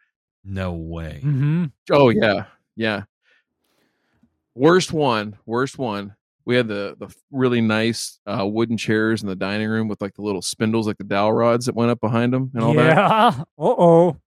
[0.47, 1.19] No way.
[1.21, 2.45] hmm Oh yeah,
[2.75, 3.03] yeah.
[4.55, 6.15] Worst one, worst one.
[6.45, 10.15] We had the the really nice uh, wooden chairs in the dining room with like
[10.15, 12.95] the little spindles, like the dowel rods that went up behind them and all that.
[12.95, 13.31] yeah.
[13.59, 14.17] Uh oh.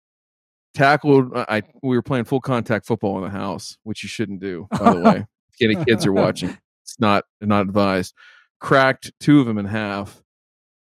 [0.75, 1.35] Tackled.
[1.35, 4.69] uh, I we were playing full contact football in the house, which you shouldn't do,
[4.71, 5.27] by the way.
[5.63, 8.15] If any kids are watching, it's not not advised.
[8.61, 10.23] Cracked two of them in half,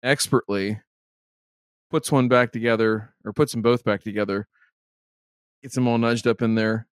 [0.03, 0.81] expertly.
[1.91, 4.47] Puts one back together, or puts them both back together.
[5.65, 6.87] Gets them all nudged up in there.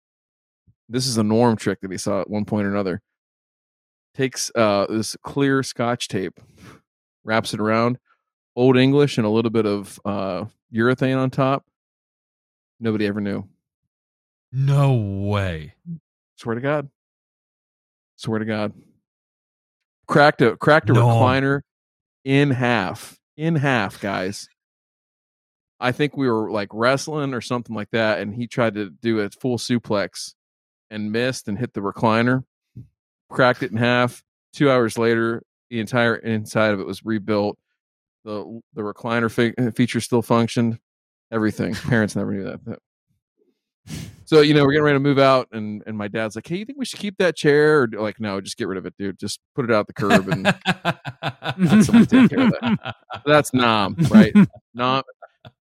[0.89, 3.03] This is a norm trick that he saw at one point or another.
[4.15, 6.39] Takes uh, this clear scotch tape,
[7.25, 7.99] wraps it around,
[8.55, 11.65] old English, and a little bit of uh, urethane on top.
[12.79, 13.43] Nobody ever knew.
[14.53, 15.75] No way.
[16.37, 16.89] Swear to God.
[18.15, 18.73] Swear to God.
[20.07, 21.07] Cracked a cracked a No.
[21.09, 21.63] recliner
[22.25, 23.19] in half.
[23.37, 24.49] In half, guys.
[25.81, 29.21] I think we were like wrestling or something like that, and he tried to do
[29.21, 30.35] a full suplex
[30.91, 32.45] and missed and hit the recliner,
[33.31, 34.23] cracked it in half.
[34.53, 37.57] Two hours later, the entire inside of it was rebuilt.
[38.25, 40.79] the the recliner fe- uh, feature still functioned.
[41.33, 41.75] Everything.
[41.75, 42.79] Parents never knew that.
[44.27, 46.57] So you know we're getting ready to move out, and and my dad's like, "Hey,
[46.59, 48.95] you think we should keep that chair?" Or like, "No, just get rid of it,
[48.97, 49.19] dude.
[49.19, 52.95] Just put it out the curb and let someone take care of that."
[53.27, 54.33] That's Nom, right?
[54.75, 55.03] Nom,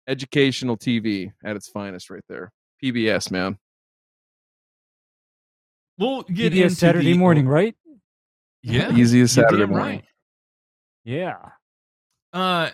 [0.10, 2.52] educational TV at its finest, right there.
[2.84, 3.58] PBS, man.
[5.98, 7.76] We'll get PBS into Saturday the- morning, right?
[8.64, 9.88] Yeah, Easy as you're Saturday damn morning.
[9.98, 10.06] right.
[11.06, 11.38] Yeah.
[12.34, 12.70] Uh,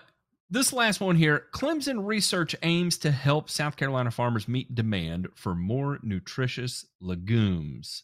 [0.50, 5.56] this last one here Clemson research aims to help South Carolina farmers meet demand for
[5.56, 8.04] more nutritious legumes.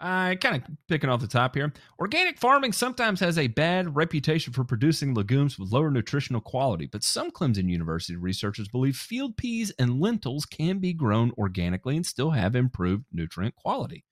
[0.00, 1.72] I kind of picking off the top here.
[1.98, 7.04] Organic farming sometimes has a bad reputation for producing legumes with lower nutritional quality, but
[7.04, 12.30] some Clemson University researchers believe field peas and lentils can be grown organically and still
[12.30, 14.04] have improved nutrient quality.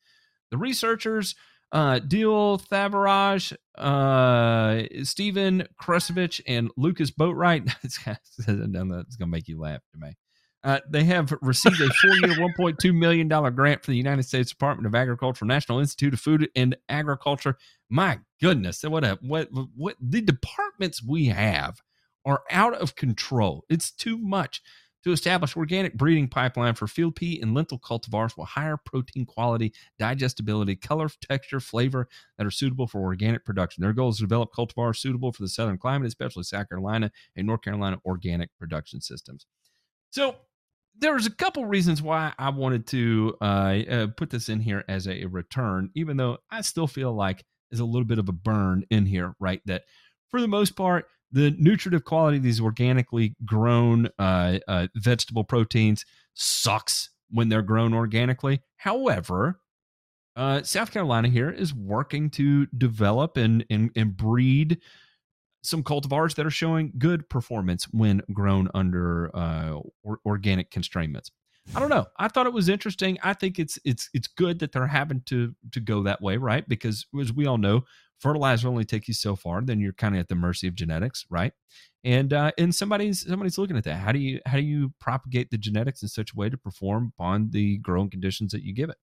[0.50, 1.34] The researchers
[1.72, 7.74] uh, Dil Thavarajah, uh, Stephen Kresovich, and Lucas Boatwright.
[7.82, 10.14] it's going to make you laugh to me.
[10.64, 14.94] Uh, they have received a four-year, $1.2 million grant from the United States Department of
[14.94, 17.56] Agriculture, National Institute of Food and Agriculture.
[17.90, 21.80] My goodness, what a what what the departments we have
[22.24, 23.64] are out of control.
[23.68, 24.62] It's too much
[25.04, 29.72] to establish organic breeding pipeline for field pea and lentil cultivars with higher protein quality,
[29.98, 32.08] digestibility, color, texture, flavor
[32.38, 33.82] that are suitable for organic production.
[33.82, 37.46] Their goal is to develop cultivars suitable for the southern climate, especially South Carolina and
[37.46, 39.46] North Carolina organic production systems.
[40.10, 40.36] So
[40.98, 45.08] there's a couple reasons why I wanted to uh, uh, put this in here as
[45.08, 48.84] a, return, even though I still feel like there's a little bit of a burn
[48.90, 49.60] in here, right?
[49.66, 49.82] That
[50.30, 56.04] for the most part, the nutritive quality of these organically grown uh, uh, vegetable proteins
[56.34, 58.60] sucks when they're grown organically.
[58.76, 59.60] However,
[60.36, 64.78] uh, South Carolina here is working to develop and, and, and breed
[65.62, 71.30] some cultivars that are showing good performance when grown under uh, or, organic constraints.
[71.74, 72.06] I don't know.
[72.16, 73.18] I thought it was interesting.
[73.22, 76.68] I think it's it's it's good that they're having to to go that way, right?
[76.68, 77.84] Because as we all know,
[78.18, 79.62] fertilizer only takes you so far.
[79.62, 81.52] Then you're kind of at the mercy of genetics, right?
[82.02, 83.94] And uh, and somebody's somebody's looking at that.
[83.94, 87.12] How do you how do you propagate the genetics in such a way to perform
[87.16, 88.96] upon the growing conditions that you give it?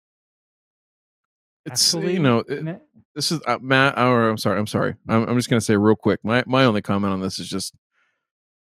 [1.66, 2.82] It's Actually, you know it-
[3.16, 3.98] this is uh, Matt.
[3.98, 4.60] Or I'm sorry.
[4.60, 4.96] I'm sorry.
[5.08, 6.20] I'm, I'm just going to say real quick.
[6.24, 7.74] My my only comment on this is just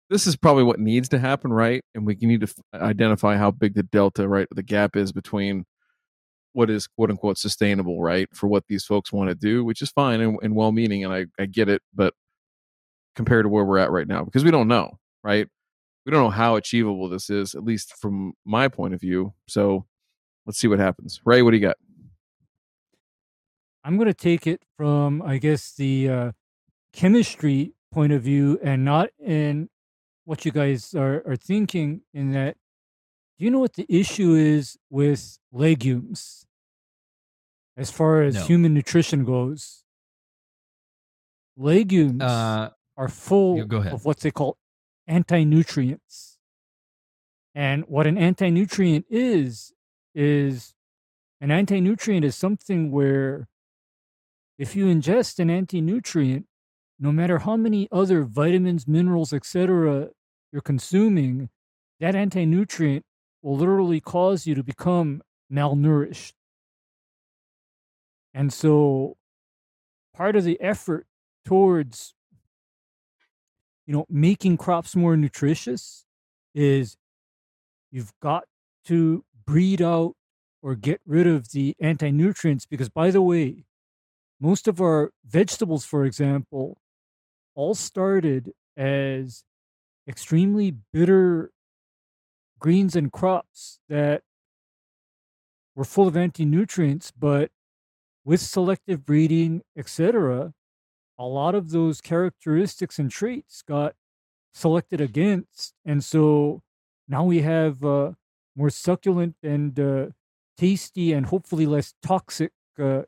[0.10, 1.84] this is probably what needs to happen, right?
[1.94, 5.66] And we need to f- identify how big the delta, right, the gap is between
[6.54, 9.90] what is quote unquote sustainable, right, for what these folks want to do, which is
[9.90, 12.14] fine and, and well meaning, and I I get it, but
[13.16, 15.48] compared to where we're at right now, because we don't know, right?
[16.06, 19.34] We don't know how achievable this is, at least from my point of view.
[19.48, 19.86] So
[20.46, 21.20] let's see what happens.
[21.26, 21.76] Ray, what do you got?
[23.88, 26.32] I'm going to take it from, I guess, the uh,
[26.92, 29.70] chemistry point of view and not in
[30.26, 32.02] what you guys are, are thinking.
[32.14, 32.58] In that,
[33.40, 36.46] do you know what the issue is with legumes
[37.78, 38.44] as far as No.
[38.44, 39.86] human nutrition goes?
[41.56, 44.58] Legumes Uh, are full of what they call
[45.08, 46.40] anti-nutrients.
[47.56, 49.72] And what an anti-nutrient is
[50.14, 50.76] is
[51.40, 53.48] an anti-nutrient is something where
[54.58, 56.46] if you ingest an anti-nutrient,
[57.00, 60.10] no matter how many other vitamins, minerals, etc.
[60.52, 61.50] you're consuming,
[62.00, 63.06] that anti-nutrient
[63.42, 65.22] will literally cause you to become
[65.52, 66.34] malnourished.
[68.34, 69.18] And so
[70.14, 71.06] part of the effort
[71.46, 72.14] towards
[73.86, 76.06] you know making crops more nutritious
[76.54, 76.98] is
[77.92, 78.44] you've got
[78.84, 80.14] to breed out
[80.62, 83.64] or get rid of the anti-nutrients because by the way
[84.40, 86.78] most of our vegetables for example
[87.56, 89.44] all started as
[90.08, 91.52] extremely bitter
[92.60, 94.22] greens and crops that
[95.76, 97.52] were full of anti-nutrients but
[98.26, 100.54] with selective breeding etc
[101.20, 103.96] a lot of those characteristics and traits got
[104.54, 105.74] selected against.
[105.86, 106.62] And so
[107.08, 108.12] now we have uh,
[108.56, 110.08] more succulent and uh,
[110.58, 113.04] tasty and hopefully less toxic uh,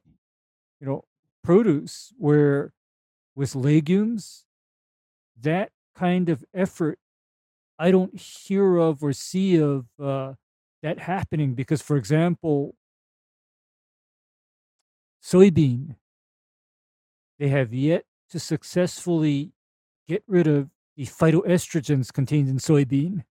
[0.80, 1.04] you know
[1.44, 2.74] produce where
[3.36, 4.46] with legumes
[5.40, 7.00] that kind of effort
[7.78, 10.34] i don't hear of or see of uh,
[10.82, 12.76] that happening because for example
[15.24, 15.96] soybean
[17.40, 19.54] they have yet to successfully
[20.08, 23.24] get rid of the phytoestrogens contained in soybean.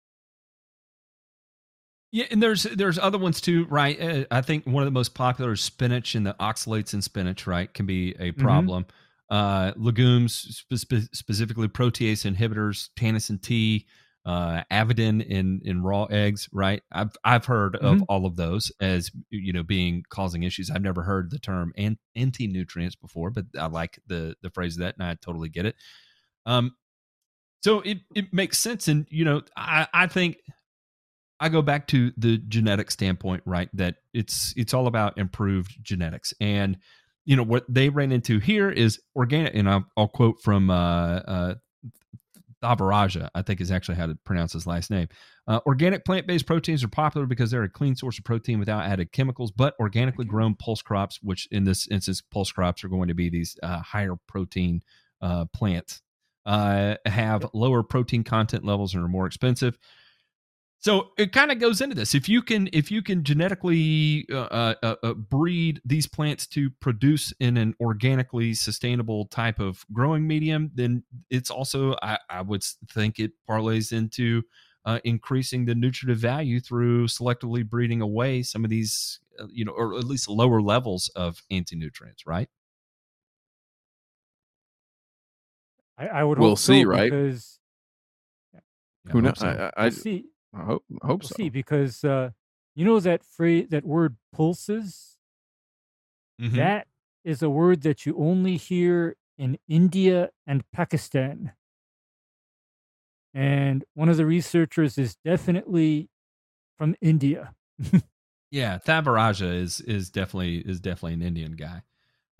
[2.10, 4.00] Yeah, and there's there's other ones too, right?
[4.00, 7.46] Uh, I think one of the most popular is spinach, and the oxalates in spinach,
[7.46, 8.86] right, can be a problem.
[9.30, 13.86] uh, legumes, spe- spe- specifically protease inhibitors, tannin T,
[14.24, 16.48] uh, avidin in in raw eggs.
[16.50, 18.04] Right, I've I've heard of Mhm.
[18.08, 20.70] all of those as you know being causing issues.
[20.70, 24.76] I've never heard the term an- anti nutrients before, but I like the the phrase
[24.76, 25.76] of that, and I totally get it.
[26.46, 26.74] Um,
[27.62, 30.38] so it it makes sense, and you know, I I think
[31.40, 33.68] I go back to the genetic standpoint, right?
[33.74, 36.78] That it's it's all about improved genetics, and
[37.24, 40.74] you know what they ran into here is organic, and I'll, I'll quote from uh,
[41.18, 41.54] uh,
[42.62, 45.08] Thavarajah, I think is actually how to pronounce his last name.
[45.46, 48.84] Uh, organic plant based proteins are popular because they're a clean source of protein without
[48.84, 53.08] added chemicals, but organically grown pulse crops, which in this instance, pulse crops are going
[53.08, 54.82] to be these uh, higher protein
[55.22, 56.02] uh, plants,
[56.46, 59.78] uh, have lower protein content levels and are more expensive.
[60.80, 62.14] So it kind of goes into this.
[62.14, 67.32] If you can, if you can genetically uh, uh, uh, breed these plants to produce
[67.40, 73.18] in an organically sustainable type of growing medium, then it's also, I, I would think,
[73.18, 74.42] it parlays into
[74.84, 79.72] uh, increasing the nutritive value through selectively breeding away some of these, uh, you know,
[79.72, 82.48] or at least lower levels of anti nutrients, right?
[85.98, 87.10] I, I would We'll see, so, right?
[87.10, 87.58] Because
[88.54, 89.40] I Who knows?
[89.40, 89.48] so.
[89.48, 90.26] I, I, I see.
[90.54, 91.34] I hope I hope We'll so.
[91.36, 92.30] see because uh,
[92.74, 95.16] you know that phrase, that word pulses.
[96.40, 96.54] Mhm.
[96.56, 96.86] That
[97.24, 101.52] is a word that you only hear in India and Pakistan.
[103.34, 106.08] And one of the researchers is definitely
[106.76, 107.54] from India.
[108.50, 111.82] Yeah, Thavarajah is is definitely is definitely an Indian guy.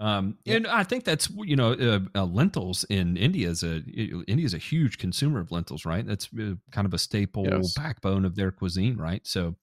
[0.01, 3.83] Um, and I think that's you know uh, uh, lentils in India is a
[4.29, 6.07] India is a huge consumer of lentils, right?
[6.07, 7.75] That's uh, kind of a staple Yes.
[7.75, 9.27] backbone of their cuisine, right?
[9.27, 9.57] So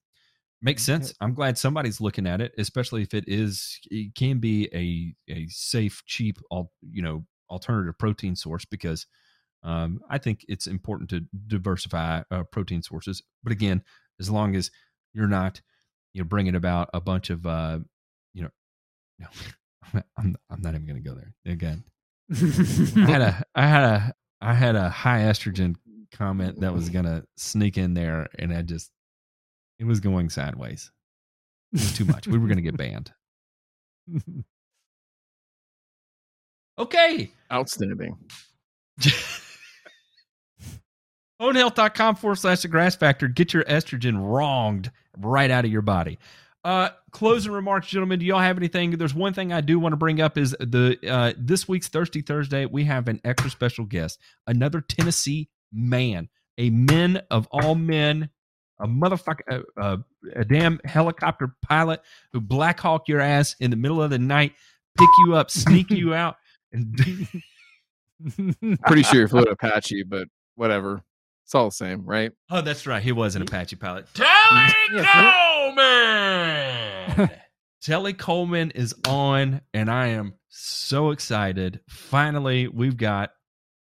[0.62, 1.14] makes sense.
[1.20, 5.46] I'm glad somebody's looking at it, especially if it is it can be a a
[5.48, 9.06] safe, cheap, al- you know alternative protein source because
[9.62, 13.22] um, I think it's important to diversify uh, protein sources.
[13.42, 13.82] But again,
[14.20, 14.70] as long as
[15.14, 15.60] you're not
[16.12, 17.78] you know bringing about a bunch of uh,
[18.34, 18.50] you know
[19.18, 19.28] no,
[20.18, 21.84] I'm I'm not even going to go there again.
[22.30, 25.76] I had a I had a I had a high estrogen
[26.12, 28.90] comment that was gonna sneak in there, and I just
[29.78, 30.90] it was going sideways.
[31.72, 32.26] It was too much.
[32.26, 33.12] We were gonna get banned.
[36.78, 37.30] Okay.
[37.50, 38.16] Outstanding.
[41.40, 43.28] Ownhealth.com forward slash the grass factor.
[43.28, 46.18] Get your estrogen wronged right out of your body.
[46.66, 48.18] Uh, closing remarks, gentlemen.
[48.18, 48.90] Do y'all have anything?
[48.90, 52.22] There's one thing I do want to bring up is the uh, this week's Thirsty
[52.22, 52.66] Thursday.
[52.66, 54.18] We have an extra special guest,
[54.48, 56.28] another Tennessee man,
[56.58, 58.30] a man of all men,
[58.80, 59.96] a motherfucker, uh, uh,
[60.34, 62.00] a damn helicopter pilot
[62.32, 64.52] who Black Hawk your ass in the middle of the night,
[64.98, 66.34] pick you up, sneak you out,
[66.72, 66.98] and
[68.86, 70.26] Pretty sure you flew an Apache, but
[70.56, 71.04] whatever.
[71.44, 72.32] It's all the same, right?
[72.50, 73.00] Oh, that's right.
[73.00, 74.12] He was an Apache pilot.
[74.14, 74.26] Telly
[75.76, 77.30] Coleman.
[77.82, 81.80] Telly Coleman is on, and I am so excited.
[81.88, 83.30] Finally, we've got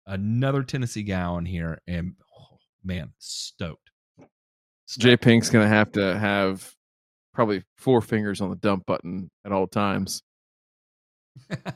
[0.06, 3.90] another Tennessee guy on here, and oh, man, stoked.
[4.98, 6.74] Jay Pink's gonna have to have
[7.32, 10.22] probably four fingers on the dump button at all times.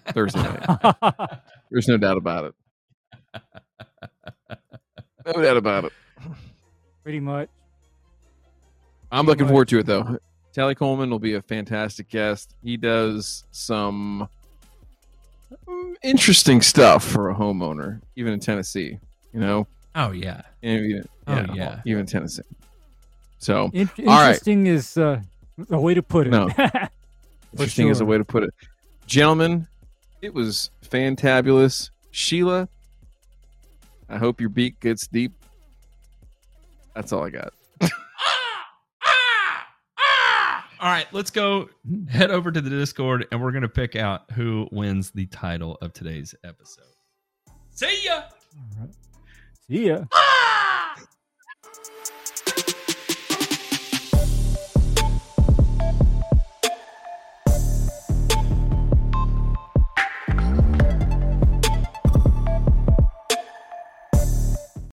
[0.08, 1.40] Thursday night.
[1.70, 2.54] There's no doubt about it.
[5.24, 5.92] No doubt about it.
[7.02, 7.48] Pretty much.
[9.12, 9.50] I'm looking much.
[9.50, 10.18] forward to it though.
[10.52, 12.54] Tally Coleman will be a fantastic guest.
[12.62, 14.28] He does some
[15.68, 18.98] mm, interesting stuff for a homeowner, even in Tennessee.
[19.32, 20.42] You know, Oh yeah.
[20.62, 21.80] even, Oh, yeah.
[21.84, 22.42] even in Tennessee.
[23.38, 24.30] So In- right.
[24.30, 25.20] interesting is uh,
[25.70, 26.30] a way to put it.
[26.30, 26.48] No.
[27.52, 28.50] interesting is a way to put it.
[29.06, 29.66] Gentlemen,
[30.22, 31.90] it was fantabulous.
[32.10, 32.68] Sheila,
[34.08, 35.32] I hope your beak gets deep.
[36.94, 37.52] That's all I got.
[40.86, 41.68] All right, let's go
[42.08, 45.76] head over to the Discord and we're going to pick out who wins the title
[45.82, 46.84] of today's episode.
[47.72, 48.22] See ya.
[48.56, 48.94] All right.
[49.66, 50.04] See ya.
[50.14, 50.94] Ah!